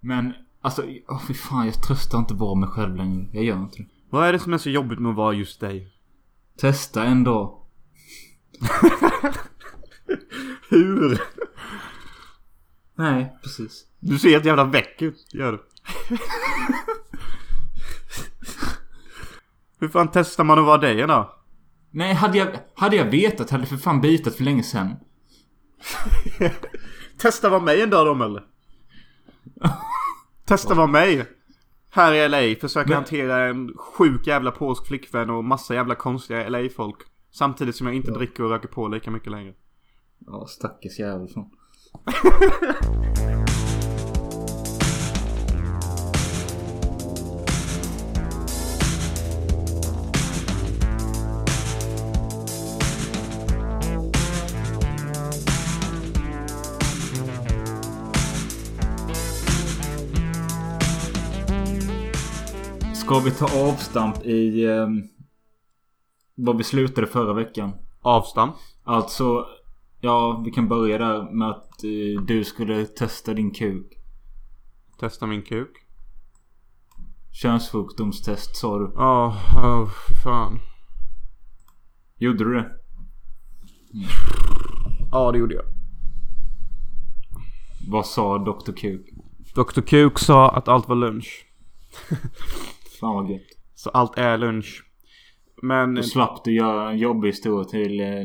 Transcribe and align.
Men 0.00 0.32
alltså, 0.60 0.82
oh, 0.82 1.26
fy 1.26 1.34
fan 1.34 1.66
jag 1.66 1.82
tröstar 1.82 2.18
inte 2.18 2.34
vara 2.34 2.54
mig 2.54 2.68
själv 2.68 2.96
längre. 2.96 3.28
Jag 3.32 3.44
gör 3.44 3.56
inte 3.56 3.78
det. 3.78 3.88
Vad 4.10 4.28
är 4.28 4.32
det 4.32 4.38
som 4.38 4.52
är 4.52 4.58
så 4.58 4.70
jobbigt 4.70 4.98
med 4.98 5.10
att 5.10 5.16
vara 5.16 5.34
just 5.34 5.60
dig? 5.60 5.92
Testa 6.60 7.04
en 7.04 7.24
dag. 7.24 7.54
Hur? 10.70 11.22
Nej, 12.94 13.38
precis. 13.42 13.86
Du 14.00 14.18
ser 14.18 14.30
helt 14.30 14.44
jävla 14.44 14.64
väck 14.64 15.02
ut, 15.02 15.34
gör 15.34 15.52
du. 15.52 15.64
Hur 19.80 19.88
fan 19.88 20.08
testar 20.12 20.44
man 20.44 20.58
att 20.58 20.64
vara 20.64 20.78
dig 20.78 21.06
då? 21.06 21.34
Nej, 21.90 22.14
hade 22.14 22.38
jag, 22.38 22.48
hade 22.74 22.96
jag 22.96 23.04
vetat 23.04 23.50
hade 23.50 23.62
jag 23.62 23.68
för 23.68 23.76
fan 23.76 24.00
bitat 24.00 24.34
för 24.34 24.44
länge 24.44 24.62
sedan. 24.62 24.96
Testa 27.18 27.48
vara 27.48 27.60
mig 27.60 27.82
en 27.82 27.90
dag 27.90 28.06
då 28.18 28.24
eller? 28.24 28.42
Testa 30.44 30.74
vara 30.74 30.86
mig. 30.86 31.26
Här 31.90 32.12
i 32.14 32.28
LA, 32.28 32.60
försöka 32.60 32.88
Men- 32.88 32.94
hantera 32.96 33.48
en 33.48 33.72
sjuk 33.76 34.26
jävla 34.26 34.50
polsk 34.50 34.86
flickvän 34.86 35.30
och 35.30 35.44
massa 35.44 35.74
jävla 35.74 35.94
konstiga 35.94 36.48
LA-folk. 36.48 36.96
Samtidigt 37.30 37.76
som 37.76 37.86
jag 37.86 37.96
inte 37.96 38.10
dricker 38.10 38.42
och 38.44 38.50
röker 38.50 38.68
på 38.68 38.88
lika 38.88 39.10
mycket 39.10 39.30
längre. 39.32 39.54
Ja, 40.26 40.46
stackars 40.46 40.98
jävel 40.98 41.28
fan. 41.28 41.50
Ska 63.08 63.20
vi 63.20 63.30
ta 63.30 63.68
avstamp 63.70 64.26
i 64.26 64.66
um, 64.66 65.08
vad 66.34 66.56
vi 66.56 66.64
slutade 66.64 67.06
förra 67.06 67.32
veckan? 67.32 67.72
Avstamp. 68.00 68.54
Alltså, 68.84 69.46
ja, 70.00 70.42
vi 70.44 70.50
kan 70.50 70.68
börja 70.68 70.98
där 70.98 71.32
med 71.32 71.50
att 71.50 71.84
eh, 71.84 72.24
du 72.26 72.44
skulle 72.44 72.84
testa 72.84 73.34
din 73.34 73.50
kuk. 73.50 73.86
Testa 75.00 75.26
min 75.26 75.42
kuk. 75.42 75.70
Könssjukdomstest 77.32 78.56
sa 78.56 78.78
du. 78.78 78.92
Ja, 78.94 79.36
oh, 79.54 79.90
fy 80.08 80.14
fan. 80.14 80.60
Gjorde 82.18 82.44
du 82.44 82.54
det? 82.54 82.70
Ja, 85.12 85.32
det 85.32 85.38
gjorde 85.38 85.54
jag. 85.54 85.64
Vad 87.88 88.06
sa 88.06 88.38
Dr. 88.38 88.72
Kuk? 88.72 89.10
Dr. 89.54 89.80
Kuk 89.80 90.18
sa 90.18 90.50
att 90.50 90.68
allt 90.68 90.88
var 90.88 90.96
lunch. 90.96 91.46
Fan 93.00 93.14
vad 93.14 93.30
gött. 93.30 93.46
Så 93.74 93.90
allt 93.90 94.18
är 94.18 94.38
lunch. 94.38 94.84
Men 95.62 95.94
Då 95.94 96.02
slapp 96.02 96.44
du 96.44 96.54
göra 96.54 96.90
en 96.90 96.98
jobbig 96.98 97.28
historia 97.28 97.64
till 97.64 98.00
eh, 98.00 98.24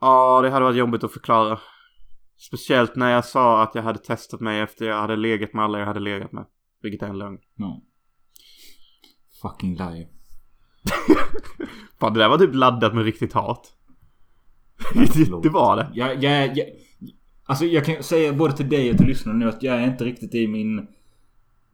ja, 0.00 0.40
det 0.42 0.50
hade 0.50 0.64
varit 0.64 0.76
jobbigt 0.76 1.04
att 1.04 1.12
förklara. 1.12 1.58
Speciellt 2.36 2.96
när 2.96 3.10
jag 3.10 3.24
sa 3.24 3.62
att 3.62 3.74
jag 3.74 3.82
hade 3.82 3.98
testat 3.98 4.40
mig 4.40 4.60
efter 4.60 4.86
jag 4.86 5.00
hade 5.00 5.16
legat 5.16 5.52
med 5.52 5.64
alla 5.64 5.78
jag 5.78 5.86
hade 5.86 6.00
legat 6.00 6.32
med. 6.32 6.46
Vilket 6.82 7.02
är 7.02 7.06
en 7.06 7.18
lögn. 7.18 7.38
No. 7.54 7.84
Fucking 9.42 9.74
liar. 9.74 10.06
Fan, 12.00 12.14
det 12.14 12.20
där 12.20 12.28
var 12.28 12.38
typ 12.38 12.54
laddat 12.54 12.94
med 12.94 13.04
riktigt 13.04 13.32
hat. 13.32 13.72
det, 14.94 15.42
det 15.42 15.48
var 15.48 15.76
det. 15.76 15.90
Jag, 15.94 16.22
jag, 16.22 16.56
jag, 16.56 16.66
alltså 17.44 17.64
jag 17.64 17.84
kan 17.84 18.02
säga 18.02 18.32
både 18.32 18.52
till 18.52 18.68
dig 18.68 18.90
och 18.90 18.96
till 18.96 19.06
lyssnarna 19.06 19.38
nu 19.38 19.48
att 19.48 19.62
jag 19.62 19.76
är 19.76 19.86
inte 19.86 20.04
riktigt 20.04 20.34
i 20.34 20.48
min 20.48 20.88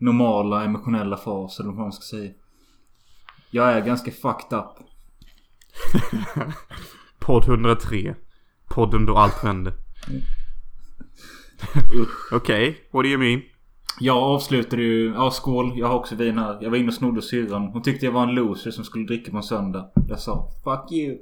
normala 0.03 0.65
emotionella 0.65 1.17
fas 1.17 1.61
eller 1.61 1.71
vad 1.71 1.79
man 1.79 1.93
ska 1.93 2.17
säga. 2.17 2.33
Jag 3.51 3.73
är 3.73 3.81
ganska 3.81 4.11
fucked 4.11 4.59
up. 4.59 4.67
Podd 7.19 7.45
103. 7.45 8.15
Podden 8.69 9.07
då 9.07 9.17
allt 9.17 9.45
vände. 9.45 9.73
Okej, 12.33 12.89
what 12.91 13.05
do 13.05 13.09
you 13.09 13.19
mean? 13.19 13.43
Jag 14.01 14.17
avslutade 14.17 14.83
ju... 14.83 15.13
Ja, 15.15 15.31
skål. 15.31 15.73
Jag 15.77 15.89
har 15.89 15.95
också 15.95 16.15
vin 16.15 16.39
här. 16.39 16.59
Jag 16.61 16.71
var 16.71 16.77
inne 16.77 16.89
och 16.89 16.95
snodde 16.95 17.23
syrran. 17.23 17.63
Hon 17.63 17.83
tyckte 17.83 18.07
jag 18.07 18.13
var 18.13 18.23
en 18.23 18.35
loser 18.35 18.71
som 18.71 18.85
skulle 18.85 19.07
dricka 19.07 19.31
på 19.31 19.37
en 19.37 19.43
söndag. 19.43 19.91
Jag 20.09 20.21
sa 20.21 20.51
Fuck 20.65 20.93
you. 20.93 21.19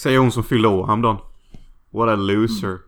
Säger 0.00 0.18
hon 0.18 0.32
som 0.32 0.44
fyllde 0.44 0.68
år 0.68 0.86
häromdagen. 0.86 1.16
What 1.90 2.08
a 2.08 2.16
loser. 2.16 2.78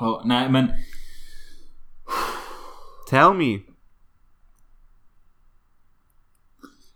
Ja, 0.00 0.22
nej 0.24 0.50
men... 0.50 0.68
Tell 3.10 3.34
me. 3.34 3.60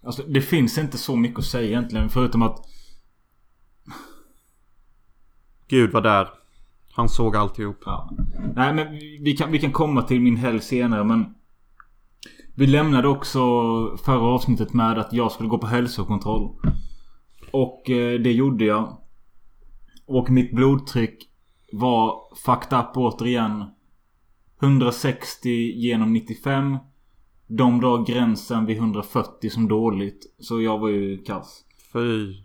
Alltså 0.03 0.23
det 0.23 0.41
finns 0.41 0.79
inte 0.79 0.99
så 0.99 1.17
mycket 1.17 1.39
att 1.39 1.45
säga 1.45 1.69
egentligen. 1.69 2.09
Förutom 2.09 2.43
att... 2.43 2.65
Gud 5.69 5.93
var 5.93 6.01
där. 6.01 6.29
Han 6.93 7.09
såg 7.09 7.37
alltihop. 7.37 7.83
Ja. 7.85 8.11
Nej 8.55 8.75
men 8.75 8.93
vi- 9.25 9.37
kan, 9.37 9.53
vi 9.53 9.59
kan 9.59 9.73
komma 9.73 10.03
till 10.03 10.21
min 10.21 10.37
helg 10.37 10.61
senare 10.61 11.05
men... 11.05 11.35
Vi 12.57 12.67
lämnade 12.67 13.09
också 13.09 13.41
förra 13.97 14.27
avsnittet 14.27 14.73
med 14.73 14.99
att 14.99 15.13
jag 15.13 15.33
skulle 15.33 15.49
gå 15.49 15.59
på 15.59 15.67
hälsokontroll. 15.67 16.57
Och 17.53 17.91
eh, 17.91 18.21
det 18.21 18.33
gjorde 18.33 18.65
jag. 18.65 18.99
Och 20.07 20.31
mitt 20.31 20.55
blodtryck 20.55 21.31
var 21.73 22.21
fucked 22.45 22.79
up 22.79 22.97
återigen. 22.97 23.65
160 24.65 25.49
genom 25.77 26.13
95. 26.13 26.79
De 27.47 27.81
drar 27.81 28.07
gränsen 28.07 28.67
vid 28.67 28.77
140 28.77 29.51
som 29.51 29.69
dåligt. 29.69 30.35
Så 30.39 30.63
jag 30.63 30.79
var 30.79 30.89
ju 30.89 31.19
kass. 31.19 31.65
Fy. 31.93 32.45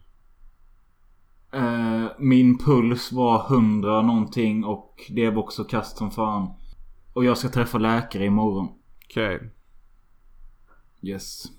Eh, 1.53 2.05
min 2.19 2.57
puls 2.57 3.11
var 3.11 3.45
100 3.55 4.01
någonting 4.01 4.63
och 4.63 4.95
det 5.09 5.29
var 5.29 5.43
också 5.43 5.63
kast 5.63 5.97
som 5.97 6.11
fan. 6.11 6.53
Och 7.13 7.25
jag 7.25 7.37
ska 7.37 7.49
träffa 7.49 7.77
läkare 7.77 8.25
imorgon. 8.25 8.67
Okej. 9.05 9.51
Yes. 11.01 11.58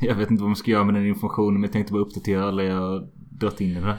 Jag 0.02 0.14
vet 0.14 0.30
inte 0.30 0.42
vad 0.42 0.48
man 0.48 0.56
ska 0.56 0.70
göra 0.70 0.84
med 0.84 0.94
den 0.94 1.06
informationen 1.06 1.54
men 1.54 1.62
jag 1.62 1.72
tänkte 1.72 1.92
bara 1.92 2.02
uppdatera 2.02 2.48
alla 2.48 2.62
jag 2.62 3.08
dragit 3.14 3.60
in 3.60 3.76
i 3.76 3.80
det. 3.80 3.98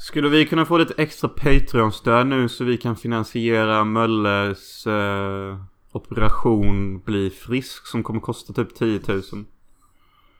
Skulle 0.00 0.28
vi 0.28 0.46
kunna 0.46 0.64
få 0.66 0.78
lite 0.78 0.94
extra 1.02 1.28
Patreon-stöd 1.28 2.26
nu 2.26 2.48
så 2.48 2.64
vi 2.64 2.76
kan 2.76 2.96
finansiera 2.96 3.84
Mölles 3.84 4.86
eh, 4.86 5.60
operation 5.92 7.00
Bli 7.00 7.30
frisk 7.30 7.86
som 7.86 8.02
kommer 8.02 8.20
kosta 8.20 8.52
typ 8.52 8.74
10 8.74 9.00
000? 9.08 9.18
Okej, 9.18 9.44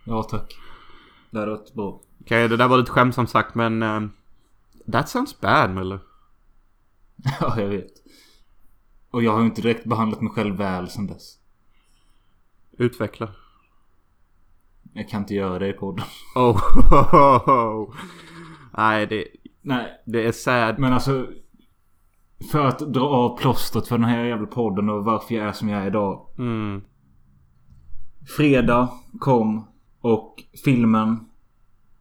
Ja 0.05 0.23
tack. 0.23 0.57
Det 1.31 1.39
hade 1.39 1.51
varit 1.51 1.75
bra. 1.75 2.03
det 2.29 2.57
där 2.57 2.69
var 2.69 2.79
lite 2.79 2.91
skämtsamt 2.91 3.31
sagt 3.31 3.55
men... 3.55 3.83
eh, 3.83 4.01
that 4.93 5.09
sounds 5.09 5.41
bad 5.41 5.71
Mölle. 5.71 5.99
Ja 7.41 7.61
jag 7.61 7.69
vet. 7.69 7.93
Och 9.11 9.23
jag 9.23 9.33
har 9.33 9.41
ju 9.41 9.47
inte 9.47 9.63
direkt 9.63 9.85
behandlat 9.85 10.21
mig 10.21 10.33
själv 10.33 10.57
väl 10.57 10.89
sen 10.89 11.07
dess. 11.07 11.39
Utveckla. 12.79 13.29
Jag 14.93 15.09
kan 15.09 15.21
inte 15.21 15.35
göra 15.35 15.59
det 15.59 15.69
i 15.69 15.73
podden. 15.73 16.05
Oh, 16.37 17.95
Nej, 18.77 19.07
det, 19.07 19.25
Nej 19.63 19.87
det 20.07 20.27
är 20.27 20.33
sad. 20.33 20.79
men 20.79 20.93
alltså. 20.93 21.27
För 22.53 22.67
att 22.67 22.79
dra 22.79 23.05
av 23.09 23.39
plåstret 23.39 23.89
för 23.89 23.99
den 23.99 24.09
här 24.09 24.25
jävla 24.25 24.47
podden 24.47 24.89
och 24.89 25.05
varför 25.05 25.35
jag 25.35 25.47
är 25.49 25.53
som 25.53 25.69
jag 25.69 25.83
är 25.83 25.87
idag. 25.87 26.27
Mm. 26.39 26.83
Fredag 28.37 28.89
kom 29.19 29.67
och 30.01 30.35
filmen 30.65 31.31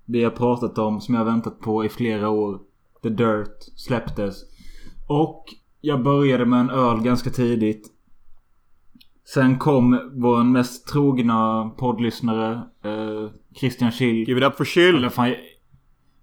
vi 0.06 0.24
har 0.24 0.32
pratat 0.32 0.78
om 0.78 1.02
som 1.02 1.16
jag 1.16 1.22
har 1.22 1.32
väntat 1.32 1.60
på 1.60 1.86
i 1.86 1.90
flera 1.90 2.30
år. 2.30 2.60
The 3.04 3.10
Dirt 3.10 3.64
släpptes. 3.76 4.36
Och 5.08 5.46
jag 5.82 6.04
började 6.04 6.46
med 6.46 6.60
en 6.60 6.70
öl 6.70 7.02
ganska 7.02 7.30
tidigt. 7.30 7.88
Sen 9.34 9.60
kom 9.60 10.12
vår 10.14 10.44
mest 10.44 10.88
trogna 10.88 11.70
poddlyssnare 11.78 12.52
eh, 12.84 13.32
Christian 13.60 13.92
Schill. 13.92 14.28
Give 14.28 14.40
it 14.40 14.48
up 14.48 14.56
for 14.56 14.66
chill. 14.66 14.96
Eller 14.96 15.10
fan, 15.10 15.34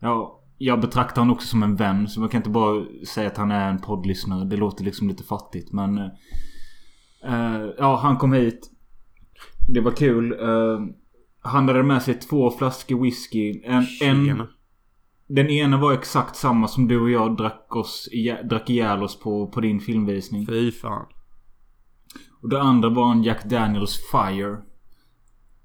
ja, 0.01 0.43
jag 0.59 0.81
betraktar 0.81 1.23
honom 1.23 1.35
också 1.35 1.49
som 1.49 1.63
en 1.63 1.77
vän. 1.77 2.09
Så 2.09 2.21
man 2.21 2.29
kan 2.29 2.39
inte 2.39 2.51
bara 2.51 2.85
säga 3.07 3.27
att 3.27 3.37
han 3.37 3.51
är 3.51 3.71
en 3.71 3.81
poddlyssnare. 3.81 4.45
Det 4.45 4.57
låter 4.57 4.85
liksom 4.85 5.09
lite 5.09 5.23
fattigt. 5.23 5.73
Men... 5.73 5.99
eh, 5.99 6.11
eh, 7.25 7.71
ja, 7.79 7.97
han 7.97 8.17
kom 8.17 8.33
hit. 8.33 8.71
Det 9.75 9.81
var 9.81 9.93
kul. 9.93 10.33
Uh, 10.33 10.81
han 11.41 11.69
hade 11.69 11.83
med 11.83 12.03
sig 12.03 12.15
två 12.15 12.51
flaskor 12.51 13.03
whisky. 13.03 13.63
En, 13.65 13.87
en, 14.03 14.43
den 15.29 15.51
ena 15.51 15.77
var 15.77 15.93
exakt 15.93 16.37
samma 16.37 16.69
som 16.69 16.89
du 16.89 17.01
och 17.01 17.11
jag 17.11 17.37
drack, 17.37 17.77
oss, 17.77 18.09
drack 18.51 18.71
ihjäl 18.71 19.03
oss 19.03 19.21
på, 19.21 19.47
på 19.47 19.61
din 19.61 19.81
filmvisning. 19.81 20.47
Fy 20.47 20.73
fan. 20.73 21.07
Och 22.41 22.49
det 22.49 22.63
andra 22.63 22.89
var 22.89 23.13
en 23.13 23.23
Jack 23.23 23.45
Daniels 23.45 24.11
Fire. 24.11 24.57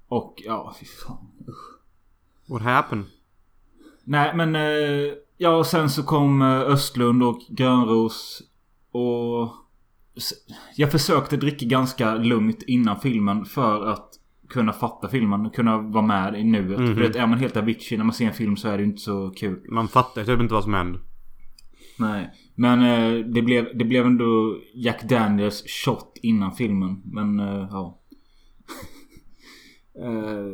Och 0.08 0.42
ja, 0.44 0.74
fy 0.80 0.86
fan. 0.86 1.26
What 2.48 2.62
happened? 2.62 3.04
Nej 4.04 4.34
men 4.34 4.56
eh, 4.56 5.14
Ja, 5.42 5.56
och 5.56 5.66
sen 5.66 5.90
så 5.90 6.02
kom 6.02 6.42
eh, 6.42 6.60
Östlund 6.60 7.22
och 7.22 7.40
Grönros. 7.48 8.42
Och... 8.92 9.54
Jag 10.76 10.92
försökte 10.92 11.36
dricka 11.36 11.66
ganska 11.66 12.14
lugnt 12.14 12.62
innan 12.62 13.00
filmen 13.00 13.44
för 13.44 13.86
att 13.86 14.08
kunna 14.48 14.72
fatta 14.72 15.08
filmen. 15.08 15.50
Kunna 15.50 15.78
vara 15.78 16.06
med 16.06 16.34
i 16.34 16.44
nuet. 16.44 16.80
Mhm. 16.80 16.94
För 16.94 17.02
att 17.04 17.16
är 17.16 17.26
man 17.26 17.38
helt 17.38 17.56
Avicii 17.56 17.98
när 17.98 18.04
man 18.04 18.14
ser 18.14 18.26
en 18.26 18.32
film 18.32 18.56
så 18.56 18.68
är 18.68 18.72
det 18.72 18.82
ju 18.82 18.88
inte 18.88 19.02
så 19.02 19.30
kul. 19.30 19.66
Man 19.68 19.88
fattar 19.88 20.24
typ 20.24 20.40
inte 20.40 20.54
vad 20.54 20.64
som 20.64 20.74
händer. 20.74 21.00
Nej. 21.98 22.30
Men 22.54 22.82
eh, 22.82 23.24
det, 23.26 23.42
blev, 23.42 23.78
det 23.78 23.84
blev 23.84 24.06
ändå 24.06 24.58
Jack 24.74 25.02
Daniels 25.02 25.64
shot 25.66 26.18
innan 26.22 26.52
filmen. 26.52 27.02
Men 27.04 27.40
eh, 27.40 27.68
ja. 27.70 28.00
eh, 29.98 30.46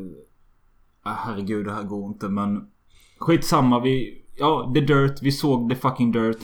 ah, 1.03 1.17
herregud, 1.27 1.67
det 1.67 1.73
här 1.73 1.83
går 1.85 2.09
inte 2.09 2.29
men... 2.29 2.67
Skitsamma, 3.19 3.81
vi... 3.81 4.23
Ja, 4.37 4.73
The 4.75 4.81
Dirt. 4.81 5.23
Vi 5.23 5.33
såg 5.33 5.71
The 5.71 5.77
fucking 5.77 6.13
Dirt. 6.13 6.39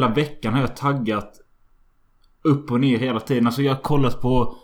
Hela 0.00 0.14
veckan 0.14 0.52
har 0.54 0.60
jag 0.60 0.76
taggat 0.76 1.40
upp 2.42 2.70
och 2.70 2.80
ner 2.80 2.98
hela 2.98 3.20
tiden. 3.20 3.46
Alltså 3.46 3.62
jag 3.62 3.74
har 3.74 3.82
kollat 3.82 4.20
på 4.20 4.56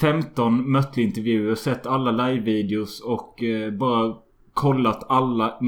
15 0.00 0.72
Mötley-intervjuer, 0.72 1.54
sett 1.54 1.86
alla 1.86 2.10
live-videos 2.10 3.00
och 3.00 3.42
eh, 3.42 3.72
bara 3.72 4.14
kollat 4.52 5.10
alla, 5.10 5.58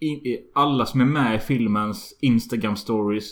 i, 0.00 0.38
alla 0.54 0.86
som 0.86 1.00
är 1.00 1.04
med 1.04 1.36
i 1.36 1.38
filmens 1.38 2.18
Instagram-stories. 2.22 3.24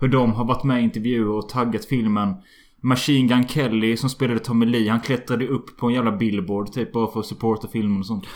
Hur 0.00 0.08
de 0.08 0.32
har 0.32 0.44
varit 0.44 0.64
med 0.64 0.80
i 0.80 0.84
intervjuer 0.84 1.28
och 1.28 1.48
taggat 1.48 1.84
filmen. 1.84 2.34
Machine 2.82 3.28
Gun 3.28 3.48
Kelly 3.48 3.96
som 3.96 4.10
spelade 4.10 4.40
Tommy 4.40 4.66
Lee. 4.66 4.90
Han 4.90 5.00
klättrade 5.00 5.48
upp 5.48 5.76
på 5.76 5.86
en 5.86 5.94
jävla 5.94 6.12
billboard 6.12 6.72
typ 6.72 6.92
bara 6.92 7.12
för 7.12 7.20
att 7.20 7.26
supporta 7.26 7.68
filmen 7.68 7.98
och 7.98 8.06
sånt. 8.06 8.26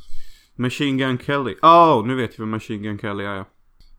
Machine 0.56 0.98
Gun 0.98 1.18
Kelly. 1.18 1.54
Oh, 1.62 2.06
nu 2.06 2.14
vet 2.14 2.38
jag 2.38 2.44
vad 2.44 2.48
Machine 2.48 2.82
Gun 2.82 2.98
Kelly 2.98 3.24
är. 3.24 3.44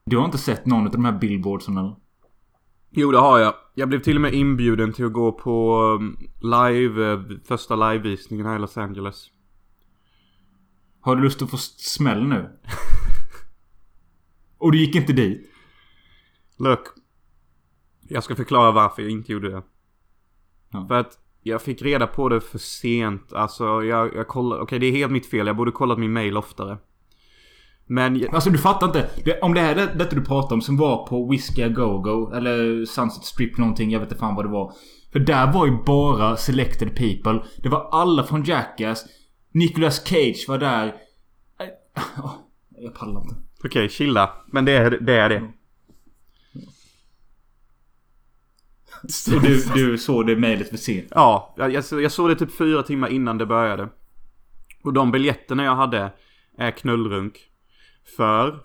Du 0.09 0.17
har 0.17 0.25
inte 0.25 0.37
sett 0.37 0.65
någon 0.65 0.85
av 0.85 0.91
de 0.91 1.05
här 1.05 1.11
billboardsen 1.11 1.77
eller? 1.77 1.95
Jo, 2.89 3.11
det 3.11 3.17
har 3.17 3.39
jag. 3.39 3.53
Jag 3.73 3.89
blev 3.89 3.99
till 3.99 4.17
och 4.17 4.21
med 4.21 4.33
inbjuden 4.33 4.93
till 4.93 5.05
att 5.05 5.13
gå 5.13 5.31
på 5.31 5.81
um, 5.81 6.17
live, 6.41 7.11
eh, 7.11 7.21
första 7.43 7.75
livevisningen 7.75 8.45
här 8.45 8.55
i 8.55 8.59
Los 8.59 8.77
Angeles. 8.77 9.27
Har 11.01 11.15
du 11.15 11.21
lust 11.21 11.41
att 11.41 11.49
få 11.49 11.57
smäll 11.57 12.27
nu? 12.27 12.49
Och 14.57 14.71
du 14.71 14.77
gick 14.77 14.95
inte 14.95 15.13
dit? 15.13 15.49
Look. 16.57 16.87
Jag 18.07 18.23
ska 18.23 18.35
förklara 18.35 18.71
varför 18.71 19.01
jag 19.01 19.11
inte 19.11 19.31
gjorde 19.31 19.49
det. 19.49 19.63
Ja. 20.69 20.87
För 20.87 20.95
att 20.95 21.19
jag 21.41 21.61
fick 21.61 21.81
reda 21.81 22.07
på 22.07 22.29
det 22.29 22.41
för 22.41 22.57
sent. 22.57 23.33
Alltså 23.33 23.83
jag, 23.83 24.15
jag 24.15 24.27
kollade, 24.27 24.61
okej 24.61 24.79
det 24.79 24.85
är 24.85 24.91
helt 24.91 25.11
mitt 25.11 25.29
fel. 25.29 25.47
Jag 25.47 25.55
borde 25.55 25.71
kollat 25.71 25.99
min 25.99 26.13
mail 26.13 26.37
oftare. 26.37 26.77
Men 27.87 28.27
Alltså 28.33 28.49
du 28.49 28.57
fattar 28.57 28.87
inte. 28.87 29.09
Det, 29.25 29.39
om 29.41 29.53
det 29.53 29.61
är 29.61 29.75
det, 29.75 29.85
detta 29.95 30.15
du 30.15 30.25
pratar 30.25 30.55
om 30.55 30.61
som 30.61 30.77
var 30.77 31.07
på 31.07 31.29
Whiskey 31.29 31.63
A 31.63 31.67
Go-Go 31.69 32.31
eller 32.33 32.85
Sunset 32.85 33.23
Strip 33.23 33.57
någonting. 33.57 33.91
Jag 33.91 33.99
vet 33.99 34.09
inte 34.11 34.19
fan 34.19 34.35
vad 34.35 34.45
det 34.45 34.49
var. 34.51 34.73
För 35.11 35.19
där 35.19 35.53
var 35.53 35.65
ju 35.65 35.71
bara 35.85 36.37
selected 36.37 36.95
people. 36.95 37.47
Det 37.57 37.69
var 37.69 37.89
alla 37.91 38.23
från 38.23 38.43
Jackass. 38.43 39.05
Nicolas 39.51 40.05
Cage 40.07 40.45
var 40.47 40.57
där. 40.57 40.87
Eh, 40.87 41.65
Jag 42.77 42.93
pallar 42.95 43.21
inte. 43.21 43.35
okej, 43.63 43.89
chilla. 43.89 44.29
Men 44.47 44.65
det 44.65 44.71
är 44.71 44.91
det. 44.91 45.13
Är 45.17 45.29
det. 45.29 45.41
Och 49.35 49.41
du, 49.41 49.63
du 49.75 49.97
såg 49.97 50.27
det 50.27 50.35
mejlet 50.35 50.69
för 50.69 50.77
sent. 50.77 51.07
Ja, 51.11 51.53
jag, 51.57 51.83
så- 51.83 52.01
jag 52.01 52.11
såg 52.11 52.29
det 52.29 52.35
typ 52.35 52.57
fyra 52.57 52.83
timmar 52.83 53.07
innan 53.07 53.37
det 53.37 53.45
började. 53.45 53.89
Och 54.83 54.93
de 54.93 55.11
biljetterna 55.11 55.63
jag 55.63 55.75
hade 55.75 56.11
är 56.57 56.71
knullrunk. 56.71 57.37
För... 58.17 58.59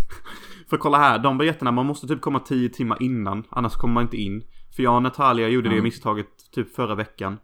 för 0.70 0.76
kolla 0.76 0.98
här, 0.98 1.18
de 1.18 1.38
biljetterna 1.38 1.70
man 1.70 1.86
måste 1.86 2.06
typ 2.06 2.20
komma 2.20 2.40
tio 2.40 2.68
timmar 2.68 3.02
innan. 3.02 3.44
Annars 3.50 3.74
kommer 3.74 3.94
man 3.94 4.02
inte 4.02 4.16
in. 4.16 4.42
För 4.76 4.82
jag 4.82 4.94
och 4.96 5.02
Natalia 5.02 5.48
gjorde 5.48 5.68
det 5.68 5.74
Mm. 5.74 5.84
misstaget 5.84 6.26
typ 6.52 6.74
förra 6.74 6.94
veckan. 6.94 7.38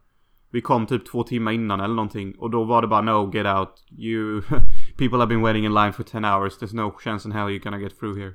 Vi 0.51 0.61
kom 0.61 0.87
typ 0.87 1.07
två 1.07 1.23
timmar 1.23 1.53
innan 1.53 1.81
eller 1.81 1.95
någonting. 1.95 2.35
Och 2.39 2.51
då 2.51 2.65
var 2.65 2.83
det 2.83 2.89
bara 2.89 3.01
no, 3.01 3.31
get 3.35 3.47
out. 3.47 3.69
You... 3.99 4.43
People 4.99 5.19
have 5.19 5.27
been 5.27 5.43
waiting 5.43 5.65
in 5.65 5.75
line 5.75 5.93
for 5.93 6.03
10 6.03 6.25
hours. 6.25 6.59
There's 6.59 6.75
no 6.75 6.99
chance 7.05 7.29
in 7.29 7.33
hell 7.33 7.49
you're 7.49 7.65
gonna 7.65 7.79
get 7.81 7.99
through 7.99 8.19
here. 8.19 8.35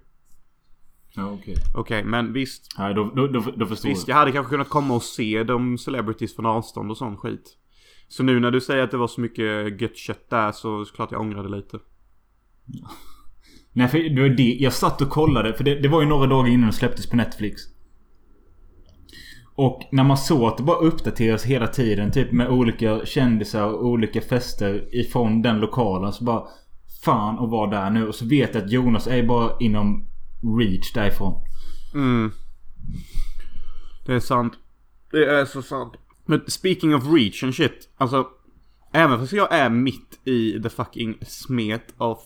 Ja, 1.16 1.32
okej. 1.32 1.56
Okej, 1.76 2.04
men 2.04 2.34
visst. 2.34 2.76
Nej, 2.78 2.94
då, 2.94 3.12
då, 3.16 3.28
då, 3.28 3.40
då 3.56 3.66
förstår 3.66 3.90
Visst, 3.90 4.08
jag. 4.08 4.16
jag 4.16 4.20
hade 4.20 4.32
kanske 4.32 4.50
kunnat 4.50 4.70
komma 4.70 4.94
och 4.94 5.04
se 5.04 5.44
de 5.44 5.78
celebrities 5.78 6.36
från 6.36 6.46
avstånd 6.46 6.92
och 6.92 6.98
sån 6.98 7.18
skit. 7.18 7.58
Så 8.08 8.24
nu 8.24 8.40
när 8.40 8.52
du 8.52 8.62
säger 8.62 8.84
att 8.84 8.92
det 8.92 8.98
var 8.98 9.08
så 9.08 9.22
mycket 9.22 9.82
gött 9.82 9.98
kött 9.98 10.30
där 10.30 10.52
så 10.52 10.76
är 10.76 10.80
det 10.80 10.92
klart 10.96 11.12
jag 11.12 11.22
ångrade 11.22 11.50
lite. 11.50 11.80
Nej, 13.74 13.88
för 13.88 13.98
det 13.98 14.22
var 14.22 14.30
det. 14.30 14.58
Jag 14.60 14.74
satt 14.74 15.02
och 15.02 15.10
kollade. 15.10 15.54
För 15.54 15.64
det, 15.64 15.76
det 15.76 15.88
var 15.88 16.02
ju 16.02 16.08
några 16.08 16.28
dagar 16.28 16.50
innan 16.50 16.68
det 16.68 16.76
släpptes 16.76 17.10
på 17.10 17.16
Netflix. 17.16 17.62
Och 19.56 19.82
när 19.92 20.04
man 20.04 20.18
såg 20.18 20.44
att 20.44 20.58
det 20.58 20.64
bara 20.64 20.78
uppdateras 20.78 21.46
hela 21.46 21.68
tiden. 21.68 22.12
Typ 22.12 22.32
med 22.32 22.50
olika 22.50 23.06
kändisar 23.06 23.64
och 23.68 23.86
olika 23.86 24.22
fester 24.22 24.96
ifrån 24.96 25.42
den 25.42 25.60
lokalen. 25.60 26.14
Så 26.14 26.24
bara... 26.24 26.44
Fan 27.06 27.40
och 27.40 27.50
vara 27.50 27.70
där 27.70 27.90
nu. 27.90 28.08
Och 28.08 28.16
så 28.16 28.26
vet 28.26 28.56
jag 28.56 28.64
att 28.64 28.72
Jonas 28.72 29.08
är 29.08 29.24
bara 29.24 29.58
inom 29.60 30.08
reach 30.60 30.94
därifrån. 30.94 31.34
Mm. 31.94 32.32
Det 34.06 34.14
är 34.14 34.20
sant. 34.20 34.54
Det 35.12 35.26
är 35.26 35.46
så 35.46 35.62
sant. 35.62 35.94
Men 36.26 36.42
speaking 36.48 36.96
of 36.96 37.14
reach 37.14 37.44
and 37.44 37.56
shit. 37.56 37.90
Alltså. 37.98 38.28
Även 38.94 39.20
fast 39.20 39.34
jag 39.34 39.54
är 39.54 39.70
mitt 39.70 40.28
i 40.28 40.62
the 40.64 40.70
fucking 40.70 41.18
smet 41.28 41.94
av... 41.98 42.20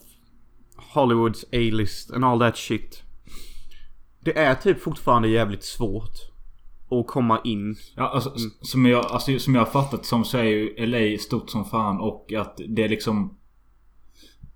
Hollywoods 0.77 1.43
A-list 1.51 2.11
and 2.11 2.25
all 2.25 2.39
that 2.39 2.57
shit. 2.57 3.03
Det 4.19 4.37
är 4.37 4.55
typ 4.55 4.81
fortfarande 4.81 5.27
jävligt 5.27 5.63
svårt. 5.63 6.13
Att 6.91 7.07
komma 7.07 7.39
in. 7.43 7.75
Ja, 7.95 8.09
alltså, 8.09 8.33
s- 8.35 8.69
som, 8.71 8.85
jag, 8.85 9.05
alltså, 9.05 9.39
som 9.39 9.55
jag 9.55 9.61
har 9.61 9.71
fattat 9.71 10.05
som 10.05 10.25
så 10.25 10.37
är 10.37 10.43
ju 10.43 10.85
LA 10.85 11.17
stort 11.17 11.49
som 11.49 11.65
fan. 11.65 11.99
Och 11.99 12.33
att 12.33 12.59
det 12.67 12.83
är 12.83 12.89
liksom... 12.89 13.37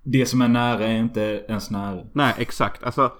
Det 0.03 0.25
som 0.25 0.41
är 0.41 0.47
nära 0.47 0.87
är 0.87 0.97
inte 0.99 1.45
ens 1.49 1.69
nära. 1.71 2.03
Nej, 2.13 2.33
exakt. 2.37 2.83
Alltså. 2.83 3.11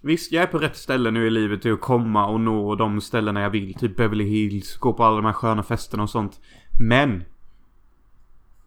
Visst, 0.00 0.32
jag 0.32 0.42
är 0.42 0.46
på 0.46 0.58
rätt 0.58 0.76
ställe 0.76 1.10
nu 1.10 1.26
i 1.26 1.30
livet 1.30 1.62
till 1.62 1.72
att 1.72 1.80
komma 1.80 2.26
och 2.26 2.40
nå 2.40 2.74
de 2.74 3.00
ställena 3.00 3.40
jag 3.40 3.50
vill. 3.50 3.74
Typ 3.74 3.96
Beverly 3.96 4.24
Hills, 4.24 4.76
gå 4.76 4.92
på 4.92 5.04
alla 5.04 5.16
de 5.16 5.24
här 5.24 5.32
sköna 5.32 5.62
festerna 5.62 6.02
och 6.02 6.10
sånt. 6.10 6.40
Men. 6.80 7.24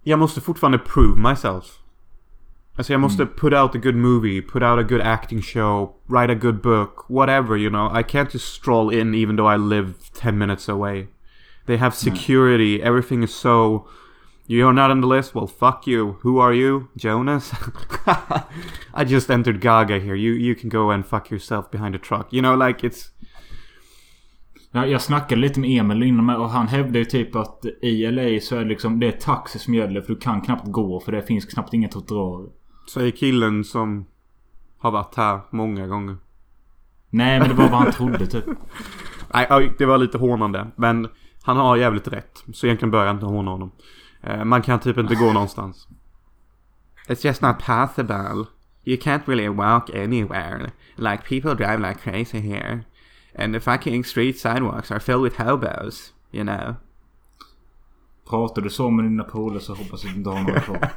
Jag 0.03 0.19
måste 0.19 0.41
fortfarande 0.41 0.77
prove 0.77 1.29
myself. 1.29 1.65
Alltså 2.77 2.93
jag 2.93 2.99
måste 2.99 3.25
put 3.25 3.53
out 3.53 3.75
a 3.75 3.77
good 3.77 3.95
movie, 3.95 4.41
put 4.41 4.61
out 4.61 4.79
a 4.79 4.83
good 4.83 5.01
acting 5.01 5.41
show, 5.41 5.95
write 6.07 6.31
a 6.31 6.35
good 6.35 6.61
book, 6.61 7.05
whatever, 7.09 7.57
you 7.57 7.69
know. 7.69 7.99
I 7.99 8.03
can't 8.03 8.33
just 8.33 8.53
stroll 8.53 8.93
in 8.93 9.15
even 9.15 9.37
though 9.37 9.53
I 9.53 9.57
live 9.57 9.93
10 10.13 10.37
minutes 10.37 10.69
away. 10.69 11.07
They 11.65 11.77
have 11.77 11.95
security, 11.95 12.83
everything 12.83 13.23
is 13.23 13.33
so... 13.33 13.87
You're 14.47 14.73
not 14.73 14.91
on 14.91 15.01
the 15.01 15.07
list? 15.07 15.33
Well, 15.33 15.47
fuck 15.47 15.87
you. 15.87 16.17
Who 16.21 16.37
are 16.37 16.53
you? 16.53 16.87
Jonas? 16.95 17.51
I 18.93 19.03
just 19.03 19.31
entered 19.31 19.59
Gaga 19.59 19.99
here. 19.99 20.13
You 20.13 20.33
you 20.33 20.55
can 20.55 20.69
go 20.69 20.91
and 20.91 21.03
fuck 21.03 21.31
yourself 21.31 21.71
behind 21.71 21.95
a 21.95 21.97
truck. 21.97 22.31
You 22.31 22.41
know, 22.41 22.67
like 22.67 22.87
it's... 22.87 23.09
Jag, 24.71 24.89
jag 24.89 25.01
snackade 25.01 25.41
lite 25.41 25.59
med 25.59 25.69
Emil 25.69 26.03
innan 26.03 26.29
och 26.29 26.49
han 26.49 26.67
hävdade 26.67 26.99
ju 26.99 27.05
typ 27.05 27.35
att 27.35 27.65
i 27.81 28.11
LA 28.11 28.39
så 28.41 28.55
är 28.55 28.59
det 28.59 28.69
liksom 28.69 28.99
det 28.99 29.07
är 29.07 29.11
taxi 29.11 29.59
som 29.59 29.73
gäller 29.73 30.01
för 30.01 30.13
du 30.13 30.19
kan 30.19 30.41
knappt 30.41 30.67
gå 30.67 30.99
för 30.99 31.11
det 31.11 31.21
finns 31.21 31.45
knappt 31.45 31.73
inga 31.73 31.87
trottoarer. 31.87 32.49
Säger 32.89 33.11
killen 33.11 33.63
som 33.63 34.05
har 34.77 34.91
varit 34.91 35.15
här 35.15 35.39
många 35.49 35.87
gånger. 35.87 36.17
Nej 37.09 37.39
men 37.39 37.49
det 37.49 37.55
var 37.55 37.69
vad 37.69 37.79
han 37.79 37.91
trodde 37.91 38.27
typ. 38.27 38.45
Nej, 39.33 39.73
det 39.77 39.85
var 39.85 39.97
lite 39.97 40.17
hånande. 40.17 40.67
Men 40.75 41.07
han 41.43 41.57
har 41.57 41.77
jävligt 41.77 42.07
rätt. 42.07 42.43
Så 42.53 42.65
egentligen 42.65 42.91
bör 42.91 43.05
jag 43.05 43.15
inte 43.15 43.25
håna 43.25 43.51
honom. 43.51 43.71
Eh, 44.21 44.43
man 44.45 44.61
kan 44.61 44.79
typ 44.79 44.97
inte 44.97 45.15
gå 45.15 45.33
någonstans. 45.33 45.87
It's 47.07 47.25
just 47.25 47.41
not 47.41 47.55
possible. 47.59 48.45
You 48.83 48.97
can't 48.97 49.21
really 49.25 49.47
walk 49.47 49.89
anywhere. 49.89 50.71
Like 50.95 51.23
people 51.23 51.55
drive 51.55 51.77
like 51.89 51.99
crazy 51.99 52.39
here. 52.39 52.83
And 53.35 53.53
the 53.53 53.59
fucking 53.59 54.03
street 54.03 54.39
sidewalks 54.39 54.91
are 54.91 54.99
filled 54.99 55.23
with 55.23 55.41
hobos. 55.41 56.13
You 56.31 56.43
know. 56.43 56.75
Pratar 58.29 58.61
du 58.61 58.69
så 58.69 58.89
med 58.89 59.05
dina 59.05 59.23
polare 59.23 59.59
så 59.59 59.73
hoppas 59.73 60.03
jag 60.03 60.09
att 60.09 60.13
du 60.13 60.17
inte 60.17 60.29
har 60.29 60.43
några 60.43 60.59
kvar. 60.61 60.89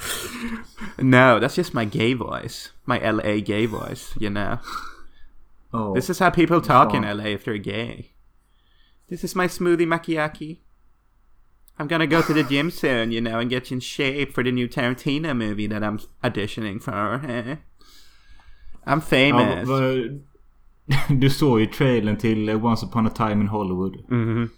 No, 0.98 1.38
that's 1.40 1.56
just 1.56 1.74
my 1.74 1.84
gay 1.84 2.14
voice. 2.14 2.70
My 2.86 2.98
LA 2.98 3.40
gay 3.40 3.66
voice, 3.66 4.14
you 4.18 4.30
know. 4.30 4.58
Ja. 5.72 5.92
This 5.94 6.10
is 6.10 6.18
how 6.18 6.30
people 6.30 6.60
talk 6.60 6.94
in 6.94 7.02
LA 7.02 7.24
if 7.34 7.44
they're 7.44 7.58
gay. 7.58 8.10
This 9.08 9.24
is 9.24 9.34
my 9.36 9.46
smoothie 9.48 9.86
macchiato. 9.86 10.56
I'm 11.78 11.86
gonna 11.88 12.06
go 12.06 12.22
to 12.22 12.32
the 12.34 12.42
gym 12.42 12.70
soon, 12.82 13.12
you 13.12 13.20
know, 13.20 13.38
and 13.38 13.50
get 13.50 13.70
in 13.72 13.80
shape 13.80 14.32
for 14.32 14.42
the 14.44 14.52
new 14.52 14.68
Tarantino 14.68 15.34
movie 15.36 15.66
that 15.68 15.82
I'm 15.82 15.98
auditioning 16.22 16.82
for. 16.82 17.20
eh? 17.26 17.56
I'm 18.86 19.00
famous. 19.00 19.66
vad- 19.68 20.20
du 21.20 21.30
såg 21.30 21.60
ju 21.60 21.66
trailern 21.66 22.16
till 22.16 22.50
Once 22.56 22.82
upon 22.86 23.06
a 23.06 23.10
time 23.10 23.40
in 23.40 23.46
Hollywood. 23.48 24.04
Mhm. 24.08 24.50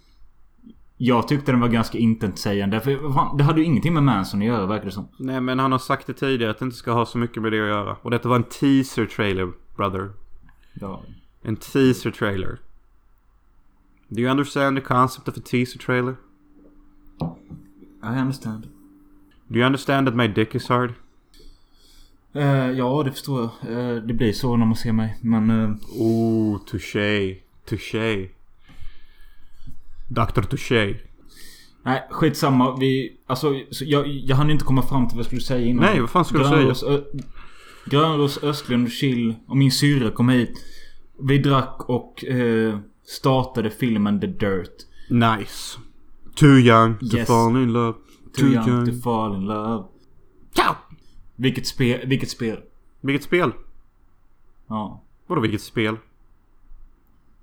Jag 1.05 1.29
tyckte 1.29 1.53
den 1.53 1.61
var 1.61 1.69
ganska 1.69 1.99
intetsägande. 1.99 2.81
För 2.81 3.13
fan, 3.13 3.37
det 3.37 3.45
hade 3.45 3.61
ju 3.61 3.67
ingenting 3.67 3.95
med 3.95 4.03
Manson 4.03 4.41
att 4.41 4.47
göra 4.47 4.67
verkar 4.67 4.85
det 4.85 4.93
som. 4.93 5.09
Nej, 5.17 5.41
men 5.41 5.59
han 5.59 5.73
har 5.73 5.79
sagt 5.79 6.07
det 6.07 6.13
tidigare 6.13 6.51
att 6.51 6.59
det 6.59 6.65
inte 6.65 6.77
ska 6.77 6.93
ha 6.93 7.07
så 7.07 7.19
mycket 7.19 7.43
med 7.43 7.53
det 7.53 7.61
att 7.63 7.69
göra. 7.69 7.97
Och 8.03 8.11
detta 8.11 8.29
var 8.29 8.37
en 8.37 8.43
teaser 8.45 9.07
trailer, 9.07 9.53
brother. 9.77 10.11
Ja. 10.75 11.03
En 11.43 11.57
teaser 11.57 12.11
trailer. 12.11 12.59
Do 14.09 14.21
you 14.21 14.31
understand 14.31 14.77
the 14.77 14.85
concept 14.85 15.29
of 15.29 15.37
a 15.37 15.41
teaser 15.45 15.79
trailer? 15.79 16.17
I 18.03 18.21
understand. 18.21 18.67
Do 19.49 19.59
you 19.59 19.67
understand 19.67 20.07
that 20.07 20.17
my 20.17 20.29
dick 20.29 20.55
is 20.55 20.69
hard? 20.69 20.93
Eh, 22.33 22.71
ja, 22.71 23.03
det 23.03 23.11
förstår 23.13 23.41
jag. 23.41 23.73
Eh, 23.73 24.03
det 24.03 24.15
blir 24.15 24.33
så 24.33 24.57
när 24.57 24.67
man 24.67 24.77
ser 24.77 24.93
mig. 24.93 25.19
Men... 25.23 25.51
eh, 25.51 25.77
Oh, 25.99 26.59
touché. 26.59 27.37
Touché. 27.69 28.29
Dr. 30.15 30.43
Touché. 30.43 30.97
nej, 31.83 32.07
skitsamma. 32.11 32.77
Vi... 32.77 33.17
Alltså, 33.27 33.55
så 33.71 33.85
jag, 33.85 34.07
jag 34.07 34.37
hann 34.37 34.51
inte 34.51 34.65
komma 34.65 34.83
fram 34.83 35.09
till 35.09 35.17
vad 35.17 35.19
jag 35.21 35.27
skulle 35.27 35.41
säga 35.41 35.67
innan. 35.67 35.85
Nej, 35.85 36.01
vad 36.01 36.11
fan 36.11 36.25
skulle 36.25 36.43
du 36.43 36.49
säga? 36.49 36.59
Grönros, 36.61 36.83
Ö, 36.83 37.01
Grönros, 37.87 38.43
Östlund 38.43 38.87
och 38.87 38.93
Chill 38.93 39.35
och 39.47 39.57
min 39.57 39.73
syrra 39.73 40.11
kom 40.11 40.29
hit. 40.29 40.53
Vi 41.21 41.39
drack 41.39 41.89
och 41.89 42.25
eh, 42.25 42.79
startade 43.05 43.71
filmen 43.71 44.21
The 44.21 44.27
Dirt. 44.27 44.87
Nice. 45.11 45.79
Too 46.35 46.59
young 46.59 46.99
to 46.99 47.17
Yes. 47.17 47.27
fall 47.27 47.63
in 47.63 47.73
love. 47.73 47.99
Too 48.37 48.47
young 48.49 48.87
to 48.87 48.93
fall 49.03 49.35
in 49.35 49.41
love. 49.45 49.85
Ciao! 50.55 50.75
Vilket 51.37 51.67
spel. 51.67 52.01
Vilket 52.07 52.31
spel. 52.31 52.61
Vilket 53.01 53.23
spel? 53.23 53.53
Ja. 54.69 55.03
Vadå 55.27 55.41
vilket 55.41 55.61
spel? 55.63 55.97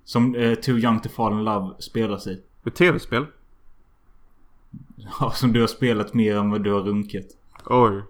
Som 0.03 0.35
eh, 0.35 0.55
Too 0.55 0.77
young 0.77 0.99
to 0.99 1.09
fall 1.09 1.33
in 1.33 1.43
love 1.43 1.75
spelas 1.79 2.27
i. 2.27 2.41
Ett 2.65 2.75
tv-spel? 2.75 3.25
Ja, 4.95 5.31
som 5.31 5.53
du 5.53 5.59
har 5.59 5.67
spelat 5.67 6.13
mer 6.13 6.35
än 6.35 6.49
vad 6.49 6.63
du 6.63 6.73
har 6.73 6.81
runkat. 6.81 7.25
Oj. 7.65 8.03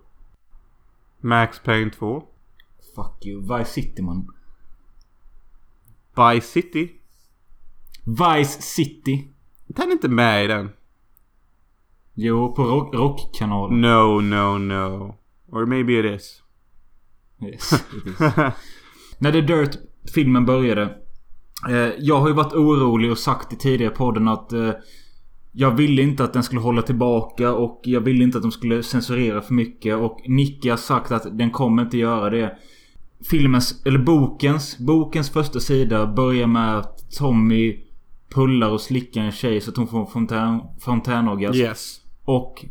Max 1.20 1.60
Payne 1.60 1.92
2. 1.92 2.24
Fuck 2.96 3.26
you. 3.26 3.58
Vice 3.58 3.72
City 3.72 4.02
man. 4.02 4.28
Vice 6.16 6.48
City. 6.48 6.92
Vice 8.06 8.62
City. 8.62 9.28
Den 9.68 9.88
är 9.88 9.92
inte 9.92 10.08
med 10.08 10.44
i 10.46 10.48
den. 10.48 10.70
Jo, 12.14 12.56
på 12.56 12.64
rock, 12.64 12.96
rockkanalen. 12.96 13.82
No, 13.82 14.22
no, 14.22 14.58
no. 14.58 15.16
Or 15.48 15.66
maybe 15.66 16.00
it 16.00 16.06
is. 16.06 16.44
Yes, 17.42 17.74
it 17.74 18.08
is. 18.08 18.20
När 19.18 19.32
The 19.32 19.42
Dirt-filmen 19.42 20.46
började. 20.46 20.98
Eh, 21.68 21.92
jag 22.00 22.20
har 22.20 22.28
ju 22.28 22.34
varit 22.34 22.54
orolig 22.54 23.12
och 23.12 23.18
sagt 23.18 23.54
i 23.54 23.56
tidigare 23.56 23.94
podden 23.94 24.28
att 24.28 24.54
eh, 24.54 24.72
jag 25.52 25.72
ville 25.72 26.02
inte 26.02 26.24
att 26.24 26.34
den 26.34 26.44
skulle 26.44 26.62
hålla 26.62 26.82
tillbaka 26.82 27.54
och 27.54 27.82
jag 27.84 28.02
ville 28.02 28.24
inte 28.24 28.38
att 28.38 28.44
de 28.44 28.52
skulle 28.52 28.84
censurera 28.84 29.42
för 29.42 29.54
mycket. 29.54 29.96
Och 29.96 30.22
Nicky 30.28 30.70
har 30.70 30.78
sagt 30.78 31.12
att 31.12 31.38
den 31.38 31.52
kommer 31.52 31.84
inte 31.84 31.98
göra 31.98 32.30
det. 32.30 32.58
Filmens, 33.30 33.86
eller 33.86 34.00
bokens, 34.00 34.78
bokens 34.78 35.30
första 35.30 35.60
sida 35.60 36.08
börjar 36.08 36.48
med 36.48 36.78
att 36.78 37.12
Tommy 37.12 37.80
pullar 38.34 38.70
och 38.70 38.82
slickar 38.82 39.22
en 39.22 39.32
tjej 39.32 39.62
så 39.62 39.72
att 39.72 39.78
hon 39.78 39.88
får 39.88 40.06
fontän, 40.06 40.62
fontänorgasm. 40.80 41.58
Yes. 41.60 42.02
Och 42.26 42.66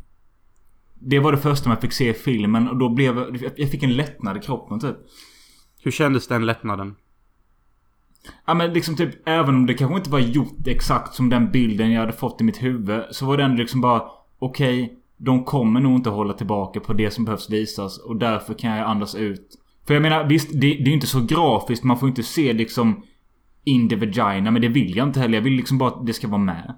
det 0.95 1.19
var 1.19 1.33
det 1.33 1.39
första 1.39 1.69
man 1.69 1.81
fick 1.81 1.93
se 1.93 2.11
i 2.11 2.15
filmen 2.15 2.69
och 2.69 2.77
då 2.77 2.89
blev 2.89 3.19
jag... 3.19 3.53
Jag 3.57 3.71
fick 3.71 3.83
en 3.83 3.97
lättnad 3.97 4.37
i 4.37 4.41
kroppen 4.41 4.81
typ. 4.81 4.97
Hur 5.83 5.91
kändes 5.91 6.29
den 6.29 6.47
lättnaden? 6.47 6.95
Ja 8.47 8.55
men 8.55 8.73
liksom 8.73 8.97
typ 8.97 9.29
även 9.29 9.55
om 9.55 9.67
det 9.67 9.75
kanske 9.75 9.97
inte 9.97 10.11
var 10.11 10.19
gjort 10.19 10.67
exakt 10.67 11.15
som 11.15 11.29
den 11.29 11.51
bilden 11.51 11.93
jag 11.93 12.01
hade 12.01 12.13
fått 12.13 12.41
i 12.41 12.45
mitt 12.45 12.63
huvud. 12.63 13.03
Så 13.11 13.27
var 13.27 13.37
den 13.37 13.57
liksom 13.57 13.81
bara 13.81 14.03
okej. 14.39 14.99
de 15.17 15.45
kommer 15.45 15.81
nog 15.81 15.97
inte 15.97 16.11
hålla 16.11 16.33
tillbaka 16.33 16.81
på 16.81 16.93
det 16.93 17.11
som 17.11 17.25
behövs 17.25 17.51
visas. 17.51 17.99
Och 17.99 18.17
därför 18.17 18.55
kan 18.55 18.77
jag 18.77 18.89
andas 18.89 19.15
ut. 19.15 19.59
För 19.87 19.95
jag 19.95 20.03
menar 20.03 20.25
visst, 20.25 20.53
det, 20.53 20.59
det 20.59 20.83
är 20.83 20.87
ju 20.87 20.93
inte 20.93 21.07
så 21.07 21.21
grafiskt. 21.21 21.85
Man 21.85 21.99
får 21.99 22.09
inte 22.09 22.23
se 22.23 22.53
liksom 22.53 23.03
in 23.65 23.89
the 23.89 23.97
vagina. 23.97 24.51
Men 24.51 24.63
det 24.63 24.69
vill 24.69 24.97
jag 24.97 25.09
inte 25.09 25.21
heller. 25.21 25.35
Jag 25.35 25.43
vill 25.43 25.53
liksom 25.53 25.79
bara 25.79 25.91
att 25.91 26.07
det 26.07 26.13
ska 26.13 26.29
vara 26.29 26.41
med. 26.41 26.75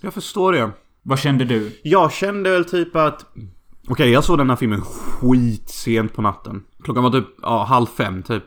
Jag 0.00 0.14
förstår 0.14 0.52
det. 0.52 0.70
Vad 1.02 1.18
kände 1.18 1.44
du? 1.44 1.80
Jag 1.82 2.12
kände 2.12 2.50
väl 2.50 2.64
typ 2.64 2.96
att... 2.96 3.26
Okej, 3.88 4.10
jag 4.10 4.24
såg 4.24 4.38
den 4.38 4.50
här 4.50 4.56
filmen 4.56 4.80
skitsent 4.80 6.14
på 6.14 6.22
natten. 6.22 6.64
Klockan 6.84 7.02
var 7.02 7.10
typ, 7.10 7.26
ja, 7.42 7.64
halv 7.64 7.86
fem 7.86 8.22
typ. 8.22 8.44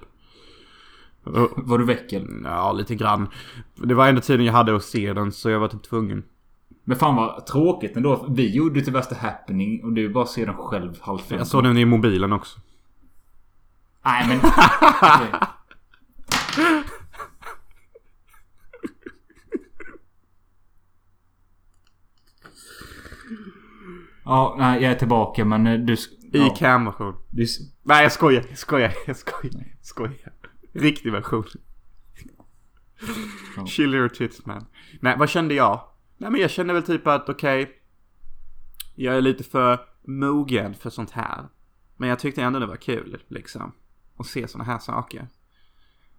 Var 1.55 1.77
du 1.77 1.85
väck 1.85 2.13
eller? 2.13 2.27
Ja, 2.43 2.71
lite 2.71 2.95
grann. 2.95 3.29
Det 3.75 3.93
var 3.93 4.07
enda 4.07 4.21
tiden 4.21 4.45
jag 4.45 4.53
hade 4.53 4.75
att 4.75 4.83
se 4.83 5.13
den, 5.13 5.31
så 5.31 5.49
jag 5.49 5.59
var 5.59 5.67
typ 5.67 5.83
tvungen. 5.83 6.23
Men 6.83 6.97
fan 6.97 7.15
vad 7.15 7.45
tråkigt 7.45 7.97
ändå. 7.97 8.25
Vi 8.29 8.55
gjorde 8.55 8.81
till 8.81 8.93
värsta 8.93 9.15
happening 9.15 9.83
och 9.83 9.93
du 9.93 10.09
bara 10.09 10.25
ser 10.25 10.45
den 10.45 10.55
själv 10.55 10.97
halv 11.01 11.19
fem. 11.19 11.37
Jag 11.37 11.47
såg 11.47 11.63
den 11.63 11.77
i 11.77 11.85
mobilen 11.85 12.33
också. 12.33 12.59
Nej 14.05 14.27
men... 14.27 14.39
Ja, 24.25 24.55
nej 24.57 24.83
jag 24.83 24.91
är 24.91 24.95
tillbaka 24.95 25.45
men 25.45 25.85
du... 25.85 25.93
I 25.93 25.97
ja, 26.31 26.55
cam-version. 26.57 27.15
du 27.29 27.45
Nej, 27.83 28.03
jag 28.03 28.11
skojar. 28.11 28.43
Jag 28.49 28.57
skojar. 28.57 28.93
Jag 29.07 29.17
skojar. 29.17 29.51
Jag 29.53 29.85
skojar. 29.85 30.33
Riktig 30.75 31.11
version. 31.11 31.45
Ja. 33.57 33.65
Chill 33.65 33.95
your 33.95 34.09
tits 34.09 34.45
man. 34.45 34.65
Nej, 35.01 35.15
vad 35.17 35.29
kände 35.29 35.53
jag? 35.53 35.81
Nej, 36.17 36.31
men 36.31 36.41
jag 36.41 36.51
kände 36.51 36.73
väl 36.73 36.83
typ 36.83 37.07
att 37.07 37.29
okej. 37.29 37.81
jag 38.95 39.15
är 39.15 39.21
lite 39.21 39.43
för 39.43 39.79
mogen 40.07 40.73
för 40.73 40.89
sånt 40.89 41.11
här. 41.11 41.47
Men 41.97 42.09
jag 42.09 42.19
tyckte 42.19 42.41
ändå 42.41 42.59
det 42.59 42.65
var 42.65 42.75
kul 42.75 43.21
liksom. 43.27 43.71
Att 44.17 44.25
se 44.25 44.47
såna 44.47 44.63
här 44.63 44.79
saker. 44.79 45.27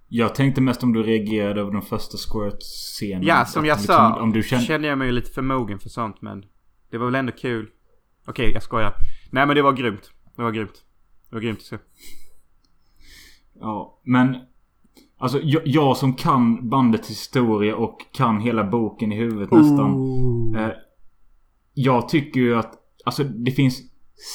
Jag 0.08 0.34
tänkte 0.34 0.60
mest 0.60 0.82
om 0.82 0.92
du 0.92 1.02
reagerade 1.02 1.60
över 1.60 1.72
den 1.72 1.82
första 1.82 2.16
squirt-scenen. 2.16 3.22
Ja, 3.22 3.44
som 3.44 3.64
jag 3.64 3.76
liksom, 3.78 3.94
sa. 3.94 4.20
Om 4.20 4.32
du 4.32 4.42
kände... 4.42 4.64
Kände 4.64 4.88
jag 4.88 4.98
mig 4.98 5.12
lite 5.12 5.30
för 5.30 5.42
mogen 5.42 5.78
för 5.78 5.88
sånt 5.88 6.22
men. 6.22 6.44
Det 6.90 6.98
var 6.98 7.06
väl 7.06 7.14
ändå 7.14 7.32
kul. 7.32 7.70
Okej, 8.26 8.52
jag 8.52 8.62
skojar. 8.62 8.94
Nej 9.30 9.46
men 9.46 9.56
det 9.56 9.62
var 9.62 9.72
grymt. 9.72 10.10
Det 10.36 10.42
var 10.42 10.50
grymt. 10.50 10.84
Det 11.30 11.36
var 11.36 11.42
grymt 11.42 11.58
att 11.58 11.64
se. 11.64 11.78
Ja, 13.60 14.00
men... 14.04 14.36
Alltså 15.18 15.40
jag, 15.42 15.62
jag 15.64 15.96
som 15.96 16.14
kan 16.14 16.68
bandets 16.68 17.10
historia 17.10 17.76
och 17.76 17.98
kan 18.12 18.40
hela 18.40 18.64
boken 18.64 19.12
i 19.12 19.16
huvudet 19.16 19.50
nästan. 19.50 19.92
Eh, 20.56 20.70
jag 21.74 22.08
tycker 22.08 22.40
ju 22.40 22.56
att 22.56 22.72
alltså 23.04 23.24
det 23.24 23.50
finns 23.50 23.82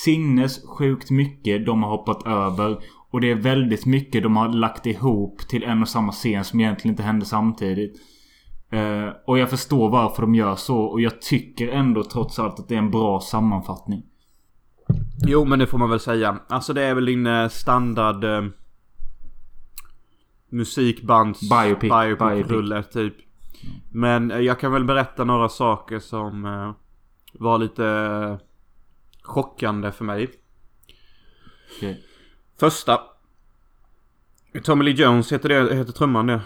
sinnessjukt 0.04 1.12
mycket 1.12 1.66
de 1.66 1.84
har 1.84 1.90
hoppat 1.90 2.28
över. 2.28 2.78
Och 3.12 3.22
det 3.22 3.32
är 3.32 3.36
väldigt 3.36 3.86
mycket 3.86 4.24
de 4.24 4.36
har 4.36 4.50
lagt 4.50 4.86
ihop 4.86 5.40
till 5.48 5.64
en 5.64 5.82
och 5.82 5.90
samma 5.90 6.12
scen 6.12 6.44
som 6.44 6.60
egentligen 6.60 6.94
inte 6.94 7.04
hände 7.04 7.26
samtidigt. 7.26 8.00
Eh, 8.72 9.10
och 9.28 9.40
jag 9.40 9.50
förstår 9.50 9.90
varför 9.90 10.22
de 10.22 10.36
gör 10.36 10.56
så. 10.56 10.78
Och 10.78 11.02
jag 11.02 11.22
tycker 11.22 11.68
ändå 11.68 12.04
trots 12.04 12.40
allt 12.40 12.60
att 12.60 12.68
det 12.68 12.76
är 12.76 12.80
en 12.80 12.92
bra 12.92 13.20
sammanfattning. 13.20 14.04
Jo 15.28 15.46
men 15.46 15.60
det 15.60 15.68
får 15.68 15.78
man 15.78 15.90
väl 15.90 16.00
säga. 16.00 16.40
Alltså 16.50 16.74
det 16.74 16.82
är 16.82 16.96
väl 16.96 17.06
din 17.06 17.28
eh, 17.28 17.48
standard 17.48 18.24
eh, 18.24 18.42
musikbands 20.52 21.50
Biopic, 21.50 21.90
biopic, 21.90 22.18
biopic. 22.18 22.52
rulle 22.52 22.84
typ. 22.84 23.16
Men 23.90 24.32
eh, 24.32 24.40
jag 24.40 24.60
kan 24.60 24.72
väl 24.72 24.84
berätta 24.84 25.24
några 25.24 25.50
saker 25.50 26.00
som 26.00 26.46
eh, 26.46 26.72
var 27.34 27.58
lite 27.58 27.86
eh, 27.86 28.38
chockande 29.22 29.92
för 29.92 30.06
mig. 30.06 30.32
Okej. 31.78 32.04
Första. 32.60 33.00
Tommy 34.64 34.86
Lee 34.86 34.94
Jones 34.94 35.32
heter 35.32 35.50
det, 35.50 35.76
heter 35.76 35.94
trumman 35.94 36.28
det? 36.28 36.42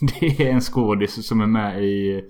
Det 0.20 0.48
är 0.48 0.52
en 0.52 0.60
skådis 0.60 1.26
som 1.26 1.40
är 1.40 1.46
med 1.46 1.84
i 1.84 2.24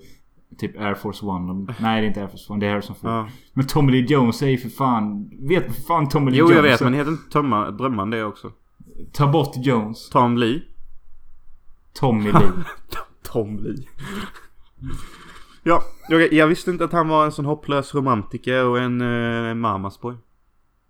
Typ 0.57 0.79
Air 0.79 0.93
Force 0.93 1.25
One. 1.25 1.53
Nej 1.79 2.01
det 2.01 2.05
är 2.05 2.07
inte 2.07 2.21
Air 2.21 2.27
Force 2.27 2.53
One. 2.53 2.59
Det 2.59 2.65
är 2.65 2.71
Harrison 2.71 2.95
Ford. 2.95 3.09
Ja. 3.09 3.29
Men 3.53 3.67
Tommy 3.67 3.91
Lee 3.91 4.05
Jones 4.05 4.41
är 4.41 4.47
ju 4.47 4.57
för 4.57 4.69
fan... 4.69 5.29
Vet 5.47 5.75
för 5.75 5.81
fan 5.81 6.09
Tommy 6.09 6.31
Lee 6.31 6.39
Jo 6.39 6.45
Jones 6.45 6.55
jag 6.55 6.63
vet 6.63 6.81
men 6.81 6.93
heter 6.93 7.11
inte 7.11 7.29
Tomma, 7.31 7.71
Drömman 7.71 8.09
det 8.09 8.23
också? 8.23 8.51
Ta 9.13 9.27
bort 9.27 9.55
Jones. 9.55 10.09
Tom 10.09 10.37
Lee? 10.37 10.61
Tommy 11.93 12.31
Lee. 12.31 12.51
Tom 13.23 13.59
Lee. 13.63 13.87
ja, 15.63 15.83
Jag, 16.09 16.33
jag 16.33 16.47
visste 16.47 16.71
inte 16.71 16.83
att 16.83 16.91
han 16.91 17.07
var 17.07 17.25
en 17.25 17.31
sån 17.31 17.45
hopplös 17.45 17.95
romantiker 17.95 18.65
och 18.65 18.79
en 18.79 19.01
uh, 19.01 19.53
mamas 19.55 20.01
boy. 20.01 20.15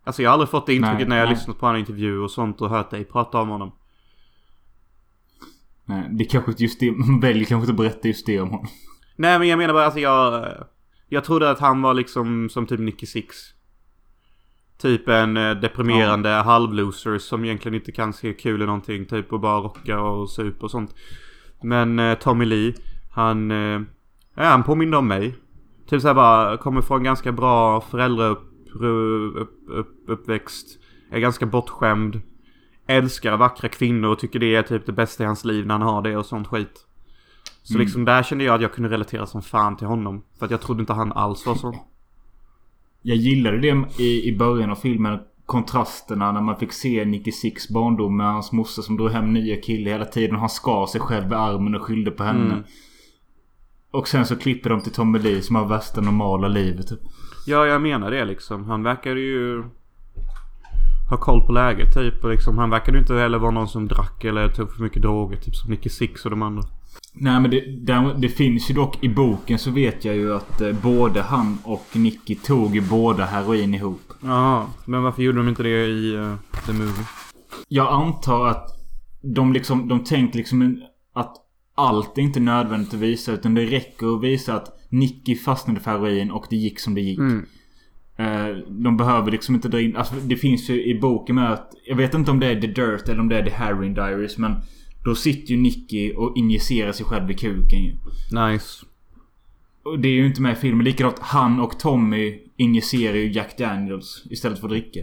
Alltså 0.03 0.21
jag 0.21 0.29
har 0.29 0.33
aldrig 0.33 0.49
fått 0.49 0.65
det 0.65 0.73
intrycket 0.75 0.97
Nej, 0.99 1.07
när 1.07 1.17
jag 1.17 1.25
nej. 1.25 1.33
lyssnat 1.35 1.59
på 1.59 1.67
andra 1.67 1.79
intervjuer 1.79 2.19
och 2.23 2.31
sånt 2.31 2.61
och 2.61 2.69
hört 2.69 2.89
dig 2.89 3.05
prata 3.05 3.41
om 3.41 3.49
honom. 3.49 3.71
Nej, 5.85 6.07
det 6.11 6.25
kanske 6.25 6.51
inte 6.51 6.63
just 6.63 6.79
det. 6.79 6.91
Man 6.91 7.19
väljer 7.21 7.45
kanske 7.45 7.63
inte 7.71 7.71
att 7.71 7.77
berätta 7.91 8.07
just 8.07 8.25
det 8.25 8.41
om 8.41 8.49
honom. 8.49 8.67
Nej 9.15 9.39
men 9.39 9.47
jag 9.47 9.57
menar 9.57 9.73
bara 9.73 9.85
alltså 9.85 9.99
jag... 9.99 10.53
Jag 11.13 11.23
trodde 11.23 11.49
att 11.49 11.59
han 11.59 11.81
var 11.81 11.93
liksom 11.93 12.49
som 12.49 12.67
typ 12.67 12.79
Nicky 12.79 13.05
Six. 13.05 13.35
Typ 14.81 15.07
en 15.07 15.37
eh, 15.37 15.51
deprimerande 15.51 16.29
halvloser 16.29 17.17
som 17.17 17.45
egentligen 17.45 17.75
inte 17.75 17.91
kan 17.91 18.13
se 18.13 18.33
kul 18.33 18.61
i 18.61 18.65
någonting. 18.65 19.05
Typ 19.05 19.33
och 19.33 19.39
bara 19.39 19.59
rocka 19.59 20.01
och 20.01 20.29
supa 20.29 20.65
och 20.65 20.71
sånt. 20.71 20.95
Men 21.63 21.99
eh, 21.99 22.17
Tommy 22.17 22.45
Lee, 22.45 22.73
han... 23.11 23.51
Eh, 23.51 23.81
ja, 24.35 24.43
han 24.43 24.63
påminner 24.63 24.97
om 24.97 25.07
mig. 25.07 25.35
Typ 25.89 26.01
såhär 26.01 26.15
bara, 26.15 26.57
kommer 26.57 26.81
från 26.81 27.03
ganska 27.03 27.31
bra 27.31 27.81
föräldraupp... 27.81 28.47
Upp. 30.07 30.29
Är 31.11 31.19
ganska 31.19 31.45
bortskämd. 31.45 32.21
Älskar 32.87 33.37
vackra 33.37 33.69
kvinnor 33.69 34.09
och 34.09 34.19
tycker 34.19 34.39
det 34.39 34.55
är 34.55 34.63
typ 34.63 34.85
det 34.85 34.91
bästa 34.91 35.23
i 35.23 35.25
hans 35.25 35.45
liv 35.45 35.65
när 35.65 35.77
han 35.77 35.87
har 35.87 36.01
det 36.01 36.17
och 36.17 36.25
sånt 36.25 36.47
skit. 36.47 36.85
Så 37.63 37.77
liksom 37.77 38.05
där 38.05 38.23
kände 38.23 38.43
jag 38.43 38.55
att 38.55 38.61
jag 38.61 38.73
kunde 38.73 38.89
relatera 38.89 39.25
som 39.25 39.41
fan 39.41 39.77
till 39.77 39.87
honom. 39.87 40.23
För 40.39 40.45
att 40.45 40.51
jag 40.51 40.61
trodde 40.61 40.79
inte 40.79 40.93
han 40.93 41.11
alls 41.11 41.45
var 41.45 41.55
så. 41.55 41.75
Jag 43.01 43.17
gillade 43.17 43.57
det 43.57 44.03
i, 44.03 44.29
i 44.29 44.37
början 44.37 44.71
av 44.71 44.75
filmen. 44.75 45.19
Kontrasterna 45.45 46.31
när 46.31 46.41
man 46.41 46.55
fick 46.55 46.73
se 46.73 47.05
Nicky 47.05 47.31
Six 47.31 47.69
barndom 47.69 48.17
med 48.17 48.25
hans 48.27 48.51
morsa 48.51 48.81
som 48.81 48.97
drog 48.97 49.09
hem 49.09 49.33
nya 49.33 49.61
killar 49.61 49.91
hela 49.91 50.05
tiden. 50.05 50.35
Han 50.35 50.49
skar 50.49 50.85
sig 50.85 51.01
själv 51.01 51.31
i 51.31 51.35
armen 51.35 51.75
och 51.75 51.81
skyllde 51.81 52.11
på 52.11 52.23
henne. 52.23 52.53
Mm. 52.53 52.63
Och 53.91 54.07
sen 54.07 54.25
så 54.25 54.35
klipper 54.35 54.69
de 54.69 54.81
till 54.81 54.91
Tommy 54.91 55.19
Lee 55.19 55.41
som 55.41 55.55
har 55.55 55.65
värsta 55.65 56.01
normala 56.01 56.47
livet. 56.47 56.87
Typ. 56.87 56.99
Ja, 57.47 57.65
jag 57.65 57.81
menar 57.81 58.11
det 58.11 58.25
liksom. 58.25 58.65
Han 58.65 58.83
verkade 58.83 59.19
ju 59.19 59.63
ha 61.09 61.17
koll 61.17 61.45
på 61.45 61.51
läget 61.51 61.93
typ. 61.93 62.23
Och 62.23 62.29
liksom, 62.29 62.57
han 62.57 62.69
verkade 62.69 62.97
ju 62.97 63.01
inte 63.01 63.13
heller 63.15 63.37
vara 63.37 63.51
någon 63.51 63.67
som 63.67 63.87
drack 63.87 64.23
eller 64.23 64.47
tog 64.47 64.73
för 64.73 64.83
mycket 64.83 65.01
droger. 65.01 65.37
Typ 65.37 65.55
som 65.55 65.71
Nicky 65.71 65.89
Six 65.89 66.25
och 66.25 66.31
de 66.31 66.41
andra. 66.41 66.63
Nej 67.13 67.39
men 67.39 67.51
det, 67.51 68.13
det 68.17 68.29
finns 68.29 68.69
ju 68.69 68.73
dock 68.73 69.03
i 69.03 69.09
boken 69.09 69.59
så 69.59 69.71
vet 69.71 70.05
jag 70.05 70.15
ju 70.15 70.33
att 70.33 70.61
eh, 70.61 70.73
både 70.73 71.21
han 71.21 71.57
och 71.63 71.87
Nicky 71.93 72.35
tog 72.35 72.75
ju 72.75 72.81
båda 72.81 73.25
heroin 73.25 73.73
ihop. 73.73 74.13
Jaha, 74.21 74.65
men 74.85 75.03
varför 75.03 75.23
gjorde 75.23 75.37
de 75.37 75.47
inte 75.47 75.63
det 75.63 75.85
i 75.85 76.17
uh, 76.17 76.35
The 76.65 76.73
Movie? 76.73 77.05
Jag 77.67 77.93
antar 77.93 78.47
att 78.47 78.67
de 79.21 79.53
liksom, 79.53 79.87
de 79.87 80.03
tänkte 80.03 80.37
liksom 80.37 80.81
att 81.13 81.35
allt 81.75 82.17
är 82.17 82.21
inte 82.21 82.39
nödvändigt 82.39 82.93
att 82.93 82.99
visa 82.99 83.31
utan 83.31 83.53
det 83.53 83.65
räcker 83.65 84.15
att 84.15 84.23
visa 84.23 84.55
att 84.55 84.79
Nicky 84.89 85.35
fastnade 85.35 85.79
för 85.79 85.91
heroin 85.91 86.31
och 86.31 86.45
det 86.49 86.55
gick 86.55 86.79
som 86.79 86.93
det 86.95 87.01
gick. 87.01 87.19
Mm. 87.19 87.45
Eh, 88.17 88.57
De 88.67 88.97
behöver 88.97 89.31
liksom 89.31 89.55
inte 89.55 89.67
dra 89.67 89.81
in... 89.81 89.95
Alltså 89.95 90.15
det 90.15 90.35
finns 90.35 90.69
ju 90.69 90.83
i 90.83 90.99
boken 90.99 91.35
med 91.35 91.53
att... 91.53 91.73
Jag 91.85 91.95
vet 91.95 92.13
inte 92.13 92.31
om 92.31 92.39
det 92.39 92.47
är 92.47 92.61
The 92.61 92.67
Dirt 92.67 93.09
eller 93.09 93.19
om 93.19 93.29
det 93.29 93.37
är 93.37 93.43
The 93.43 93.49
Heroin 93.51 93.93
Diaries 93.93 94.37
men... 94.37 94.55
Då 95.03 95.15
sitter 95.15 95.51
ju 95.53 95.61
Nicky 95.61 96.13
och 96.13 96.37
injicerar 96.37 96.91
sig 96.91 97.05
själv 97.05 97.31
i 97.31 97.33
kuken 97.33 97.83
ju. 97.83 97.95
Nice. 98.31 98.85
Och 99.83 99.99
det 99.99 100.07
är 100.07 100.13
ju 100.13 100.27
inte 100.27 100.41
med 100.41 100.51
i 100.51 100.55
filmen. 100.55 100.83
Likadant 100.83 101.19
han 101.19 101.59
och 101.59 101.79
Tommy 101.79 102.39
injicerar 102.57 103.15
ju 103.15 103.31
Jack 103.31 103.57
Daniels 103.57 104.23
istället 104.29 104.59
för 104.59 104.67
att 104.67 104.71
dricka. 104.71 104.99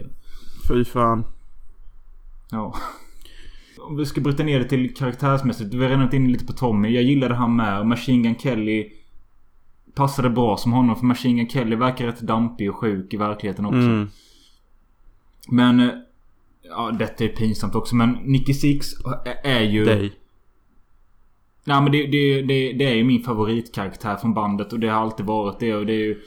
Fy 0.67 0.85
fan. 0.85 1.25
Ja. 2.51 2.75
Om 3.79 3.97
vi 3.97 4.05
ska 4.05 4.21
bryta 4.21 4.43
ner 4.43 4.59
det 4.59 4.69
till 4.69 4.95
karaktärsmässigt. 4.95 5.73
Vi 5.73 5.77
har 5.77 5.89
redan 5.89 6.03
varit 6.03 6.13
inne 6.13 6.29
lite 6.29 6.45
på 6.45 6.53
Tommy. 6.53 6.89
Jag 6.89 7.03
gillade 7.03 7.35
han 7.35 7.55
med. 7.55 7.79
Och 7.79 7.87
Machine 7.87 8.23
Gun 8.23 8.35
Kelly 8.35 8.91
passade 9.95 10.29
bra 10.29 10.57
som 10.57 10.71
honom. 10.71 10.95
För 10.95 11.05
Machine 11.05 11.37
Gun 11.37 11.49
Kelly 11.49 11.75
verkar 11.75 12.05
rätt 12.05 12.19
dampig 12.21 12.69
och 12.69 12.75
sjuk 12.75 13.13
i 13.13 13.17
verkligheten 13.17 13.65
också. 13.65 13.77
Mm. 13.77 14.09
Men... 15.49 15.91
Ja, 16.69 16.91
detta 16.99 17.23
är 17.23 17.27
pinsamt 17.27 17.75
också. 17.75 17.95
Men 17.95 18.11
Nicky 18.11 18.53
Six 18.53 18.87
är 19.43 19.61
ju... 19.61 19.85
Dig. 19.85 20.13
Nej 21.63 21.81
men 21.81 21.91
det, 21.91 22.07
det, 22.07 22.41
det, 22.41 22.73
det 22.73 22.85
är 22.85 22.95
ju 22.95 23.03
min 23.03 23.23
favoritkaraktär 23.23 24.15
från 24.15 24.33
bandet 24.33 24.73
och 24.73 24.79
det 24.79 24.87
har 24.87 25.01
alltid 25.01 25.25
varit 25.25 25.59
det 25.59 25.75
och 25.75 25.85
det 25.85 25.93
är 25.93 25.99
ju 25.99 26.21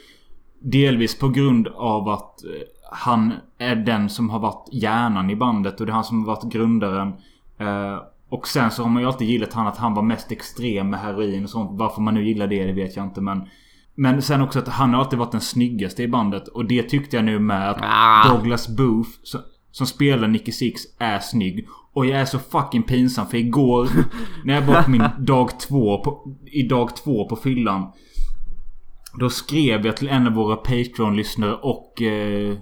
Delvis 0.59 1.19
på 1.19 1.29
grund 1.29 1.67
av 1.67 2.09
att 2.09 2.43
eh, 2.43 2.49
han 2.91 3.33
är 3.57 3.75
den 3.75 4.09
som 4.09 4.29
har 4.29 4.39
varit 4.39 4.69
hjärnan 4.71 5.29
i 5.29 5.35
bandet 5.35 5.79
och 5.79 5.85
det 5.85 5.91
är 5.91 5.93
han 5.93 6.03
som 6.03 6.19
har 6.19 6.35
varit 6.35 6.53
grundaren. 6.53 7.13
Eh, 7.57 7.97
och 8.29 8.47
sen 8.47 8.71
så 8.71 8.83
har 8.83 8.89
man 8.89 9.01
ju 9.01 9.07
alltid 9.07 9.29
gillat 9.29 9.53
han 9.53 9.67
att 9.67 9.77
han 9.77 9.93
var 9.93 10.03
mest 10.03 10.31
extrem 10.31 10.89
med 10.89 10.99
heroin 10.99 11.43
och 11.43 11.49
sånt. 11.49 11.69
Varför 11.73 12.01
man 12.01 12.13
nu 12.13 12.27
gillar 12.27 12.47
det, 12.47 12.65
det 12.65 12.73
vet 12.73 12.95
jag 12.95 13.05
inte 13.05 13.21
men... 13.21 13.47
Men 13.95 14.21
sen 14.21 14.41
också 14.41 14.59
att 14.59 14.67
han 14.67 14.93
har 14.93 14.99
alltid 14.99 15.19
varit 15.19 15.31
den 15.31 15.41
snyggaste 15.41 16.03
i 16.03 16.07
bandet 16.07 16.47
och 16.47 16.65
det 16.65 16.83
tyckte 16.83 17.15
jag 17.15 17.25
nu 17.25 17.39
med 17.39 17.69
att 17.69 17.77
Ah. 17.81 18.29
Douglas 18.29 18.67
Booth 18.67 19.09
som, 19.23 19.41
som 19.73 19.87
spelar 19.87 20.27
Nicky 20.27 20.51
Six 20.51 20.81
är 20.99 21.19
snygg. 21.19 21.67
Och 21.93 22.05
jag 22.05 22.19
är 22.19 22.25
så 22.25 22.39
fucking 22.39 22.83
pinsam 22.83 23.27
för 23.27 23.37
igår 23.37 23.89
när 24.45 24.53
jag 24.53 24.61
var 24.61 24.83
på 24.83 24.91
min 24.91 25.03
dag 25.19 25.59
två 25.59 26.03
på, 26.03 26.37
I 26.45 26.63
dag 26.63 26.95
två 26.95 27.29
på 27.29 27.35
fyllan. 27.35 27.91
Då 29.19 29.29
skrev 29.29 29.85
jag 29.85 29.97
till 29.97 30.09
en 30.09 30.27
av 30.27 30.33
våra 30.33 30.55
Patreon-lyssnare 30.55 31.53
och... 31.53 32.01
Eh, 32.01 32.57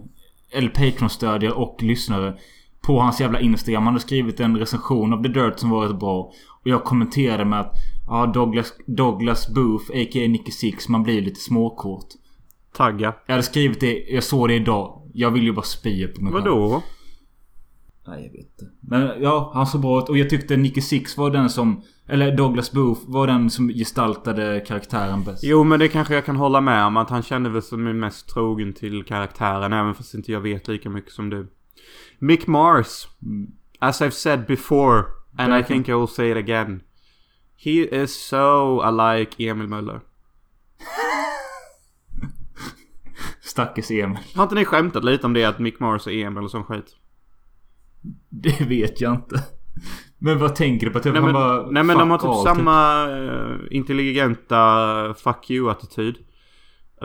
eller 0.54 0.70
Patreon-stödjare 0.70 1.54
och 1.54 1.84
lyssnare. 1.84 2.38
På 2.82 3.00
hans 3.00 3.22
jävla 3.22 3.40
Instagram. 3.40 3.84
Han 3.84 3.94
hade 3.94 4.06
skrivit 4.06 4.40
en 4.40 4.58
recension 4.58 5.14
av 5.14 5.24
The 5.24 5.30
Dirt 5.30 5.60
som 5.60 5.70
var 5.70 5.88
rätt 5.88 6.00
bra. 6.00 6.32
Och 6.62 6.68
jag 6.68 6.84
kommenterade 6.84 7.46
med 7.46 7.60
att... 7.60 7.74
Ja, 8.08 8.26
Douglas, 8.26 8.74
Douglas 8.88 9.54
Booth, 9.54 9.92
a.k.a. 9.92 10.28
Nicky 10.28 10.52
Six. 10.52 10.90
Man 10.90 11.04
blir 11.04 11.22
lite 11.22 11.40
småkåt. 11.40 12.08
Tagga. 12.78 13.14
Jag 13.26 13.34
hade 13.34 13.44
skrivit 13.44 13.80
det. 13.80 14.06
Jag 14.10 14.24
såg 14.24 14.48
det 14.48 14.56
idag. 14.56 15.02
Jag 15.14 15.32
vill 15.32 15.44
ju 15.44 15.54
bara 15.54 15.66
spy 15.66 16.08
på 16.08 16.22
mig 16.22 16.34
själv. 16.34 16.44
Nej, 18.08 18.26
jag 18.26 18.32
vet 18.32 18.52
inte. 18.52 18.72
Men 18.80 19.22
ja, 19.22 19.52
han 19.54 19.68
såg 19.68 19.82
bra 19.82 20.00
ut. 20.00 20.10
Och 20.10 20.18
jag 20.18 20.30
tyckte 20.30 20.58
Nicky 20.58 20.82
Six 20.82 21.18
var 21.18 21.30
den 21.30 21.50
som... 21.50 21.84
Eller 22.08 22.38
Douglas 22.38 22.72
Booth 22.72 23.02
var 23.06 23.28
den 23.28 23.50
som 23.50 23.70
gestaltade 23.70 24.60
karaktären 24.68 25.24
bäst. 25.24 25.44
Jo 25.44 25.64
men 25.64 25.80
det 25.80 25.88
kanske 25.88 26.14
jag 26.14 26.26
kan 26.26 26.36
hålla 26.36 26.62
med 26.62 26.86
om 26.86 26.98
att 26.98 27.10
han 27.10 27.24
kände 27.24 27.50
väl 27.50 27.62
som 27.62 27.88
är 27.88 27.94
mest 27.94 28.30
trogen 28.30 28.74
till 28.74 29.04
karaktären 29.04 29.74
även 29.74 29.96
fast 29.96 30.14
inte 30.14 30.32
jag 30.32 30.42
vet 30.42 30.68
lika 30.68 30.90
mycket 30.90 31.12
som 31.12 31.30
du. 31.30 31.48
Mick 32.20 32.48
Mars. 32.48 33.08
As 33.80 34.02
I've 34.02 34.10
said 34.10 34.46
before 34.46 35.04
and 35.38 35.54
I 35.54 35.64
think 35.64 35.90
I 35.90 35.94
will 35.94 36.08
say 36.08 36.32
it 36.32 36.38
again. 36.38 36.82
He 37.58 38.04
is 38.04 38.28
so 38.28 38.80
alike 38.80 39.44
Emil 39.44 39.68
Möller. 39.68 40.02
Stackars 43.42 43.92
Emil. 43.92 44.20
Har 44.36 44.44
inte 44.44 44.56
ni 44.56 44.66
skämtat 44.66 45.04
lite 45.04 45.26
om 45.26 45.34
det 45.34 45.46
att 45.46 45.60
Mick 45.60 45.80
Mars 45.80 46.08
är 46.08 46.12
Emil 46.12 46.44
och 46.44 46.52
sån 46.52 46.64
skit? 46.64 46.96
Det 48.30 48.62
vet 48.62 49.02
jag 49.02 49.14
inte. 49.14 49.44
Men 50.18 50.40
vad 50.40 50.56
tänker 50.56 50.88
du 50.88 50.94
på? 50.94 51.00
Typ 51.00 51.14
Nej 51.14 51.22
men, 51.22 51.34
bara, 51.34 51.72
nej, 51.72 51.84
men 51.84 51.98
de 51.98 52.12
har 52.12 52.18
typ 52.18 52.30
all, 52.30 52.44
samma 52.44 53.10
eh, 53.10 53.78
intelligenta 53.78 55.14
fuck 55.14 55.50
you-attityd. 55.50 56.16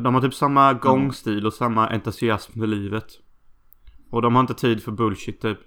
De 0.02 0.14
har 0.14 0.20
typ 0.20 0.34
samma 0.34 0.72
gångstil 0.72 1.46
och 1.46 1.52
samma 1.52 1.88
entusiasm 1.88 2.60
för 2.60 2.66
livet. 2.66 3.06
Och 4.10 4.22
de 4.22 4.34
har 4.34 4.40
inte 4.40 4.54
tid 4.54 4.82
för 4.82 4.92
bullshit 4.92 5.40
typ. 5.40 5.58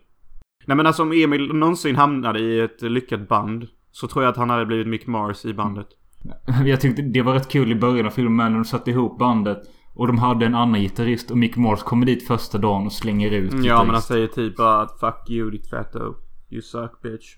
Nej 0.65 0.77
men 0.77 0.87
alltså 0.87 1.03
om 1.03 1.11
Emil 1.11 1.53
någonsin 1.53 1.95
hamnade 1.95 2.39
i 2.39 2.59
ett 2.59 2.81
lyckat 2.81 3.27
band. 3.27 3.67
Så 3.91 4.07
tror 4.07 4.23
jag 4.23 4.31
att 4.31 4.37
han 4.37 4.49
hade 4.49 4.65
blivit 4.65 4.87
Mick 4.87 5.07
Mars 5.07 5.45
i 5.45 5.53
bandet. 5.53 5.87
Jag 6.65 6.81
tyckte 6.81 7.01
det 7.01 7.21
var 7.21 7.33
rätt 7.33 7.49
kul 7.49 7.71
i 7.71 7.75
början 7.75 8.05
av 8.05 8.11
filmen 8.11 8.51
när 8.51 8.59
de 8.59 8.65
satte 8.65 8.91
ihop 8.91 9.19
bandet. 9.19 9.61
Och 9.99 10.07
de 10.07 10.17
hade 10.17 10.45
en 10.45 10.55
annan 10.55 10.81
gitarrist 10.81 11.31
och 11.31 11.38
Mick 11.38 11.55
Mars 11.55 11.83
kommer 11.83 12.05
dit 12.05 12.27
första 12.27 12.57
dagen 12.57 12.85
och 12.85 12.93
slänger 12.93 13.31
ut 13.31 13.53
Ja 13.65 13.83
men 13.83 13.93
han 13.93 14.01
säger 14.01 14.27
typ 14.27 14.57
bara 14.57 14.81
att 14.81 14.99
fuck 14.99 15.29
you 15.29 15.51
ditt 15.51 15.69
fetto. 15.69 16.15
You 16.49 16.62
suck 16.62 17.01
bitch. 17.01 17.35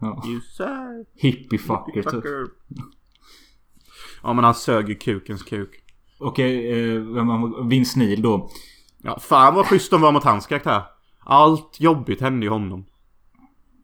Ja. 0.00 0.22
You 0.26 0.40
suck. 0.40 1.22
Hippie-fucker 1.22 2.02
typ. 2.02 2.10
Fucker. 2.10 2.46
Ja 4.22 4.32
men 4.32 4.44
han 4.44 4.54
sög 4.54 4.88
ju 4.88 4.94
kukens 4.94 5.42
kuk. 5.42 5.70
Okej, 6.18 6.70
eh, 6.94 7.00
vem 7.00 7.26
var- 7.26 7.68
Vince 7.68 7.98
Neil 7.98 8.22
då. 8.22 8.50
Ja, 9.02 9.18
fan 9.18 9.54
vad 9.54 9.66
schysst 9.66 9.90
de 9.90 10.00
var 10.00 10.12
mot 10.12 10.24
hans 10.24 10.46
karaktär. 10.46 10.82
Allt 11.24 11.80
jobbigt 11.80 12.20
hände 12.20 12.46
i 12.46 12.48
honom. 12.48 12.84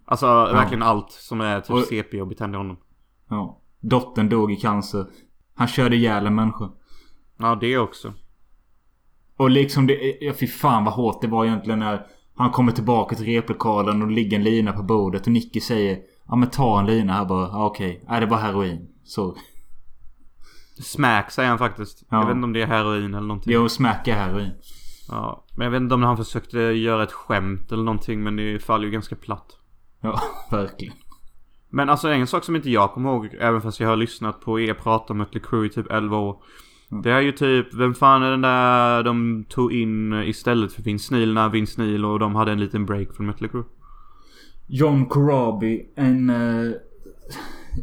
Alltså 0.05 0.27
verkligen 0.27 0.83
allt 0.83 1.11
som 1.13 1.41
är 1.41 1.61
typ 1.61 1.87
CP-jobbigt 1.89 2.41
hände 2.41 2.59
honom. 2.59 2.77
Ja. 3.29 3.61
Dottern 3.81 4.29
dog 4.29 4.53
i 4.53 4.57
cancer. 4.57 5.07
Han 5.55 5.69
körde 5.69 5.97
ihjäl 5.97 6.27
en 6.27 6.35
människa. 6.35 6.71
Ja, 7.39 7.59
det 7.61 7.79
också. 7.79 8.15
Och 9.37 9.51
liksom 9.51 9.87
det... 9.87 10.17
Ja, 10.21 10.33
fy 10.41 10.47
fan 10.47 10.85
vad 10.85 10.95
hårt 10.95 11.21
det 11.21 11.29
var 11.29 11.45
egentligen 11.45 11.79
när 11.79 12.07
han 12.37 12.51
kommer 12.51 12.73
tillbaka 12.73 13.17
till 13.17 13.25
replokalen 13.25 14.03
och 14.03 14.11
ligger 14.11 14.37
en 14.37 14.45
lina 14.45 14.73
på 14.73 14.83
bordet 14.83 15.27
och 15.27 15.33
Nicky 15.33 15.61
säger 15.61 15.99
Ja 16.29 16.37
men 16.37 16.51
ta 16.51 16.81
en 16.81 16.87
lina 16.87 17.13
här 17.13 17.25
bara. 17.25 17.49
Ja, 17.49 17.67
okej. 17.67 18.05
Nej 18.09 18.21
det 18.21 18.27
var 18.27 18.37
heroin. 18.37 18.89
Så. 19.05 19.37
Smack 20.83 21.31
säger 21.31 21.49
han 21.49 21.59
faktiskt. 21.59 22.03
Ja. 22.11 22.21
Jag 22.21 22.27
vet 22.27 22.35
inte 22.35 22.45
om 22.45 22.53
det 22.53 22.63
är 22.63 22.67
heroin 22.67 23.15
eller 23.15 23.27
någonting. 23.27 23.53
Jo, 23.53 23.69
smack 23.69 24.09
är 24.09 24.15
heroin. 24.15 24.51
Ja. 25.09 25.45
Men 25.57 25.65
jag 25.65 25.71
vet 25.71 25.81
inte 25.81 25.95
om 25.95 26.03
han 26.03 26.17
försökte 26.17 26.59
göra 26.59 27.03
ett 27.03 27.13
skämt 27.13 27.73
eller 27.73 27.83
någonting. 27.83 28.23
Men 28.23 28.37
det 28.37 28.59
faller 28.59 28.85
ju 28.85 28.91
ganska 28.91 29.17
platt. 29.17 29.47
Ja, 30.01 30.21
verkligen. 30.51 30.95
Men 31.69 31.91
alltså 31.91 32.09
en 32.09 32.27
sak 32.27 32.45
som 32.45 32.57
inte 32.57 32.71
jag 32.71 32.93
kommer 32.93 33.11
ihåg. 33.11 33.35
Även 33.41 33.63
fast 33.63 33.81
jag 33.81 33.89
har 33.89 33.97
lyssnat 33.97 34.41
på 34.41 34.61
er 34.61 34.75
prata 34.75 35.13
om 35.13 35.19
Mötley 35.19 35.43
Crüe 35.43 35.67
i 35.67 35.69
typ 35.69 35.91
11 35.91 36.17
år. 36.17 36.43
Mm. 36.93 37.03
Det 37.03 37.11
är 37.11 37.21
ju 37.21 37.33
typ, 37.33 37.75
vem 37.75 37.95
fan 37.95 38.23
är 38.23 38.31
den 38.31 38.41
där 38.41 39.03
de 39.03 39.45
tog 39.49 39.73
in 39.73 40.13
istället 40.13 40.73
för 40.73 40.83
Vince 40.83 41.15
Neil 41.15 41.35
när 41.35 41.49
Vince 41.49 41.83
Neil 41.83 42.05
och 42.05 42.19
de 42.19 42.35
hade 42.35 42.53
en 42.53 42.61
liten 42.61 42.87
break 42.87 43.17
från 43.17 43.27
Mötley 43.27 43.51
Crüe? 43.51 43.65
John 44.67 45.07
Corabi, 45.07 45.93
en... 45.95 46.31
Uh, 46.31 46.73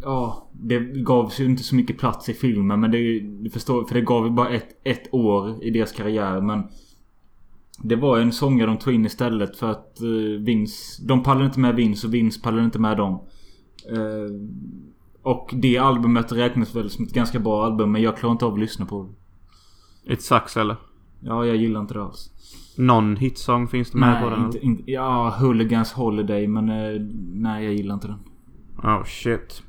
ja, 0.02 0.50
det 0.52 0.80
gavs 0.80 1.40
ju 1.40 1.46
inte 1.46 1.64
så 1.64 1.76
mycket 1.76 1.98
plats 1.98 2.30
i 2.30 2.34
filmen 2.34 2.80
men 2.80 2.92
det, 2.92 3.20
du 3.20 3.50
förstår, 3.50 3.86
för 3.86 3.96
det 3.96 4.02
gav 4.02 4.26
ju 4.26 4.32
bara 4.32 4.50
ett, 4.50 4.70
ett 4.84 5.14
år 5.14 5.64
i 5.64 5.70
deras 5.70 5.92
karriär 5.92 6.42
men... 6.42 6.64
Det 7.84 7.96
var 7.96 8.20
en 8.20 8.32
sångare 8.32 8.68
de 8.68 8.78
tog 8.78 8.94
in 8.94 9.06
istället 9.06 9.56
för 9.58 9.72
att 9.72 9.98
uh, 10.04 10.40
Vince... 10.40 11.04
De 11.08 11.24
pallade 11.24 11.46
inte 11.46 11.60
med 11.60 11.76
Vince 11.76 12.08
och 12.08 12.14
Vince 12.14 12.42
pallade 12.44 12.66
inte 12.66 12.80
med 12.80 12.98
dem. 12.98 13.14
Uh, 13.92 14.50
och 15.26 15.50
det 15.54 15.78
albumet 15.78 16.32
räknas 16.32 16.76
väl 16.76 16.90
som 16.90 17.06
ett 17.06 17.14
ganska 17.14 17.40
bra 17.40 17.66
album 17.66 17.92
men 17.92 18.02
jag 18.02 18.18
klarar 18.18 18.32
inte 18.32 18.46
av 18.46 18.54
att 18.54 18.60
lyssna 18.60 18.86
på 18.86 19.04
det. 19.04 20.14
It 20.14 20.22
sucks 20.22 20.58
eller? 20.58 20.76
Ja, 21.20 21.46
jag 21.46 21.56
gillar 21.56 21.82
inte 21.82 21.94
det 21.94 22.04
alls. 22.04 22.30
Någon 22.78 23.16
hitsång 23.16 23.68
finns 23.68 23.92
det 23.92 23.98
med 23.98 24.24
på 24.24 24.30
den? 24.30 24.40
Nej, 24.40 24.46
inte, 24.46 24.66
inte, 24.66 24.92
ja, 24.92 25.36
Hooligans 25.40 25.94
Holiday 25.94 26.48
men 26.48 26.70
eh, 26.70 27.02
nej 27.34 27.66
jag 27.66 27.74
gillar 27.74 27.94
inte 27.94 28.08
den. 28.08 28.20
Oh 28.84 29.04
shit. 29.04 29.64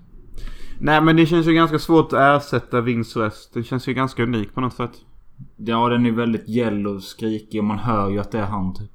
Nej 0.81 1.01
men 1.01 1.17
det 1.17 1.27
känns 1.27 1.47
ju 1.47 1.53
ganska 1.53 1.79
svårt 1.79 2.13
att 2.13 2.43
ersätta 2.43 2.81
Vince 2.81 3.21
röst. 3.21 3.55
Den 3.55 3.65
känns 3.65 3.89
ju 3.89 3.95
ganska 3.95 4.23
unik 4.23 4.55
på 4.55 4.61
något 4.61 4.75
sätt. 4.75 4.93
Ja, 5.57 5.89
den 5.89 6.07
är 6.07 6.13
väldigt 6.13 6.49
gäll 6.49 6.87
och 6.87 7.03
skrikig 7.03 7.61
och 7.61 7.67
man 7.67 7.79
hör 7.79 8.11
ju 8.11 8.19
att 8.19 8.33
det 8.33 8.39
är 8.39 8.47
han 8.47 8.75
typ. 8.75 8.91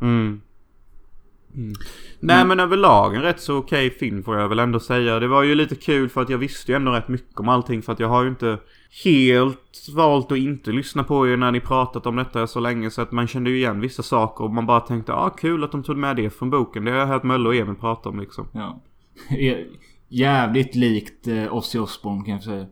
Mm. 0.00 0.40
Nej 2.20 2.44
men 2.44 2.60
överlag 2.60 3.14
en 3.14 3.22
rätt 3.22 3.40
så 3.40 3.56
okej 3.56 3.90
film 3.90 4.22
får 4.22 4.36
jag 4.36 4.48
väl 4.48 4.58
ändå 4.58 4.80
säga. 4.80 5.20
Det 5.20 5.28
var 5.28 5.42
ju 5.42 5.54
lite 5.54 5.74
kul 5.74 6.08
för 6.08 6.22
att 6.22 6.28
jag 6.28 6.38
visste 6.38 6.72
ju 6.72 6.76
ändå 6.76 6.92
rätt 6.92 7.08
mycket 7.08 7.40
om 7.40 7.48
allting. 7.48 7.82
För 7.82 7.92
att 7.92 8.00
jag 8.00 8.08
har 8.08 8.22
ju 8.22 8.28
inte 8.28 8.58
helt 9.04 9.88
valt 9.94 10.32
att 10.32 10.38
inte 10.38 10.72
lyssna 10.72 11.04
på 11.04 11.28
er 11.28 11.36
när 11.36 11.52
ni 11.52 11.60
pratat 11.60 12.06
om 12.06 12.16
detta 12.16 12.46
så 12.46 12.60
länge. 12.60 12.90
Så 12.90 13.02
att 13.02 13.12
man 13.12 13.26
kände 13.26 13.50
ju 13.50 13.56
igen 13.56 13.80
vissa 13.80 14.02
saker 14.02 14.44
och 14.44 14.50
man 14.50 14.66
bara 14.66 14.80
tänkte 14.80 15.14
ah 15.14 15.30
kul 15.30 15.64
att 15.64 15.72
de 15.72 15.82
tog 15.82 15.96
med 15.96 16.16
det 16.16 16.30
från 16.30 16.50
boken. 16.50 16.84
Det 16.84 16.90
har 16.90 16.98
jag 16.98 17.06
hört 17.06 17.22
Mölle 17.22 17.48
och 17.48 17.54
Emil 17.54 17.74
prata 17.74 18.08
om 18.08 18.20
liksom. 18.20 18.48
Ja. 18.52 18.80
Jävligt 20.08 20.74
likt 20.74 21.28
eh, 21.28 21.54
Ozzy 21.54 21.78
Osbourne 21.78 22.24
kan 22.24 22.34
jag 22.34 22.42
säga. 22.42 22.66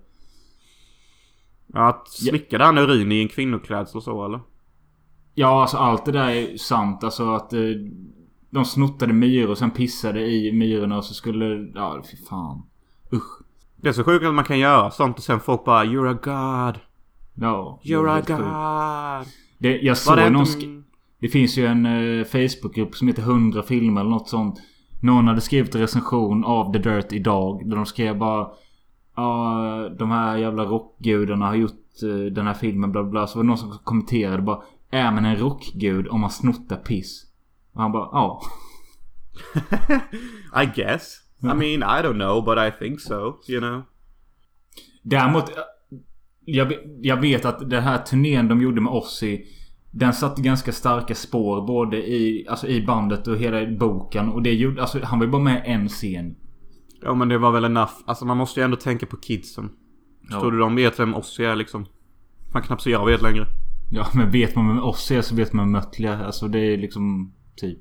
Att 1.75 2.09
slickade 2.09 2.65
han 2.65 2.79
urin 2.79 3.13
i 3.13 3.23
en 3.23 3.29
kvinnoklädsel 3.29 4.03
så 4.03 4.25
eller? 4.25 4.41
Ja, 5.35 5.61
alltså 5.61 5.77
allt 5.77 6.05
det 6.05 6.13
där 6.13 6.31
är 6.31 6.57
sant. 6.57 7.05
Alltså 7.05 7.35
att 7.35 7.53
eh, 7.53 7.61
de 8.51 8.65
snottade 8.65 9.13
myror 9.13 9.51
och 9.51 9.59
sen 9.59 9.71
pissade 9.71 10.21
i 10.21 10.53
myrorna 10.53 10.97
och 10.97 11.05
så 11.05 11.15
skulle... 11.15 11.71
Ja, 11.75 12.03
fy 12.11 12.17
fan. 12.17 12.63
Usch. 13.13 13.43
Det 13.77 13.89
är 13.89 13.93
så 13.93 14.05
sjukt 14.05 14.27
att 14.27 14.35
man 14.35 14.45
kan 14.45 14.59
göra 14.59 14.91
sånt 14.91 15.19
och 15.19 15.23
sen 15.23 15.41
folk 15.41 15.65
bara 15.65 15.85
You're 15.85 16.11
a 16.11 16.19
God. 16.23 16.81
Ja. 17.35 17.81
You're 17.85 18.19
a. 18.19 18.23
God. 18.27 19.33
Det, 19.59 19.79
jag 19.79 19.97
såg 19.97 20.17
det 20.17 20.31
någon... 20.31 20.47
inte... 20.47 20.89
Det 21.21 21.29
finns 21.29 21.59
ju 21.59 21.67
en 21.67 21.87
eh, 21.87 22.25
Facebookgrupp 22.25 22.95
som 22.95 23.09
heter 23.09 23.23
100 23.23 23.63
filmer 23.63 24.01
eller 24.01 24.11
något 24.11 24.29
sånt. 24.29 24.61
Någon 25.01 25.29
hade 25.29 25.41
skrivit 25.41 25.75
en 25.75 25.81
recension 25.81 26.45
av 26.45 26.73
The 26.73 26.79
Dirt 26.79 27.13
idag. 27.13 27.69
Där 27.69 27.77
de 27.77 27.87
skrev 27.87 28.19
bara... 28.19 28.49
Ja, 29.17 29.91
de 29.99 30.11
här 30.11 30.37
jävla 30.37 30.65
rockgudarna 30.65 31.47
har 31.47 31.55
gjort 31.55 32.03
eh, 32.03 32.33
den 32.33 32.47
här 32.47 32.55
filmen 32.55 32.93
bla 32.93 33.03
bla, 33.03 33.11
bla. 33.11 33.27
Så 33.27 33.39
var 33.39 33.45
det 33.45 33.49
någon 33.49 33.59
som 33.59 33.79
kommenterade 33.85 34.43
bara... 34.43 34.63
Är 34.91 35.13
man 35.13 35.25
en 35.25 35.37
rockgud 35.37 36.09
om 36.09 36.21
man 36.21 36.31
snottar 36.31 36.77
piss? 36.77 37.28
Och 37.79 37.83
han 37.83 37.93
bara 37.93 38.09
ja. 38.13 38.43
I 40.63 40.67
guess. 40.77 41.17
I 41.43 41.47
mean 41.47 41.83
I 41.83 42.03
don't 42.03 42.15
know 42.19 42.45
but 42.45 42.59
I 42.59 42.71
think 42.79 43.01
so. 43.01 43.37
You 43.49 43.61
know. 43.61 43.83
Däremot... 45.03 45.49
eh, 45.49 45.55
Jag, 46.45 46.73
jag 47.03 47.21
vet 47.21 47.45
att 47.45 47.71
den 47.71 47.83
här 47.83 47.99
turnén 47.99 48.49
de 48.49 48.61
gjorde 48.63 48.81
med 48.81 48.93
Ozzy. 48.93 49.45
Den 49.91 50.13
satte 50.13 50.43
ganska 50.43 50.73
starka 50.73 51.15
spår 51.15 51.67
både 51.67 51.97
i, 51.97 52.47
alltså 52.49 52.67
i 52.69 52.87
bandet 52.87 53.27
och 53.27 53.37
hela 53.37 53.67
boken. 53.79 54.29
Och 54.29 54.43
det 54.43 54.53
gjorde... 54.55 54.81
Alltså 54.81 55.01
han 55.05 55.19
var 55.19 55.27
ju 55.27 55.33
bara 55.33 55.43
med 55.43 55.63
en 55.67 55.89
scen. 55.89 56.37
Ja 57.03 57.15
men 57.15 57.29
det 57.29 57.39
var 57.39 57.53
väl 57.53 57.65
enough. 57.65 57.93
Alltså 58.07 58.25
man 58.25 58.37
måste 58.37 58.61
ju 58.61 58.65
ändå 58.65 58.77
tänka 58.77 59.07
på 59.07 59.17
kidsen. 59.17 59.71
Ja. 60.31 60.41
Tror 60.41 60.53
du 60.53 60.59
de 60.59 60.77
vet 60.77 61.01
vem 61.01 61.15
Ozzy 61.15 61.45
är 61.45 61.57
liksom? 61.57 61.87
Man 62.53 62.63
knappt 62.63 62.83
så 62.83 62.91
jag 62.91 63.07
vet 63.07 63.23
längre. 63.23 63.47
Ja 63.91 64.07
men 64.15 64.31
vet 64.31 64.57
man 64.57 64.69
vem 64.69 64.85
Ozzy 64.85 65.15
är 65.15 65.23
så 65.23 65.35
vet 65.35 65.53
man 65.53 65.71
Mötley 65.71 66.11
är. 66.11 66.25
Alltså 66.25 66.49
det 66.49 66.59
är 66.59 66.77
liksom... 66.79 67.33
Typ. 67.61 67.79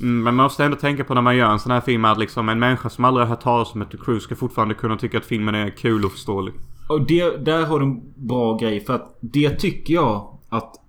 Mm, 0.00 0.22
men 0.22 0.34
man 0.34 0.44
måste 0.44 0.64
ändå 0.64 0.76
tänka 0.76 1.04
på 1.04 1.14
när 1.14 1.22
man 1.22 1.36
gör 1.36 1.50
en 1.50 1.58
sån 1.58 1.72
här 1.72 1.80
film 1.80 2.04
att 2.04 2.18
liksom 2.18 2.48
en 2.48 2.58
människa 2.58 2.90
som 2.90 3.04
aldrig 3.04 3.26
har 3.26 3.30
hört 3.30 3.42
talas 3.42 3.74
om 3.74 3.78
Mötley 3.78 4.02
Crüe 4.02 4.18
ska 4.18 4.36
fortfarande 4.36 4.74
kunna 4.74 4.96
tycka 4.96 5.18
att 5.18 5.26
filmen 5.26 5.54
är 5.54 5.70
kul 5.70 6.04
och 6.04 6.12
förståelig. 6.12 6.54
Och 6.88 7.06
det, 7.06 7.44
där 7.44 7.66
har 7.66 7.80
de 7.80 8.12
bra 8.16 8.56
grej 8.56 8.80
för 8.80 8.94
att 8.94 9.18
det 9.20 9.50
tycker 9.50 9.94
jag 9.94 10.38
att... 10.48 10.80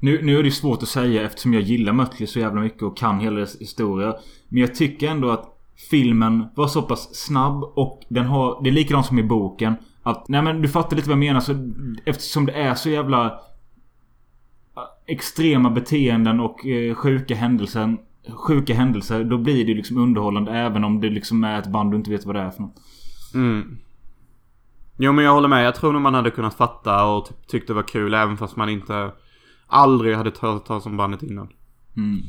Nu, 0.00 0.22
nu 0.22 0.38
är 0.38 0.42
det 0.42 0.50
svårt 0.50 0.82
att 0.82 0.88
säga 0.88 1.22
eftersom 1.22 1.54
jag 1.54 1.62
gillar 1.62 1.92
Mötley 1.92 2.26
så 2.26 2.38
jävla 2.38 2.60
mycket 2.60 2.82
och 2.82 2.96
kan 2.96 3.20
hela 3.20 3.40
dess 3.40 3.60
historia. 3.60 4.14
Men 4.48 4.60
jag 4.60 4.74
tycker 4.74 5.08
ändå 5.08 5.30
att 5.30 5.58
filmen 5.90 6.44
var 6.54 6.66
så 6.66 6.82
pass 6.82 7.14
snabb 7.14 7.62
och 7.62 8.02
den 8.08 8.26
har... 8.26 8.60
Det 8.62 8.70
är 8.70 8.72
likadant 8.72 9.06
som 9.06 9.18
i 9.18 9.22
boken. 9.22 9.74
Att, 10.02 10.28
nej 10.28 10.42
men 10.42 10.62
du 10.62 10.68
fattar 10.68 10.96
lite 10.96 11.08
vad 11.08 11.14
jag 11.14 11.26
menar 11.26 11.40
så 11.40 11.72
eftersom 12.04 12.46
det 12.46 12.52
är 12.52 12.74
så 12.74 12.90
jävla... 12.90 13.40
Extrema 15.06 15.70
beteenden 15.70 16.40
och 16.40 16.66
eh, 16.66 16.94
sjuka 16.94 17.34
händelser. 17.34 17.96
Sjuka 18.46 18.74
händelser. 18.74 19.24
Då 19.24 19.38
blir 19.38 19.66
det 19.66 19.74
liksom 19.74 19.96
underhållande 19.98 20.52
även 20.52 20.84
om 20.84 21.00
det 21.00 21.10
liksom 21.10 21.44
är 21.44 21.58
ett 21.58 21.72
band 21.72 21.90
du 21.90 21.96
inte 21.96 22.10
vet 22.10 22.26
vad 22.26 22.34
det 22.36 22.40
är 22.40 22.50
för 22.50 22.62
något. 22.62 22.76
Mm. 23.34 23.78
Jo 24.98 25.12
men 25.12 25.24
jag 25.24 25.32
håller 25.32 25.48
med. 25.48 25.66
Jag 25.66 25.74
tror 25.74 25.92
nog 25.92 26.02
man 26.02 26.14
hade 26.14 26.30
kunnat 26.30 26.54
fatta 26.54 27.04
och 27.04 27.28
tyckt 27.48 27.68
det 27.68 27.74
var 27.74 27.82
kul 27.82 28.14
även 28.14 28.36
fast 28.36 28.56
man 28.56 28.68
inte 28.68 29.12
aldrig 29.66 30.16
hade 30.16 30.32
hört 30.40 30.64
talas 30.64 30.86
om 30.86 30.96
bandet 30.96 31.22
innan. 31.22 31.48
Mm. 31.96 32.20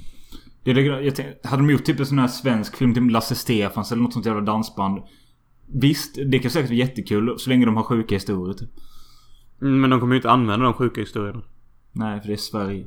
Det 0.63 0.71
är, 0.71 0.75
det- 0.75 0.81
jag 0.81 1.15
tänkte, 1.15 1.47
hade 1.47 1.61
de 1.63 1.69
gjort 1.69 1.83
typ 1.83 1.99
en 1.99 2.05
sån 2.05 2.19
här 2.19 2.27
svensk 2.27 2.77
film, 2.77 2.93
typ 2.93 3.11
Lasse 3.11 3.35
Stefans 3.35 3.91
eller 3.91 4.01
något 4.01 4.13
sånt 4.13 4.25
jävla 4.25 4.41
dansband. 4.41 5.01
Visst, 5.73 6.15
det 6.31 6.39
kan 6.39 6.51
säkert 6.51 6.69
vara 6.69 6.77
jättekul 6.77 7.35
så 7.39 7.49
länge 7.49 7.65
de 7.65 7.75
har 7.75 7.83
sjuka 7.83 8.15
historier 8.15 8.53
typ. 8.53 8.69
Mm, 9.61 9.81
men 9.81 9.89
de 9.89 9.99
kommer 9.99 10.13
ju 10.15 10.19
inte 10.19 10.31
använda 10.31 10.65
de 10.65 10.73
sjuka 10.73 11.01
historierna. 11.01 11.41
Nej, 11.91 12.21
för 12.21 12.28
det 12.28 12.34
är 12.34 12.38
Sverige. 12.38 12.86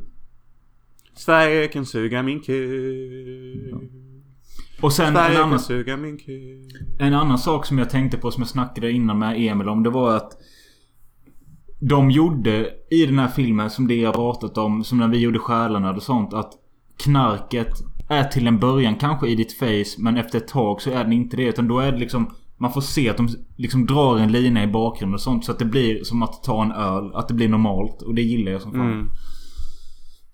Sverige 1.15 1.69
kan 1.69 1.87
suga 1.87 2.23
min 2.23 2.41
kuk. 2.41 3.75
Och 4.81 4.93
sen 4.93 5.07
en 5.07 5.15
Sverige 5.15 5.39
annan, 5.39 5.51
kan 5.51 5.59
suga 5.59 5.97
min 5.97 6.19
kuk. 6.19 6.73
en 6.99 7.15
annan 7.15 7.39
sak 7.39 7.67
som 7.67 7.79
jag 7.79 7.91
tänkte 7.91 8.17
på 8.17 8.31
som 8.31 8.41
jag 8.41 8.49
snackade 8.49 8.93
innan 8.93 9.19
med 9.19 9.37
Emil 9.39 9.69
om. 9.69 9.83
Det 9.83 9.91
var 9.91 10.17
att 10.17 10.33
de 11.81 12.11
gjorde 12.11 12.71
i 12.91 13.07
den 13.07 13.19
här 13.19 13.29
filmen 13.29 13.71
som 13.71 13.89
det 13.89 13.95
jag 13.95 14.15
pratat 14.15 14.59
om. 14.59 14.85
Som 14.85 14.99
när 14.99 15.09
vi 15.09 15.19
gjorde 15.19 15.39
Själarna 15.39 15.91
och 15.91 16.03
sånt. 16.03 16.35
Att 16.35 16.53
knarket 16.97 17.73
är 18.09 18.25
till 18.25 18.47
en 18.47 18.59
början 18.59 18.97
kanske 18.97 19.29
i 19.29 19.35
ditt 19.35 19.53
face. 19.53 19.95
Men 19.99 20.17
efter 20.17 20.39
ett 20.39 20.49
tag 20.49 20.83
så 20.83 20.91
är 20.91 21.05
den 21.05 21.13
inte 21.13 21.37
det. 21.37 21.45
Utan 21.45 21.69
då 21.69 21.79
är 21.79 21.93
det 21.93 21.99
liksom... 21.99 22.35
Man 22.61 22.73
får 22.73 22.81
se 22.81 23.09
att 23.09 23.17
de 23.17 23.29
liksom 23.57 23.87
drar 23.87 24.19
en 24.19 24.33
lina 24.33 24.63
i 24.63 24.67
bakgrunden 24.67 25.15
och 25.15 25.21
sånt. 25.21 25.45
Så 25.45 25.53
att 25.53 25.59
det 25.59 25.65
blir 25.65 26.05
som 26.05 26.23
att 26.23 26.43
ta 26.43 26.63
en 26.63 26.73
öl. 26.73 27.15
Att 27.15 27.29
det 27.29 27.35
blir 27.35 27.49
normalt. 27.49 28.03
Och 28.03 28.15
det 28.15 28.23
gillar 28.23 28.53
jag 28.53 28.63
som 28.63 28.73
fan. 28.73 28.93
Mm. 28.93 29.09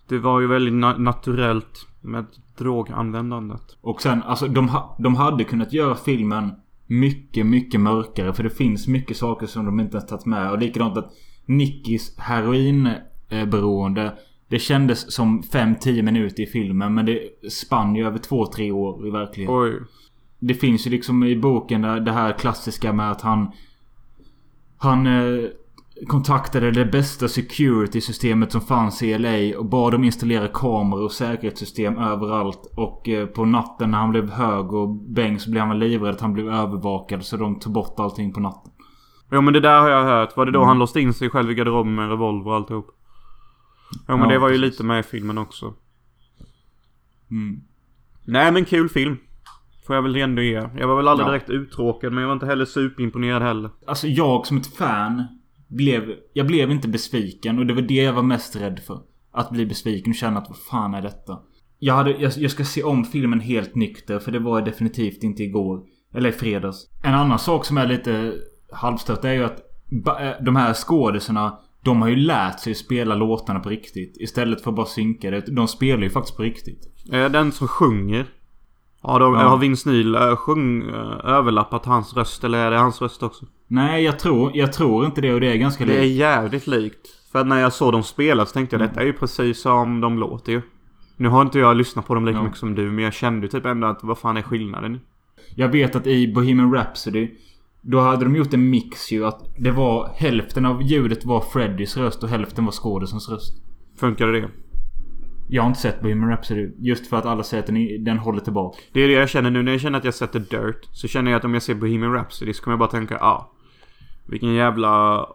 Det 0.09 0.17
var 0.17 0.39
ju 0.39 0.47
väldigt 0.47 0.73
na- 0.73 0.97
naturellt 0.99 1.87
med 2.01 2.25
droganvändandet. 2.57 3.61
Och 3.81 4.01
sen, 4.01 4.23
alltså 4.23 4.47
de, 4.47 4.69
ha, 4.69 4.97
de 4.99 5.15
hade 5.15 5.43
kunnat 5.43 5.73
göra 5.73 5.95
filmen 5.95 6.51
mycket, 6.87 7.45
mycket 7.45 7.79
mörkare. 7.79 8.33
För 8.33 8.43
det 8.43 8.49
finns 8.49 8.87
mycket 8.87 9.17
saker 9.17 9.47
som 9.47 9.65
de 9.65 9.79
inte 9.79 9.97
har 9.97 10.01
tagit 10.01 10.25
med. 10.25 10.51
Och 10.51 10.59
likadant 10.59 10.97
att 10.97 11.11
Nickis 11.45 12.17
heroinberoende. 12.17 14.13
Det 14.49 14.59
kändes 14.59 15.13
som 15.13 15.41
5-10 15.41 16.01
minuter 16.01 16.43
i 16.43 16.45
filmen. 16.45 16.93
Men 16.93 17.05
det 17.05 17.19
spann 17.51 17.95
ju 17.95 18.07
över 18.07 18.17
2-3 18.17 18.71
år 18.71 19.07
i 19.07 19.11
verkligheten. 19.11 19.55
Oj. 19.55 19.73
Det 20.39 20.53
finns 20.53 20.87
ju 20.87 20.91
liksom 20.91 21.23
i 21.23 21.35
boken 21.39 21.81
där, 21.81 21.99
det 21.99 22.11
här 22.11 22.31
klassiska 22.33 22.93
med 22.93 23.11
att 23.11 23.21
han... 23.21 23.51
Han 24.77 25.07
eh, 25.07 25.45
kontaktade 26.07 26.71
det 26.71 26.85
bästa 26.85 27.27
security-systemet 27.27 28.51
som 28.51 28.61
fanns 28.61 29.03
i 29.03 29.17
LA 29.17 29.59
och 29.59 29.65
bad 29.65 29.91
dem 29.91 30.03
installera 30.03 30.47
kameror 30.47 31.03
och 31.03 31.11
säkerhetssystem 31.11 31.97
överallt. 31.97 32.73
Och 32.75 33.09
eh, 33.09 33.25
på 33.27 33.45
natten 33.45 33.91
när 33.91 33.97
han 33.97 34.09
blev 34.09 34.29
hög 34.29 34.73
och 34.73 34.89
bäng 34.95 35.39
så 35.39 35.51
blev 35.51 35.63
han 35.63 35.79
livrädd 35.79 36.13
att 36.15 36.21
han 36.21 36.33
blev 36.33 36.47
övervakad. 36.49 37.25
Så 37.25 37.37
de 37.37 37.59
tog 37.59 37.73
bort 37.73 37.99
allting 37.99 38.33
på 38.33 38.39
natten. 38.39 38.71
Jo 39.31 39.41
men 39.41 39.53
det 39.53 39.59
där 39.59 39.79
har 39.81 39.89
jag 39.89 40.03
hört. 40.03 40.37
Var 40.37 40.45
det 40.45 40.51
då 40.51 40.59
Mm. 40.59 40.67
han 40.67 40.79
låste 40.79 41.01
in 41.01 41.13
sig 41.13 41.29
själv 41.29 41.51
i 41.51 41.55
garderoben 41.55 41.95
med 41.95 42.03
en 42.03 42.09
revolver 42.11 42.49
och 42.51 42.55
alltihop? 42.55 42.87
Jo 44.07 44.17
men 44.17 44.19
Ja, 44.19 44.27
det 44.27 44.39
var 44.39 44.49
ju 44.49 44.55
precis. 44.55 44.71
lite 44.71 44.83
med 44.83 44.99
i 44.99 45.03
filmen 45.03 45.37
också. 45.37 45.73
Mm. 47.31 47.61
Nej 48.25 48.51
men 48.51 48.65
kul 48.65 48.89
film. 48.89 49.17
Får 49.87 49.95
jag 49.95 50.03
väl 50.03 50.15
ändå 50.15 50.41
ge. 50.41 50.69
Jag 50.77 50.87
var 50.87 50.95
väl 50.95 51.07
aldrig 51.07 51.27
Ja. 51.27 51.31
direkt 51.31 51.49
uttråkad 51.49 52.13
men 52.13 52.21
jag 52.21 52.27
var 52.27 52.33
inte 52.33 52.45
heller 52.45 52.65
superimponerad 52.65 53.41
heller. 53.41 53.69
Alltså 53.87 54.07
jag 54.07 54.47
som 54.47 54.57
ett 54.57 54.75
fan 54.77 55.23
blev... 55.67 56.13
Jag 56.33 56.47
blev 56.47 56.71
inte 56.71 56.87
besviken 56.87 57.59
och 57.59 57.65
det 57.65 57.73
var 57.73 57.81
det 57.81 57.93
jag 58.03 58.13
var 58.13 58.23
mest 58.23 58.55
rädd 58.55 58.79
för. 58.87 58.99
Att 59.31 59.49
bli 59.51 59.65
besviken 59.65 60.11
och 60.11 60.15
känna 60.15 60.39
att 60.39 60.49
vad 60.49 60.57
fan 60.57 60.93
är 60.93 61.01
detta? 61.01 61.39
Jag, 61.79 61.93
hade, 61.93 62.11
jag, 62.11 62.31
jag 62.37 62.51
ska 62.51 62.63
se 62.65 62.83
om 62.83 63.05
filmen 63.05 63.39
helt 63.39 63.75
nykter 63.75 64.19
för 64.19 64.31
det 64.31 64.39
var 64.39 64.57
jag 64.59 64.65
definitivt 64.65 65.23
inte 65.23 65.43
igår. 65.43 65.81
Eller 66.13 66.29
i 66.29 66.31
fredags. 66.31 66.77
En 67.03 67.13
annan 67.13 67.39
sak 67.39 67.65
som 67.65 67.77
är 67.77 67.87
lite 67.87 68.33
halvstött 68.71 69.25
är 69.25 69.33
ju 69.33 69.43
att 69.43 69.59
eh, 70.21 70.45
de 70.45 70.55
här 70.55 70.73
skådisarna 70.73 71.59
de 71.83 72.01
har 72.01 72.09
ju 72.09 72.15
lärt 72.15 72.59
sig 72.59 72.75
spela 72.75 73.15
låtarna 73.15 73.59
på 73.59 73.69
riktigt. 73.69 74.17
Istället 74.19 74.61
för 74.61 74.71
att 74.71 74.75
bara 74.75 74.85
synka 74.85 75.31
det. 75.31 75.55
De 75.55 75.67
spelar 75.67 76.03
ju 76.03 76.09
faktiskt 76.09 76.37
på 76.37 76.43
riktigt. 76.43 76.93
Är 77.11 77.29
den 77.29 77.51
som 77.51 77.67
sjunger? 77.67 78.25
Ja, 79.07 79.19
då, 79.19 79.25
Ja. 79.25 79.47
har 79.47 79.57
Vince 79.57 79.89
Neil 79.89 80.15
äh, 80.15 80.35
sjung, 80.35 80.81
äh, 80.89 80.95
överlappat 81.23 81.85
hans 81.85 82.13
röst 82.17 82.43
eller 82.43 82.57
är 82.57 82.71
det 82.71 82.77
hans 82.77 83.01
röst 83.01 83.23
också? 83.23 83.45
Nej, 83.67 84.03
jag 84.03 84.19
tror, 84.19 84.51
jag 84.53 84.73
tror 84.73 85.05
inte 85.05 85.21
det 85.21 85.33
och 85.33 85.39
det 85.41 85.51
är 85.51 85.55
ganska 85.57 85.85
Det 85.85 85.97
är 85.97 86.01
likt. 86.01 86.15
jävligt 86.19 86.67
likt. 86.67 87.07
För 87.31 87.43
när 87.43 87.59
jag 87.59 87.73
såg 87.73 87.91
dem 87.91 88.03
spela 88.03 88.45
så 88.45 88.53
tänkte 88.53 88.75
jag 88.75 88.81
Mm. 88.81 88.89
detta 88.89 89.01
är 89.01 89.05
ju 89.05 89.13
precis 89.13 89.61
som 89.61 90.01
de 90.01 90.19
låter 90.19 90.51
ju. 90.51 90.61
Nu 91.17 91.29
har 91.29 91.41
inte 91.41 91.59
jag 91.59 91.77
lyssnat 91.77 92.07
på 92.07 92.13
dem 92.15 92.25
lika 92.25 92.37
Ja. 92.37 92.43
mycket 92.43 92.57
som 92.59 92.75
du 92.75 92.91
men 92.91 93.03
jag 93.03 93.13
kände 93.13 93.47
typ 93.47 93.65
ändå 93.65 93.87
att 93.87 93.99
vad 94.03 94.17
fan 94.17 94.37
är 94.37 94.41
skillnaden? 94.41 94.99
Jag 95.55 95.67
vet 95.69 95.95
att 95.95 96.07
i 96.07 96.33
Bohemian 96.33 96.73
Rhapsody 96.73 97.29
Då 97.81 97.99
hade 97.99 98.25
de 98.25 98.35
gjort 98.35 98.53
en 98.53 98.69
mix 98.69 99.11
ju 99.11 99.25
att 99.25 99.39
det 99.57 99.71
var 99.71 100.11
hälften 100.15 100.65
av 100.65 100.81
ljudet 100.83 101.25
var 101.25 101.41
Freddys 101.41 101.97
röst 101.97 102.23
och 102.23 102.29
hälften 102.29 102.65
var 102.65 102.71
skådisens 102.71 103.29
röst. 103.29 103.53
Funkar 103.99 104.27
det? 104.27 104.49
Jag 105.49 105.63
har 105.63 105.67
inte 105.67 105.79
sett 105.79 106.01
Bohemian 106.01 106.29
Rhapsody 106.29 106.71
just 106.79 107.07
för 107.07 107.17
att 107.17 107.25
alla 107.25 107.43
säger 107.43 107.63
att 107.63 107.67
den, 107.67 108.03
den 108.03 108.17
håller 108.17 108.39
tillbaka. 108.39 108.79
Det 108.91 109.01
är 109.01 109.07
det 109.07 109.13
jag 109.13 109.29
känner 109.29 109.51
nu 109.51 109.63
när 109.63 109.71
jag 109.71 109.81
känner 109.81 109.97
att 109.97 110.05
jag 110.05 110.13
sätter 110.13 110.39
Dirt. 110.39 110.87
Så 110.91 111.07
känner 111.07 111.31
jag 111.31 111.37
att 111.37 111.45
om 111.45 111.53
jag 111.53 111.63
ser 111.63 111.75
Bohemian 111.75 112.13
Rhapsody 112.13 112.53
så 112.53 112.63
kommer 112.63 112.73
jag 112.73 112.79
bara 112.79 112.89
tänka 112.89 113.17
ja. 113.19 113.25
Ah, 113.25 113.51
vilken 114.25 114.53
jävla 114.53 115.25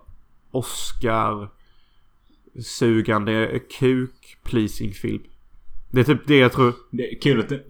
Oscar 0.51 1.49
sugande 2.63 3.61
kuk-pleasing 3.79 4.93
film. 4.93 5.23
Det 5.91 6.01
är 6.01 6.05
typ 6.05 6.27
det 6.27 6.39
jag 6.39 6.53
tror. 6.53 6.73
Det 6.91 7.13
är 7.13 7.21
kul 7.21 7.41
att 7.41 7.49
det, 7.49 7.63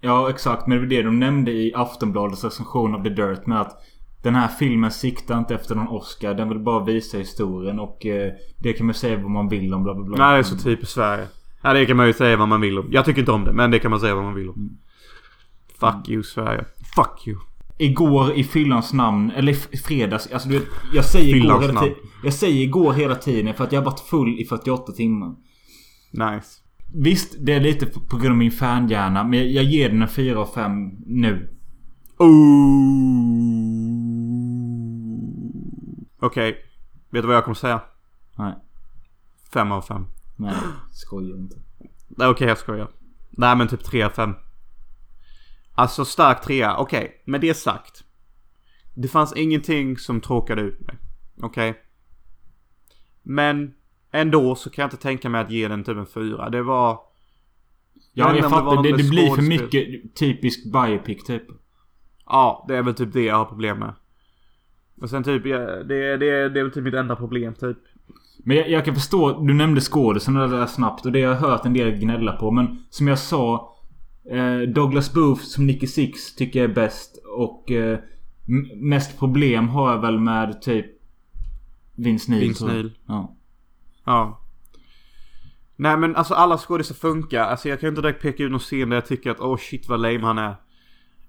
Ja 0.00 0.30
exakt 0.30 0.66
men 0.66 0.76
det 0.76 0.82
var 0.82 0.88
det 0.88 1.02
de 1.02 1.20
nämnde 1.20 1.52
i 1.52 1.72
Aftonbladets 1.74 2.44
recension 2.44 2.94
av 2.94 3.02
The 3.02 3.08
Dirt 3.08 3.46
med 3.46 3.60
att 3.60 3.82
den 4.22 4.34
här 4.34 4.48
filmen 4.48 4.90
siktar 4.90 5.38
inte 5.38 5.54
efter 5.54 5.74
någon 5.74 5.88
Oscar. 5.88 6.34
Den 6.34 6.48
vill 6.48 6.58
bara 6.58 6.84
visa 6.84 7.18
historien 7.18 7.80
och 7.80 8.06
eh, 8.06 8.32
det 8.58 8.72
kan 8.72 8.86
man 8.86 8.94
säga 8.94 9.16
vad 9.16 9.30
man 9.30 9.48
vill 9.48 9.74
om 9.74 9.82
bla 9.82 9.94
bla 9.94 10.04
bla. 10.04 10.16
Nej 10.16 10.32
det 10.32 10.38
är 10.38 10.42
så 10.42 10.56
typiskt 10.56 10.94
Sverige. 10.94 11.26
Ja 11.64 11.72
det 11.72 11.86
kan 11.86 11.96
man 11.96 12.06
ju 12.06 12.12
säga 12.12 12.36
vad 12.36 12.48
man 12.48 12.60
vill 12.60 12.78
om. 12.78 12.88
Jag 12.90 13.04
tycker 13.04 13.20
inte 13.20 13.32
om 13.32 13.44
det 13.44 13.52
men 13.52 13.70
det 13.70 13.78
kan 13.78 13.90
man 13.90 14.00
säga 14.00 14.14
vad 14.14 14.24
man 14.24 14.34
vill 14.34 14.48
om. 14.48 14.78
Fuck 15.80 16.08
you 16.08 16.22
Sverige. 16.22 16.64
Fuck 16.96 17.26
you. 17.26 17.38
Igår 17.78 18.32
i 18.32 18.44
fyllans 18.44 18.92
namn, 18.92 19.30
eller 19.30 19.52
i 19.52 19.76
fredags. 19.76 20.32
Alltså 20.32 20.48
du 20.48 20.58
vet, 20.58 20.68
jag 20.94 21.04
säger 21.04 21.36
igår 21.36 21.60
hela 21.60 21.72
namn. 21.72 21.88
tiden. 21.88 22.10
Jag 22.24 22.32
säger 22.34 22.62
igår 22.62 22.92
hela 22.92 23.14
tiden 23.14 23.54
för 23.54 23.64
att 23.64 23.72
jag 23.72 23.80
har 23.80 23.84
varit 23.84 24.00
full 24.00 24.40
i 24.40 24.44
48 24.44 24.92
timmar. 24.92 25.34
Nice. 26.10 26.60
Visst, 26.94 27.34
det 27.40 27.52
är 27.52 27.60
lite 27.60 27.86
på 27.86 28.16
grund 28.16 28.30
av 28.30 28.36
min 28.36 28.50
fanhjärna. 28.50 29.24
Men 29.24 29.52
jag 29.52 29.64
ger 29.64 29.88
den 29.88 30.02
en 30.02 30.08
4 30.08 30.38
av 30.38 30.46
5 30.54 30.90
nu. 31.06 31.56
Ooh. 32.18 33.54
Okej. 36.20 36.56
Vet 37.10 37.22
du 37.22 37.26
vad 37.26 37.36
jag 37.36 37.44
kommer 37.44 37.54
säga? 37.54 37.80
Nej. 38.38 38.54
Fem 39.52 39.72
av 39.72 39.82
fem. 39.82 40.06
Nej, 40.44 40.54
skojar 40.92 41.36
inte. 41.36 41.56
Okej 42.18 42.48
jag 42.48 42.58
skojar. 42.58 42.88
Nej 43.30 43.56
men 43.56 43.68
typ 43.68 43.84
3 43.84 44.02
av 44.02 44.10
5. 44.10 44.34
Alltså 45.74 46.04
stark 46.04 46.42
trea, 46.42 46.76
okej. 46.76 47.22
Med 47.24 47.40
det 47.40 47.54
sagt. 47.54 48.04
Det 48.94 49.08
fanns 49.08 49.36
ingenting 49.36 49.96
som 49.96 50.20
tråkade 50.20 50.62
ut 50.62 50.80
mig. 50.80 50.96
Okej. 51.40 51.74
Men 53.22 53.74
ändå 54.10 54.54
så 54.54 54.70
kan 54.70 54.82
jag 54.82 54.86
inte 54.86 55.02
tänka 55.02 55.28
mig 55.28 55.40
att 55.40 55.50
ge 55.50 55.68
den 55.68 55.84
typ 55.84 55.96
en 55.96 56.06
fyra. 56.06 56.50
Det 56.50 56.62
var... 56.62 57.00
Ja, 58.12 58.26
jag 58.26 58.36
det 58.36 58.42
var 58.42 58.50
fattar. 58.50 58.82
Det, 58.82 58.90
med 58.90 58.98
det 59.00 59.10
blir 59.10 59.34
för 59.34 59.42
mycket 59.42 60.14
typisk 60.14 60.72
biopic 60.72 61.24
typ. 61.24 61.42
Ja, 62.26 62.64
det 62.68 62.76
är 62.76 62.82
väl 62.82 62.94
typ 62.94 63.12
det 63.12 63.24
jag 63.24 63.36
har 63.36 63.44
problem 63.44 63.78
med. 63.78 63.94
Och 65.00 65.10
sen 65.10 65.24
typ, 65.24 65.46
ja, 65.46 65.58
det, 65.58 66.16
det, 66.16 66.48
det 66.48 66.60
är 66.60 66.62
väl 66.62 66.72
typ 66.72 66.84
mitt 66.84 66.94
enda 66.94 67.16
problem 67.16 67.54
typ. 67.54 67.78
Men 68.44 68.56
jag, 68.56 68.70
jag 68.70 68.84
kan 68.84 68.94
förstå, 68.94 69.40
du 69.40 69.54
nämnde 69.54 69.80
skådisen 69.80 70.34
där 70.34 70.66
snabbt 70.66 71.06
och 71.06 71.12
det 71.12 71.22
har 71.22 71.34
jag 71.34 71.40
hört 71.40 71.64
en 71.64 71.72
del 71.72 71.90
gnälla 71.90 72.32
på. 72.32 72.50
Men 72.50 72.84
som 72.90 73.08
jag 73.08 73.18
sa. 73.18 73.70
Eh, 74.30 74.58
Douglas 74.58 75.12
Booth 75.12 75.42
som 75.42 75.66
Nicky 75.66 75.86
Six 75.86 76.34
tycker 76.34 76.60
jag 76.60 76.70
är 76.70 76.74
bäst. 76.74 77.18
Och 77.36 77.70
eh, 77.70 77.98
mest 78.76 79.18
problem 79.18 79.68
har 79.68 79.90
jag 79.90 80.00
väl 80.00 80.20
med 80.20 80.62
typ 80.62 80.86
Vince 81.94 82.30
Neil. 82.30 82.40
Vince. 82.40 82.66
Neil. 82.66 82.92
Ja. 83.06 83.36
Ja. 84.04 84.40
Nej 85.76 85.96
men 85.96 86.16
alltså 86.16 86.34
alla 86.34 86.58
skådisar 86.58 86.94
funkar. 86.94 87.40
Alltså 87.40 87.68
jag 87.68 87.80
kan 87.80 87.88
inte 87.88 88.00
direkt 88.00 88.22
peka 88.22 88.42
ut 88.42 88.50
någon 88.50 88.60
scen 88.60 88.88
där 88.88 88.96
jag 88.96 89.06
tycker 89.06 89.30
att 89.30 89.40
oh 89.40 89.56
shit 89.56 89.88
vad 89.88 90.00
lame 90.00 90.20
han 90.20 90.38
är. 90.38 90.54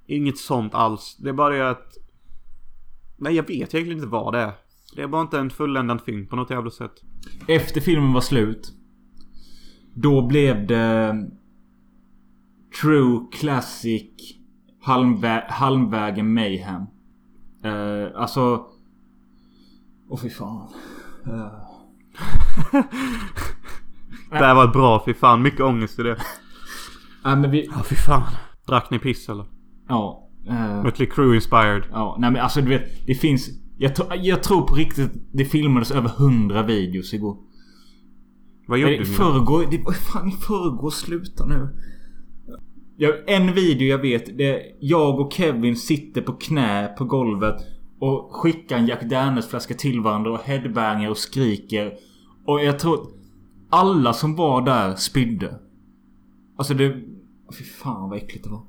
Inget 0.07 0.37
sånt 0.37 0.73
alls. 0.75 1.17
Det 1.19 1.29
är 1.29 1.33
bara 1.33 1.55
det 1.55 1.69
att... 1.69 1.97
Nej 3.17 3.35
jag 3.35 3.43
vet 3.43 3.51
egentligen 3.53 3.91
inte 3.91 4.07
vad 4.07 4.33
det 4.33 4.39
är. 4.39 4.51
Det 4.95 5.01
är 5.01 5.07
bara 5.07 5.21
inte 5.21 5.39
en 5.39 5.49
fulländad 5.49 6.01
film 6.01 6.27
på 6.27 6.35
något 6.35 6.49
jävla 6.49 6.69
sätt. 6.71 6.91
Efter 7.47 7.81
filmen 7.81 8.13
var 8.13 8.21
slut. 8.21 8.73
Då 9.93 10.27
blev 10.27 10.67
det... 10.67 11.15
True 12.81 13.19
Classic 13.31 14.11
halvvä 14.81 15.43
Halvvägen 15.49 16.33
Mayhem. 16.33 16.81
Eh, 17.63 18.21
alltså... 18.21 18.65
Åh 20.09 20.19
fy 20.19 20.29
fan. 20.29 20.67
Eh, 21.25 21.51
Det 24.29 24.35
här 24.45 24.55
var 24.55 24.67
bra, 24.67 25.03
fy 25.05 25.13
fan. 25.13 25.41
Mycket 25.41 25.61
ångest 25.61 25.99
i 25.99 26.03
det. 26.03 26.17
Nej 27.25 27.35
men 27.35 27.51
vi... 27.51 27.65
Ja 27.71 27.83
fy 27.83 27.95
fan. 27.95 28.23
Drack 28.67 28.89
ni 28.89 28.99
piss 28.99 29.29
eller? 29.29 29.45
Ja. 29.87 30.29
eh, 30.47 30.83
Mötley 30.83 31.09
Crüe 31.09 31.35
inspired. 31.35 31.83
ja. 31.91 32.15
Nej 32.19 32.31
men 32.31 32.41
alltså 32.41 32.61
du 32.61 32.69
vet. 32.69 33.07
Det 33.07 33.15
finns... 33.15 33.49
Jag, 33.77 33.95
tro- 33.95 34.15
jag 34.15 34.43
tror 34.43 34.61
på 34.61 34.75
riktigt 34.75 35.11
det 35.31 35.45
filmades 35.45 35.91
över 35.91 36.09
100 36.17 36.63
videos 36.63 37.13
igår. 37.13 37.37
Vad 38.67 38.79
gjorde 38.79 38.91
Nej, 38.91 39.01
I 39.01 39.05
förrgår... 39.05 39.65
Det 39.71 39.83
var 39.83 39.93
fan 39.93 40.27
i 40.29 40.31
förrgår. 40.31 40.89
Sluta 40.89 41.45
nu. 41.45 41.69
Ja, 42.97 43.13
en 43.27 43.53
video 43.53 43.87
jag 43.87 43.97
vet. 43.97 44.37
Det 44.37 44.49
är 44.49 44.61
jag 44.79 45.19
och 45.19 45.33
Kevin 45.33 45.75
sitter 45.75 46.21
på 46.21 46.33
knä 46.33 46.87
på 46.97 47.05
golvet. 47.05 47.55
Och 47.99 48.29
skickar 48.31 48.77
en 48.77 48.87
Jack 48.87 49.03
Daniels 49.09 49.47
flaska 49.47 49.73
till 49.73 50.01
varandra 50.01 50.31
och 50.31 50.39
headbangar 50.39 51.09
och 51.09 51.17
skriker. 51.17 51.93
Och 52.45 52.63
jag 52.63 52.79
tror... 52.79 53.07
Alla 53.69 54.13
som 54.13 54.35
var 54.35 54.61
där 54.61 54.95
spydde. 54.95 55.59
Alltså 56.57 56.73
det... 56.73 56.95
Fy 57.57 57.63
fan 57.63 58.09
vad 58.09 58.17
äckligt 58.17 58.43
det 58.43 58.49
var. 58.49 58.63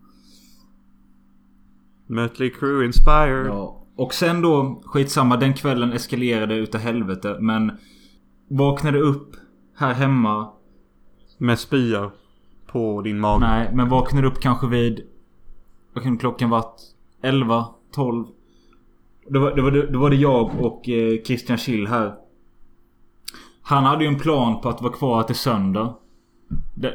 Mötley 2.07 2.51
Crüe 2.51 2.85
inspired. 2.85 3.47
Ja. 3.47 3.86
Och 3.97 4.15
sen 4.15 4.43
då, 4.43 4.83
skitsamma, 4.85 5.37
den 5.37 5.55
kvällen 5.55 5.93
eskalerade 5.93 6.55
utav 6.55 6.81
helvete. 6.81 7.37
Men 7.41 7.73
vaknade 8.49 8.99
upp 8.99 9.37
här 9.77 9.95
hemma. 9.95 10.49
Med 11.39 11.59
spya. 11.59 12.11
På 12.67 13.03
din 13.03 13.21
mage. 13.21 13.41
Nej, 13.41 13.71
men 13.75 13.89
vaknade 13.89 14.27
upp 14.27 14.41
kanske 14.41 14.67
vid... 14.67 15.01
Vad 15.93 16.05
kan 16.05 16.19
klockan 16.19 16.51
varit? 16.51 16.81
11? 17.23 17.67
12? 17.95 18.25
Då 19.29 19.41
var, 19.41 19.57
då 19.57 19.63
var, 19.63 19.71
det, 19.71 19.87
då 19.87 19.99
var 19.99 20.11
det 20.11 20.17
jag 20.17 20.61
och 20.61 20.89
eh, 20.89 21.23
Christian 21.23 21.59
Schill 21.59 21.87
här. 21.87 22.15
Han 23.63 23.85
hade 23.85 24.05
ju 24.05 24.09
en 24.09 24.19
plan 24.19 24.61
på 24.61 24.69
att 24.69 24.83
vara 24.83 24.93
kvar 24.93 25.23
till 25.23 25.35
söndag. 25.35 25.95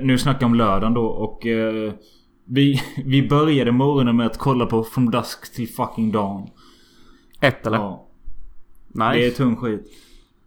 Nu 0.02 0.18
snackar 0.18 0.42
jag 0.42 0.48
om 0.48 0.56
lördagen 0.56 0.94
då 0.94 1.06
och... 1.06 1.46
Eh, 1.46 1.94
vi, 2.46 2.82
vi 3.06 3.28
började 3.28 3.72
morgonen 3.72 4.18
med 4.18 4.26
att 4.26 4.38
kolla 4.38 4.66
på 4.66 4.84
From 4.84 5.12
Dusk 5.12 5.56
till 5.56 5.68
fucking 5.68 6.12
Dawn. 6.12 6.48
Ett 7.42 7.68
eller? 7.68 7.78
Ja. 7.78 8.08
Nice. 8.88 9.12
Det 9.12 9.26
är 9.26 9.32
tung 9.32 9.56
skit. 9.56 9.92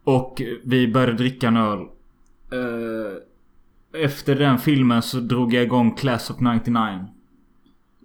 Och 0.04 0.42
vi 0.64 0.92
började 0.92 1.12
dricka 1.12 1.48
en 1.48 1.56
öl. 1.56 1.80
Eh, 1.80 4.04
efter 4.04 4.34
den 4.34 4.58
filmen 4.58 5.02
så 5.02 5.20
drog 5.20 5.54
jag 5.54 5.62
igång 5.62 5.94
Class 5.94 6.30
of 6.30 6.36
99. 6.40 6.80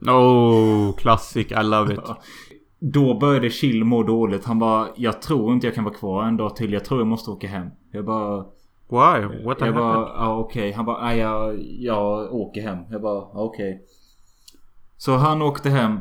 Oh, 0.08 0.95
classic. 0.95 1.52
I 1.52 1.63
love 1.63 1.93
it. 1.93 1.99
Då 2.80 3.19
började 3.19 3.49
Chill 3.49 3.84
må 3.84 4.04
dåligt. 4.04 4.45
Han 4.45 4.60
bara 4.60 4.88
Jag 4.95 5.21
tror 5.21 5.54
inte 5.54 5.67
jag 5.67 5.75
kan 5.75 5.84
vara 5.84 5.93
kvar 5.93 6.23
en 6.23 6.38
dag 6.38 6.56
till. 6.56 6.73
Jag 6.73 6.86
tror 6.86 6.99
jag 6.99 7.08
måste 7.08 7.32
åka 7.32 7.47
hem. 7.47 7.67
Jag 7.91 8.06
bara... 8.06 8.45
Why? 8.89 9.25
What 9.25 9.36
jag 9.36 9.45
happened? 9.45 9.75
bara, 9.75 10.08
ja 10.08 10.38
okej. 10.38 10.71
Han 10.71 10.86
bara, 10.86 11.04
nej 11.04 11.17
jag, 11.17 11.60
jag 11.80 12.34
åker 12.34 12.62
hem. 12.62 12.78
Jag 12.89 13.02
bara, 13.02 13.15
ja, 13.15 13.32
okej. 13.34 13.82
Så 14.97 15.15
han 15.15 15.41
åkte 15.41 15.69
hem. 15.69 15.99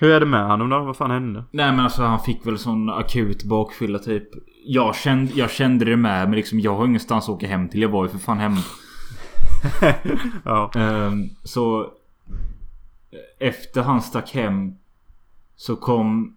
Hur 0.00 0.10
är 0.10 0.20
det 0.20 0.26
med 0.26 0.46
honom 0.46 0.68
då? 0.70 0.78
Vad 0.78 0.96
fan 0.96 1.10
hände? 1.10 1.44
Nej 1.50 1.70
men 1.72 1.80
alltså 1.80 2.02
han 2.02 2.20
fick 2.20 2.46
väl 2.46 2.58
sån 2.58 2.90
akut 2.90 3.44
bakfylla 3.44 3.98
typ. 3.98 4.28
Jag 4.64 4.96
kände, 4.96 5.32
jag 5.34 5.50
kände 5.50 5.84
det 5.84 5.96
med 5.96 6.28
men 6.28 6.36
liksom 6.36 6.60
jag 6.60 6.76
har 6.76 6.84
ingenstans 6.84 7.24
att 7.24 7.34
åka 7.34 7.46
hem 7.46 7.68
till. 7.68 7.82
Jag 7.82 7.88
var 7.88 8.04
ju 8.04 8.10
för 8.10 8.18
fan 8.18 8.38
hemma. 8.38 8.60
ja. 10.44 10.70
Ehm, 10.74 11.28
så 11.44 11.92
efter 13.38 13.82
han 13.82 14.02
stack 14.02 14.34
hem 14.34 14.74
så 15.56 15.76
kom 15.76 16.36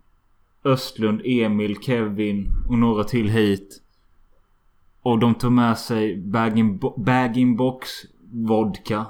Östlund, 0.64 1.22
Emil, 1.26 1.78
Kevin 1.82 2.52
och 2.70 2.78
några 2.78 3.04
till 3.04 3.30
hit. 3.30 3.82
Och 5.02 5.20
de 5.20 5.36
tog 5.36 5.52
med 5.52 5.78
sig 5.78 6.18
bag-in 6.18 6.78
bag 6.98 7.56
box 7.58 7.90
vodka. 8.32 9.06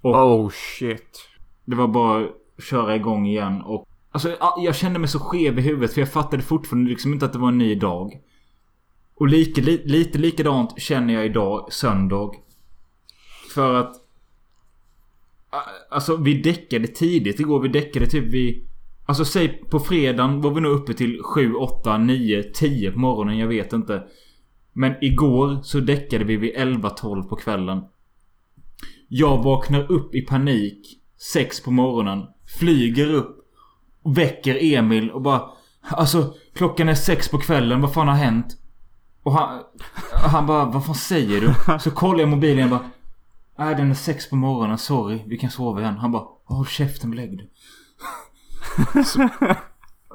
Och 0.00 0.14
Oh 0.14 0.50
shit. 0.50 1.28
det 1.64 1.76
var 1.76 1.88
bara 1.88 2.28
köra 2.58 2.96
igång 2.96 3.26
igen 3.26 3.62
och 3.62 3.88
Alltså 4.14 4.36
jag 4.58 4.76
kände 4.76 4.98
mig 4.98 5.08
så 5.08 5.18
skev 5.18 5.58
i 5.58 5.62
huvudet 5.62 5.92
för 5.92 6.00
jag 6.00 6.12
fattade 6.12 6.42
fortfarande 6.42 6.90
liksom 6.90 7.12
inte 7.12 7.26
att 7.26 7.32
det 7.32 7.38
var 7.38 7.48
en 7.48 7.58
ny 7.58 7.74
dag. 7.74 8.20
Och 9.14 9.28
lika, 9.28 9.60
li, 9.60 9.82
lite 9.84 10.18
likadant 10.18 10.80
känner 10.80 11.14
jag 11.14 11.26
idag, 11.26 11.72
söndag. 11.72 12.30
För 13.54 13.74
att... 13.74 13.94
Alltså 15.90 16.16
vi 16.16 16.42
däckade 16.42 16.86
tidigt 16.86 17.40
igår. 17.40 17.60
Vi 17.60 17.68
däckade 17.68 18.06
typ 18.06 18.24
vid... 18.24 18.68
Alltså 19.06 19.24
säg 19.24 19.48
på 19.48 19.80
fredagen 19.80 20.40
var 20.40 20.50
vi 20.50 20.60
nog 20.60 20.72
uppe 20.72 20.94
till 20.94 21.22
7, 21.22 21.54
8, 21.54 21.98
9, 21.98 22.42
10 22.42 22.92
på 22.92 22.98
morgonen. 22.98 23.38
Jag 23.38 23.48
vet 23.48 23.72
inte. 23.72 24.02
Men 24.72 24.94
igår 25.00 25.62
så 25.62 25.80
däckade 25.80 26.24
vi 26.24 26.36
vid 26.36 26.52
11, 26.56 26.90
12 26.90 27.22
på 27.22 27.36
kvällen. 27.36 27.82
Jag 29.08 29.42
vaknar 29.42 29.92
upp 29.92 30.14
i 30.14 30.20
panik 30.20 31.00
6 31.32 31.62
på 31.62 31.70
morgonen. 31.70 32.26
Flyger 32.58 33.14
upp. 33.14 33.36
Och 34.02 34.18
väcker 34.18 34.58
Emil 34.60 35.10
och 35.10 35.22
bara... 35.22 35.42
Alltså 35.90 36.34
klockan 36.54 36.88
är 36.88 36.94
6 36.94 37.28
på 37.28 37.38
kvällen. 37.38 37.80
Vad 37.80 37.92
fan 37.94 38.08
har 38.08 38.14
hänt? 38.14 38.46
Och 39.22 39.32
han... 39.32 39.62
Han 40.12 40.46
bara 40.46 40.64
vad 40.64 40.86
fan 40.86 40.94
säger 40.94 41.40
du? 41.40 41.78
Så 41.80 41.90
kollar 41.90 42.20
jag 42.20 42.28
mobilen 42.28 42.64
och 42.64 42.70
bara... 42.70 42.90
Nej 43.58 43.74
den 43.74 43.90
är 43.90 43.94
6 43.94 44.30
på 44.30 44.36
morgonen. 44.36 44.78
Sorry. 44.78 45.22
Vi 45.26 45.38
kan 45.38 45.50
sova 45.50 45.80
igen. 45.80 45.96
Han 45.98 46.12
bara... 46.12 46.24
Håll 46.44 46.66
käften 46.66 47.10
lägg 47.10 47.38
dig. 47.38 47.50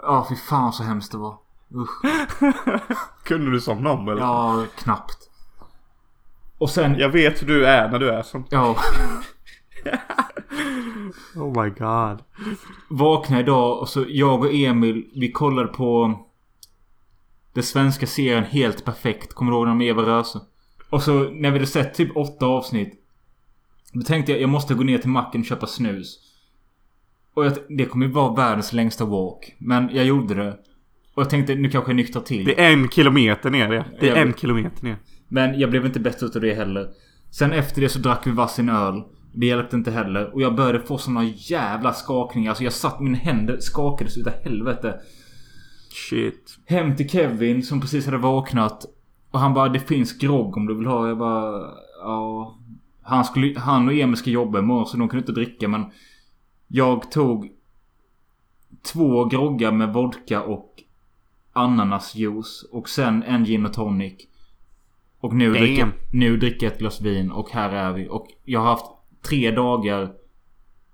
Ja 0.01 0.25
fy 0.29 0.35
fan 0.35 0.73
så 0.73 0.83
hemskt 0.83 1.11
det 1.11 1.17
var. 1.17 1.37
Usch. 1.75 2.01
Kunde 3.23 3.51
du 3.51 3.61
somna 3.61 3.91
om 3.91 4.07
eller? 4.07 4.21
Ja 4.21 4.65
knappt. 4.77 5.17
Och 6.57 6.69
sen... 6.69 6.99
Jag 6.99 7.09
vet 7.09 7.41
hur 7.41 7.47
du 7.47 7.65
är 7.65 7.89
när 7.89 7.99
du 7.99 8.09
är 8.09 8.23
som... 8.23 8.45
Ja. 8.49 8.75
Oh 11.35 11.63
my 11.63 11.69
god. 11.69 12.23
Vaknade 12.89 13.41
idag 13.43 13.79
och 13.79 13.89
så 13.89 14.05
jag 14.09 14.39
och 14.39 14.53
Emil 14.53 15.05
vi 15.15 15.31
kollade 15.31 15.67
på 15.67 16.19
Den 17.53 17.63
svenska 17.63 18.07
serien 18.07 18.43
Helt 18.43 18.85
Perfekt. 18.85 19.33
Kommer 19.33 19.51
du 19.51 19.57
ihåg 19.57 19.67
den 19.67 19.77
med 19.77 19.87
Eva 19.87 20.01
Röse? 20.01 20.39
Och 20.89 21.03
så 21.03 21.13
när 21.13 21.51
vi 21.51 21.57
hade 21.57 21.67
sett 21.67 21.93
typ 21.93 22.17
åtta 22.17 22.45
avsnitt. 22.45 22.93
Då 23.93 24.01
tänkte 24.01 24.31
jag 24.31 24.41
jag 24.41 24.49
måste 24.49 24.73
gå 24.73 24.83
ner 24.83 24.97
till 24.97 25.09
macken 25.09 25.41
och 25.41 25.47
köpa 25.47 25.67
snus. 25.67 26.19
Och 27.33 27.45
jag, 27.45 27.53
det 27.69 27.85
kommer 27.85 28.05
ju 28.05 28.11
vara 28.11 28.33
världens 28.33 28.73
längsta 28.73 29.05
walk. 29.05 29.55
Men 29.57 29.89
jag 29.95 30.05
gjorde 30.05 30.33
det. 30.33 30.51
Och 31.13 31.21
jag 31.23 31.29
tänkte 31.29 31.55
nu 31.55 31.69
kanske 31.69 31.91
jag 31.91 31.95
nyktrar 31.95 32.21
till. 32.21 32.45
Det 32.45 32.61
är 32.61 32.73
en 32.73 32.89
kilometer 32.89 33.49
ner 33.49 33.69
det. 33.69 33.85
Det 33.99 34.05
är 34.07 34.09
Jag 34.09 34.21
en 34.21 34.27
vet. 34.27 34.39
kilometer 34.39 34.83
ner. 34.83 34.97
Men 35.27 35.59
jag 35.59 35.69
blev 35.69 35.85
inte 35.85 35.99
bättre 35.99 36.25
utav 36.25 36.41
det 36.41 36.53
heller. 36.53 36.89
Sen 37.31 37.51
efter 37.51 37.81
det 37.81 37.89
så 37.89 37.99
drack 37.99 38.27
vi 38.27 38.31
varsin 38.31 38.69
öl. 38.69 39.03
Det 39.33 39.45
hjälpte 39.45 39.75
inte 39.75 39.91
heller. 39.91 40.33
Och 40.33 40.41
jag 40.41 40.55
började 40.55 40.79
få 40.79 40.97
såna 40.97 41.23
jävla 41.23 41.93
skakningar. 41.93 42.49
Alltså 42.49 42.63
jag 42.63 42.73
satt, 42.73 42.99
mina 42.99 43.17
händer 43.17 43.57
skakades 43.59 44.17
utav 44.17 44.33
helvete. 44.43 44.99
Shit. 46.09 46.57
Hem 46.65 46.95
till 46.95 47.09
Kevin 47.09 47.63
som 47.63 47.81
precis 47.81 48.05
hade 48.05 48.17
vaknat. 48.17 48.85
Och 49.31 49.39
han 49.39 49.53
bara 49.53 49.69
det 49.69 49.79
finns 49.79 50.17
grogg 50.17 50.57
om 50.57 50.65
du 50.65 50.75
vill 50.75 50.87
ha. 50.87 51.07
Jag 51.07 51.17
bara 51.17 51.71
ja. 52.01 52.55
Han, 53.01 53.25
skulle, 53.25 53.59
han 53.59 53.87
och 53.87 53.93
Emil 53.93 54.17
ska 54.17 54.29
jobba 54.29 54.59
imorgon 54.59 54.85
så 54.85 54.97
de 54.97 55.09
kunde 55.09 55.21
inte 55.21 55.31
dricka 55.31 55.67
men. 55.67 55.85
Jag 56.67 57.11
tog 57.11 57.51
två 58.81 59.25
groggar 59.25 59.71
med 59.71 59.93
vodka 59.93 60.41
och 60.41 60.83
ananasjuice. 61.53 62.63
Och 62.71 62.89
sen 62.89 63.23
en 63.23 63.45
gin 63.45 63.65
och 63.65 63.73
tonic. 63.73 64.13
Och 65.19 65.33
nu 65.33 65.53
dricker, 65.53 65.91
nu 66.11 66.37
dricker 66.37 66.65
jag 66.65 66.73
ett 66.73 66.79
glas 66.79 67.01
vin 67.01 67.31
och 67.31 67.49
här 67.49 67.69
är 67.69 67.93
vi. 67.93 68.07
Och 68.09 68.27
jag 68.45 68.59
har 68.59 68.67
haft 68.67 68.85
tre 69.21 69.51
dagar 69.51 70.11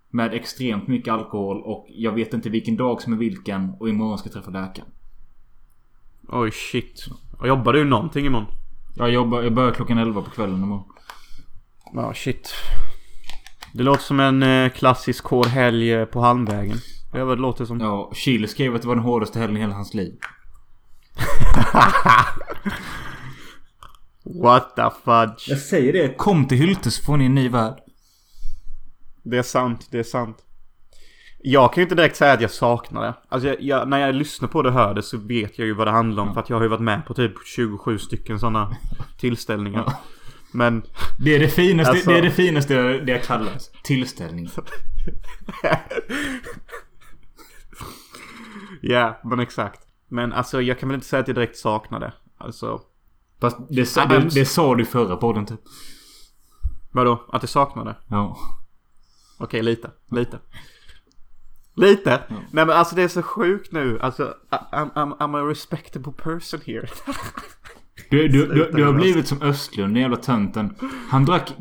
med 0.10 0.34
extremt 0.34 0.88
mycket 0.88 1.14
alkohol 1.14 1.62
och 1.62 1.86
jag 1.90 2.12
vet 2.12 2.34
inte 2.34 2.50
vilken 2.50 2.78
dag 2.78 3.02
som 3.02 3.14
är 3.14 3.18
vilken. 3.18 3.70
Och 3.80 3.90
imorgon 3.90 4.18
ska 4.18 4.28
jag 4.28 4.34
träffa 4.34 4.52
läkaren. 4.52 4.90
Oj 6.28 6.52
shit. 6.52 7.06
Och 7.40 7.48
jobbar 7.48 7.74
du 7.74 7.84
någonting 7.84 8.26
imorgon? 8.26 8.48
Jag 8.96 9.12
jobbar, 9.12 9.42
jag 9.42 9.54
börjar 9.54 9.72
klockan 9.72 9.98
11 9.98 10.22
på 10.22 10.30
kvällen 10.30 10.64
imorgon. 10.64 10.86
Ja 11.94 12.14
shit. 12.14 12.54
Det 13.74 13.84
låter 13.84 14.04
som 14.04 14.20
en 14.20 14.44
eh, 14.44 14.70
klassisk 14.70 15.26
hård 15.26 15.46
helg 15.46 15.94
eh, 15.94 16.06
på 16.06 16.20
Halmvägen. 16.20 16.78
Det 17.12 17.20
är 17.20 17.24
vad 17.24 17.38
det 17.38 17.42
låter 17.42 17.66
som. 17.66 17.80
Ja, 17.80 18.12
Chile 18.16 18.48
skrev 18.48 18.76
att 18.76 18.82
det 18.82 18.88
var 18.88 18.96
den 18.96 19.04
hårdaste 19.04 19.40
helgen 19.40 19.58
i 19.58 19.60
hela 19.60 19.74
hans 19.74 19.94
liv. 19.94 20.14
What 24.44 24.76
the 24.76 24.90
fudge. 25.04 25.50
Jag 25.50 25.60
säger 25.60 25.94
det. 25.94 26.18
Kom 26.18 26.48
till 26.48 26.58
Hylte 26.58 26.92
så 26.92 27.04
får 27.04 27.18
ni 27.18 27.26
en 27.26 27.36
ny 27.36 27.50
värld. 27.50 27.85
Det 29.26 29.38
är 29.38 29.44
sant, 29.44 29.88
det 29.92 30.00
är 30.00 30.04
sant. 30.04 30.38
Jag 31.48 31.74
kan 31.74 31.82
ju 31.82 31.84
inte 31.84 31.96
direkt 31.96 32.16
säga 32.16 32.34
att 32.34 32.42
jag 32.42 32.52
saknar 32.52 33.02
det. 33.02 33.14
Alltså 33.30 33.48
jag, 33.50 33.62
jag, 33.62 33.88
när 33.88 34.00
jag 34.00 34.16
lyssnar 34.16 34.48
på 34.50 34.62
det 34.62 34.70
och 34.70 34.76
hör 34.76 34.94
det 34.94 35.04
så 35.04 35.18
vet 35.18 35.60
jag 35.60 35.66
ju 35.68 35.74
vad 35.74 35.88
det 35.88 35.92
handlar 35.92 36.24
om. 36.24 36.34
För 36.34 36.42
att 36.42 36.50
jag 36.50 36.58
har 36.58 36.64
ju 36.64 36.70
varit 36.70 36.82
med 36.82 37.06
på 37.06 37.14
typ 37.14 37.34
27 37.46 37.98
stycken 38.00 38.40
sådana 38.40 38.76
tillställningar. 39.20 39.94
Men 40.52 40.84
Det 41.20 41.36
är 41.36 41.40
det 41.40 41.48
finaste, 41.48 41.92
Alltså- 41.92 42.10
det 42.10 42.18
är 42.18 42.22
det 42.22 42.32
finaste 42.32 42.94
det 42.98 43.26
kallas. 43.28 43.72
Tillställning. 43.84 44.50
Ja, 48.82 49.20
men 49.24 49.40
exakt. 49.40 49.80
Men 50.10 50.34
alltså 50.34 50.62
jag 50.62 50.80
kan 50.80 50.90
väl 50.90 50.94
inte 50.96 51.08
säga 51.08 51.20
att 51.20 51.28
jag 51.28 51.38
direkt 51.38 51.58
saknar 51.58 52.00
det. 52.00 52.14
Alltså, 52.38 52.82
Fast 53.42 53.58
det, 53.70 53.86
sa- 53.86 54.02
Ja, 54.02 54.08
det, 54.08 54.20
men- 54.20 54.30
det 54.30 54.46
sa 54.46 54.76
du 54.76 54.86
förra 54.86 55.16
podden 55.16 55.46
typ. 55.46 55.60
vadå? 56.92 57.26
Att 57.32 57.42
det? 57.86 57.96
Ja. 58.10 58.38
Okej, 59.38 59.64
lite. 59.64 59.92
Lite. 60.12 60.40
Lite? 61.76 62.24
Nej 62.30 62.66
men 62.66 62.70
alltså 62.70 62.96
det 62.96 63.04
är 63.04 63.08
så 63.08 63.22
sjukt 63.22 63.72
nu. 63.72 64.00
Alltså, 64.00 64.34
I'm, 64.52 64.92
I'm, 64.94 65.18
I'm 65.18 65.38
a 65.38 65.50
respectable 65.50 66.14
person 66.14 66.60
here. 66.66 66.88
Du, 68.10 68.28
du, 68.28 68.46
du, 68.48 68.72
du 68.72 68.86
har 68.86 68.94
blivit 68.94 69.28
som 69.28 69.42
Östlund, 69.42 69.94
den 69.94 70.02
jävla 70.02 70.18
tönten. 70.18 70.76
Han 71.10 71.26
drack... 71.26 71.54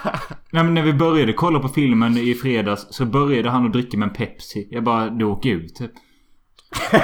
Nej 0.52 0.64
men 0.64 0.74
när 0.74 0.82
vi 0.82 0.92
började 0.92 1.32
kolla 1.32 1.60
på 1.60 1.68
filmen 1.68 2.16
i 2.16 2.34
fredags 2.34 2.86
så 2.90 3.04
började 3.04 3.50
han 3.50 3.66
att 3.66 3.72
dricka 3.72 3.98
med 3.98 4.08
en 4.08 4.14
Pepsi. 4.14 4.68
Jag 4.70 4.84
bara, 4.84 5.10
du 5.10 5.24
åker 5.24 5.50
ut 5.50 5.74
typ. 5.74 5.90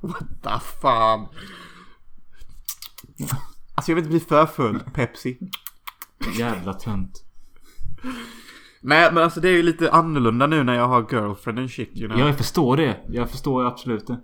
What 0.00 0.42
the 0.42 0.80
fan? 0.80 1.28
Alltså 3.74 3.90
jag 3.90 3.96
vill 3.96 4.04
inte 4.04 4.10
bli 4.10 4.20
för 4.20 4.46
full. 4.46 4.80
Pepsi. 4.94 5.38
Jävla 6.38 6.74
tönt. 6.74 7.24
Nej 8.82 9.12
men 9.12 9.22
alltså 9.24 9.40
det 9.40 9.48
är 9.48 9.52
ju 9.52 9.62
lite 9.62 9.92
annorlunda 9.92 10.46
nu 10.46 10.64
när 10.64 10.74
jag 10.74 10.88
har 10.88 11.06
girlfriend 11.10 11.58
and 11.58 11.70
shit 11.70 11.90
you 11.96 12.08
know. 12.08 12.20
Jag 12.20 12.36
förstår 12.36 12.76
det. 12.76 12.96
Jag 13.08 13.30
förstår 13.30 13.66
absolut 13.66 14.06
det. 14.06 14.20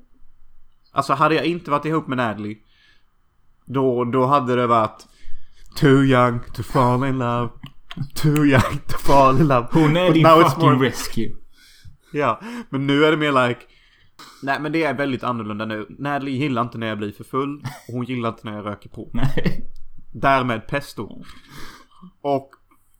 Alltså 0.93 1.13
hade 1.13 1.35
jag 1.35 1.45
inte 1.45 1.71
varit 1.71 1.85
ihop 1.85 2.07
med 2.07 2.17
Natalie. 2.17 2.57
Då, 3.67 4.05
då 4.05 4.27
hade 4.27 4.57
det 4.57 4.67
varit 4.67 5.07
Too 5.77 6.05
young 6.05 6.41
to 6.55 6.63
fall 6.63 7.05
in 7.09 7.19
love. 7.19 7.49
Too 8.15 8.45
young 8.47 8.79
to 8.89 8.99
fall 8.99 9.41
in 9.41 9.47
love. 9.49 9.67
Hon 9.73 9.97
är 9.97 10.07
But 10.07 10.15
din 10.15 10.25
fucking 10.27 10.69
more- 10.69 10.83
rescue. 10.83 11.33
Ja, 12.13 12.41
men 12.71 12.87
nu 12.87 13.05
är 13.05 13.11
det 13.11 13.17
mer 13.17 13.49
like 13.49 13.61
Nej 14.43 14.61
men 14.61 14.73
det 14.73 14.83
är 14.83 14.95
väldigt 14.95 15.25
annorlunda 15.25 15.65
nu. 15.65 15.87
Natalie 15.99 16.37
gillar 16.39 16.63
inte 16.63 16.79
när 16.79 16.87
jag 16.87 16.99
blir 16.99 17.13
för 17.13 17.25
full. 17.25 17.61
Och 17.89 17.95
hon 17.95 18.05
gillar 18.05 18.29
inte 18.29 18.41
när 18.51 18.57
jag 18.57 18.67
röker 18.67 18.89
på. 18.89 19.11
Nej. 19.15 19.65
Därmed 20.13 20.67
pesto. 20.69 21.23
Och 22.23 22.51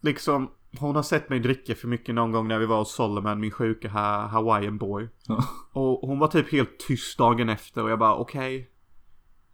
liksom 0.03 0.51
hon 0.79 0.97
har 0.97 1.03
sett 1.03 1.29
mig 1.29 1.41
dricka 1.41 1.75
för 1.75 1.89
mycket 1.89 2.15
någon 2.15 2.33
gång 2.33 2.49
när 2.49 2.59
vi 2.59 2.67
var 2.67 2.79
hos 2.79 2.95
Solomon, 2.95 3.41
min 3.41 3.51
sjuka 3.51 3.89
ha 3.89 4.27
hawaiian 4.27 4.79
boy. 4.79 5.09
Ja. 5.27 5.45
Och 5.73 6.09
hon 6.09 6.19
var 6.19 6.29
typ 6.29 6.53
helt 6.53 6.79
tyst 6.79 7.19
dagen 7.19 7.49
efter 7.49 7.83
och 7.83 7.91
jag 7.91 7.99
bara 7.99 8.15
okej. 8.15 8.71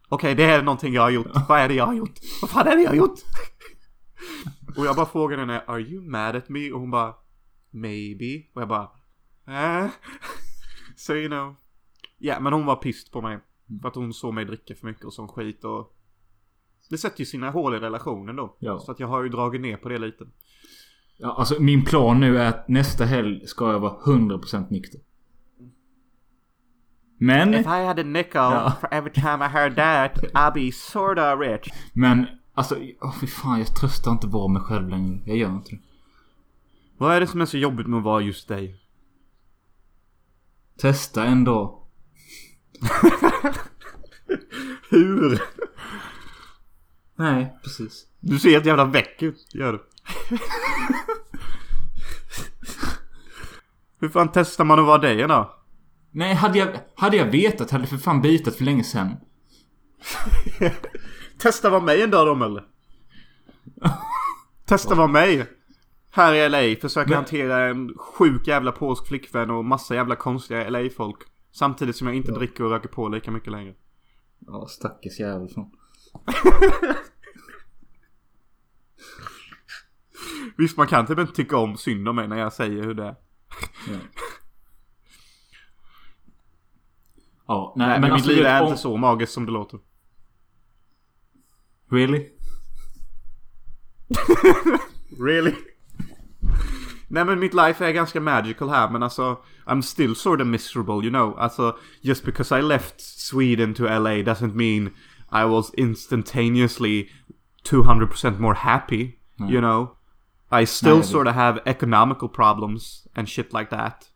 Okej, 0.09 0.35
det 0.35 0.43
är 0.43 0.63
någonting 0.63 0.93
jag 0.93 1.01
har 1.01 1.09
gjort. 1.09 1.27
Vad 1.49 1.59
är 1.59 1.67
det 1.67 1.73
jag 1.73 1.85
har 1.85 1.93
gjort? 1.93 2.19
Vad 2.41 2.49
fan 2.49 2.67
är 2.67 2.75
det 2.75 2.81
jag 2.81 2.89
har 2.89 2.95
gjort? 2.95 3.19
och 4.77 4.85
jag 4.85 4.95
bara 4.95 5.05
frågade 5.05 5.41
henne, 5.41 5.63
are 5.67 5.81
you 5.81 6.01
mad 6.01 6.35
at 6.35 6.49
me? 6.49 6.71
Och 6.71 6.79
hon 6.79 6.91
bara, 6.91 7.15
maybe. 7.71 8.43
Och 8.53 8.61
jag 8.61 8.67
bara, 8.67 8.89
eh. 9.47 9.89
so 10.95 11.13
you 11.13 11.27
know. 11.27 11.55
Ja, 12.17 12.39
men 12.39 12.53
hon 12.53 12.65
var 12.65 12.75
pissed 12.75 13.11
på 13.11 13.21
mig. 13.21 13.39
För 13.81 13.87
att 13.87 13.95
hon 13.95 14.13
såg 14.13 14.33
mig 14.33 14.45
dricka 14.45 14.75
för 14.75 14.87
mycket 14.87 15.05
och 15.05 15.13
sån 15.13 15.27
skit 15.27 15.63
och... 15.63 15.97
Det 16.89 16.97
sätter 16.97 17.19
ju 17.19 17.25
sina 17.25 17.49
hål 17.49 17.75
i 17.75 17.79
relationen 17.79 18.35
då. 18.35 18.57
Ja. 18.59 18.79
Så 18.79 18.91
att 18.91 18.99
jag 18.99 19.07
har 19.07 19.23
ju 19.23 19.29
dragit 19.29 19.61
ner 19.61 19.77
på 19.77 19.89
det 19.89 19.97
lite. 19.97 20.25
Ja, 21.17 21.35
alltså 21.37 21.61
min 21.61 21.85
plan 21.85 22.19
nu 22.19 22.37
är 22.37 22.47
att 22.49 22.67
nästa 22.67 23.05
helg 23.05 23.47
ska 23.47 23.71
jag 23.71 23.79
vara 23.79 23.93
100% 24.05 24.65
nykter. 24.69 24.99
Men... 27.17 27.53
If 27.53 27.65
I 27.65 27.85
had 27.85 27.99
a 27.99 28.03
nickel 28.03 28.41
Ja. 28.41 28.73
for 28.79 28.89
every 28.93 29.13
time 29.13 29.45
I 29.45 29.47
heard 29.47 29.75
that, 29.75 30.23
I'd 30.33 30.53
be 30.53 30.71
sorta 30.71 31.35
rich. 31.35 31.69
Men 31.93 32.25
alltså, 32.53 32.75
oh, 33.01 33.19
fy 33.19 33.27
fan 33.27 33.59
jag 33.59 33.75
tröstar 33.75 34.11
inte 34.11 34.27
vara 34.27 34.47
mig 34.47 34.61
själv 34.61 34.89
längre. 34.89 35.19
Jag 35.25 35.37
gör 35.37 35.49
inte 35.49 35.71
det. 35.75 35.81
Vad 36.97 37.15
är 37.15 37.19
det 37.19 37.27
som 37.27 37.41
är 37.41 37.45
så 37.45 37.57
jobbigt 37.57 37.87
med 37.87 37.97
att 37.97 38.03
vara 38.03 38.21
just 38.21 38.47
dig? 38.47 38.79
Testa 40.77 41.25
en 41.25 41.43
dag. 41.43 41.79
Hur? 44.89 45.41
Nej, 47.15 47.57
precis. 47.63 48.07
Du 48.19 48.39
ser 48.39 48.49
helt 48.49 48.65
jävla 48.65 48.85
väck 48.85 49.21
ut, 49.21 49.47
gör 49.53 49.73
du. 49.73 49.83
Hur 53.99 54.09
fan 54.09 54.29
testar 54.33 54.63
man 54.63 54.79
att 54.79 54.85
vara 54.85 54.97
dig 54.97 55.27
då? 55.27 55.53
Nej, 56.11 56.33
hade 56.33 56.59
jag, 56.59 56.69
hade 56.95 57.17
jag 57.17 57.25
vetat 57.25 57.71
hade 57.71 57.81
jag 57.81 57.89
för 57.89 57.97
fan 57.97 58.21
bitat 58.21 58.55
för 58.55 58.63
länge 58.63 58.83
sedan. 58.83 59.15
Testa 61.37 61.69
vara 61.69 61.81
mig 61.81 62.01
en 62.01 62.11
dag 62.11 62.27
då 62.39 62.45
eller? 62.45 62.63
Testa 64.65 64.95
vara 64.95 65.07
mig. 65.07 65.45
Här 66.11 66.33
i 66.33 66.49
LA. 66.49 66.81
Försöka 66.81 67.09
Men- 67.09 67.15
hantera 67.15 67.65
en 67.69 67.93
sjuk 67.97 68.47
jävla 68.47 68.71
polsk 68.71 69.07
flickvän 69.07 69.49
och 69.49 69.65
massa 69.65 69.95
jävla 69.95 70.15
konstiga 70.15 70.69
LA-folk. 70.69 71.17
Samtidigt 71.51 71.95
som 71.95 72.07
jag 72.07 72.15
inte 72.15 72.31
dricker 72.31 72.63
och 72.63 72.69
röker 72.71 72.89
på 72.89 73.09
lika 73.09 73.31
mycket 73.31 73.51
längre. 73.51 73.73
Ja, 74.39 74.67
stackars 74.69 75.19
jävel. 75.19 75.49
fan. 75.55 75.71
Visst, 80.57 80.77
man 80.77 80.87
kan 80.87 81.05
typ 81.07 81.19
inte 81.19 81.33
tycka 81.33 81.57
om 81.57 81.77
synd 81.77 82.07
om 82.09 82.15
mig 82.15 82.27
när 82.27 82.37
jag 82.37 82.53
säger 82.53 82.83
hur 82.83 82.93
det 82.93 83.03
är. 83.03 83.15
Ja. 83.87 83.93
Ja, 87.47 87.73
nej, 87.75 87.87
Nej, 87.87 87.99
men, 87.99 88.01
men 88.01 88.09
mitt 88.09 88.13
alltså, 88.13 88.29
liv 88.29 88.37
du 88.37 88.43
vet, 88.43 88.51
är 88.51 88.61
om- 88.61 88.67
inte 88.67 88.81
så 88.81 88.97
magiskt 88.97 89.33
som 89.33 89.45
det 89.45 89.51
låter. 89.51 89.79
Really? 91.91 92.29
Really? 95.19 95.53
Nej 97.07 97.25
men 97.25 97.39
mitt 97.39 97.53
life 97.53 97.85
är 97.85 97.91
ganska 97.91 98.21
magical 98.21 98.69
här 98.69 98.89
men 98.89 99.03
alltså 99.03 99.37
I'm 99.65 99.81
still 99.81 100.15
sort 100.15 100.41
of 100.41 100.47
miserable 100.47 100.93
you 100.93 101.09
know. 101.09 101.39
Alltså 101.39 101.77
just 102.01 102.25
because 102.25 102.59
I 102.59 102.61
left 102.61 103.01
Sweden 103.01 103.73
to 103.73 103.83
LA 103.83 104.09
doesn't 104.23 104.53
mean 104.53 104.87
I 105.31 105.45
was 105.49 105.73
instantaneously 105.73 107.09
200% 107.69 108.39
more 108.39 108.55
happy. 108.55 109.11
You 109.39 109.59
know. 109.61 109.95
I 110.51 110.65
still 110.65 110.95
jag 110.95 111.05
sort 111.05 111.27
of 111.27 111.33
have 111.33 111.61
economical 111.65 112.29
problems 112.29 113.07
and 113.15 113.29
shit 113.29 113.53
like 113.53 113.69
that. 113.69 114.09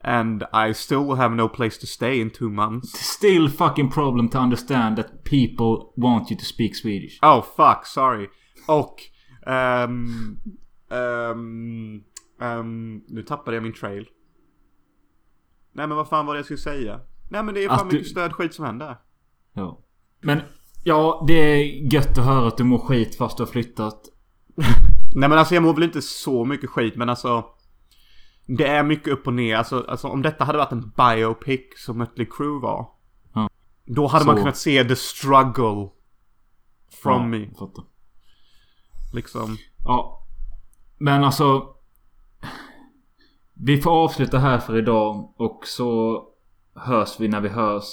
And 0.00 0.42
I 0.52 0.74
still 0.74 0.98
will 0.98 1.16
have 1.16 1.34
no 1.34 1.48
place 1.48 1.78
to 1.80 1.86
stay 1.86 2.20
in 2.20 2.30
two 2.30 2.50
months. 2.50 2.92
Still 2.92 3.48
fucking 3.48 3.90
problem 3.90 4.28
to 4.28 4.38
understand 4.38 4.96
that 4.96 5.24
people 5.24 5.92
want 5.96 6.30
you 6.30 6.38
to 6.38 6.44
speak 6.44 6.76
Swedish. 6.76 7.18
Oh 7.22 7.42
fuck, 7.56 7.86
sorry. 7.86 8.28
Och... 8.68 8.94
ehm, 9.46 10.40
ehm, 10.90 12.02
ehm, 12.40 13.02
nu 13.08 13.22
tappade 13.22 13.56
jag 13.56 13.62
min 13.62 13.72
trail. 13.72 14.06
Nej 15.72 15.86
men 15.86 15.96
vad 15.96 16.08
fan 16.08 16.26
var 16.26 16.34
det 16.34 16.38
jag 16.38 16.44
skulle 16.44 16.58
säga? 16.58 17.00
Nej 17.30 17.42
men 17.42 17.54
det 17.54 17.64
är 17.64 17.68
fan 17.68 17.80
Att 17.80 17.90
du- 17.90 17.96
mycket 17.96 18.10
stöd 18.10 18.32
skit 18.32 18.54
som 18.54 18.64
händer. 18.64 18.96
Ja. 19.52 19.80
Men, 20.20 20.40
ja, 20.84 21.24
det 21.28 21.34
är 21.34 21.92
gött 21.92 22.18
att 22.18 22.24
höra 22.24 22.48
att 22.48 22.56
du 22.56 22.64
mår 22.64 22.78
skit 22.78 23.16
fast 23.16 23.36
du 23.36 23.42
har 23.42 23.50
flyttat. 23.50 24.00
Nej 25.14 25.28
men 25.28 25.38
alltså 25.38 25.54
jag 25.54 25.62
mår 25.62 25.74
väl 25.74 25.82
inte 25.82 26.02
så 26.02 26.44
mycket 26.44 26.70
skit 26.70 26.96
men 26.96 27.08
alltså... 27.08 27.44
Det 28.46 28.66
är 28.66 28.82
mycket 28.82 29.08
upp 29.08 29.26
och 29.26 29.34
ner. 29.34 29.56
Alltså, 29.56 29.84
alltså 29.88 30.08
om 30.08 30.22
detta 30.22 30.44
hade 30.44 30.58
varit 30.58 30.72
en 30.72 30.92
biopic 30.96 31.60
som 31.76 31.98
Mötley 31.98 32.26
Crüe 32.26 32.60
var. 32.60 32.88
Ja. 33.34 33.48
Då 33.86 34.06
hade 34.06 34.24
man 34.24 34.36
Så. 34.36 34.42
kunnat 34.42 34.56
se 34.56 34.84
the 34.84 34.96
struggle. 34.96 35.88
From 37.02 37.32
ja, 37.32 37.38
me. 37.38 37.46
fattar. 37.58 37.84
Liksom. 39.14 39.56
Ja. 39.84 40.26
Men 40.98 41.24
alltså. 41.24 41.68
Vi 43.54 43.82
får 43.82 43.90
avsluta 43.90 44.38
här 44.38 44.58
för 44.58 44.78
idag 44.78 45.34
och 45.36 45.66
så 45.66 46.22
hörs 46.74 47.20
vi 47.20 47.28
när 47.28 47.40
vi 47.40 47.48
hörs. 47.48 47.84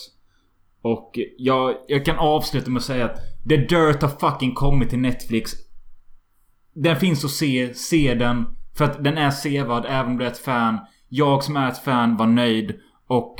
Och 0.81 1.11
jag, 1.37 1.75
jag 1.87 2.05
kan 2.05 2.17
avsluta 2.17 2.71
med 2.71 2.79
att 2.79 2.85
säga 2.85 3.05
att 3.05 3.17
The 3.49 3.57
Dirt 3.57 4.01
har 4.01 4.31
fucking 4.31 4.53
kommit 4.53 4.89
till 4.89 4.99
Netflix. 4.99 5.51
Den 6.73 6.95
finns 6.99 7.25
att 7.25 7.31
se. 7.31 7.73
Se 7.73 8.13
den. 8.15 8.45
För 8.77 8.85
att 8.85 9.03
den 9.03 9.17
är 9.17 9.31
sevärd 9.31 9.85
även 9.87 10.11
om 10.11 10.17
du 10.17 10.25
är 10.25 10.31
ett 10.31 10.37
fan. 10.37 10.79
Jag 11.09 11.43
som 11.43 11.55
är 11.57 11.67
ett 11.71 11.83
fan 11.83 12.17
var 12.17 12.27
nöjd. 12.27 12.79
Och 13.07 13.35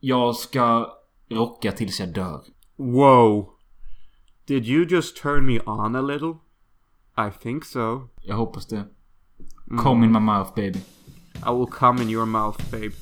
jag 0.00 0.36
ska 0.36 0.92
rocka 1.30 1.72
tills 1.72 2.00
jag 2.00 2.12
dör. 2.14 2.40
Wow. 2.76 3.48
Did 4.46 4.66
you 4.66 4.86
just 4.90 5.16
turn 5.22 5.46
me 5.46 5.60
on 5.60 5.96
a 5.96 6.00
little? 6.02 6.34
I 7.18 7.30
think 7.42 7.64
so. 7.64 8.08
Jag 8.22 8.36
hoppas 8.36 8.66
det. 8.66 8.84
Come 9.78 10.06
in 10.06 10.12
my 10.12 10.20
mouth 10.20 10.50
baby. 10.54 10.78
I 11.46 11.50
will 11.52 11.66
come 11.70 12.02
in 12.02 12.10
your 12.10 12.26
mouth, 12.26 12.58
babe. 12.70 12.92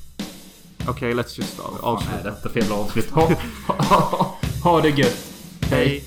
Okay, 0.89 1.13
let's 1.13 1.37
just 1.39 1.59
Vad 1.59 1.79
är 1.79 1.83
avsluta. 1.85 2.23
detta 2.23 2.49
för 2.49 2.59
jävla 2.59 2.75
avslut? 2.75 3.09
Ha, 3.11 3.29
ha, 3.67 3.75
ha, 4.01 4.35
ha 4.63 4.81
det 4.81 4.89
gött. 4.89 5.33
Hej. 5.61 6.03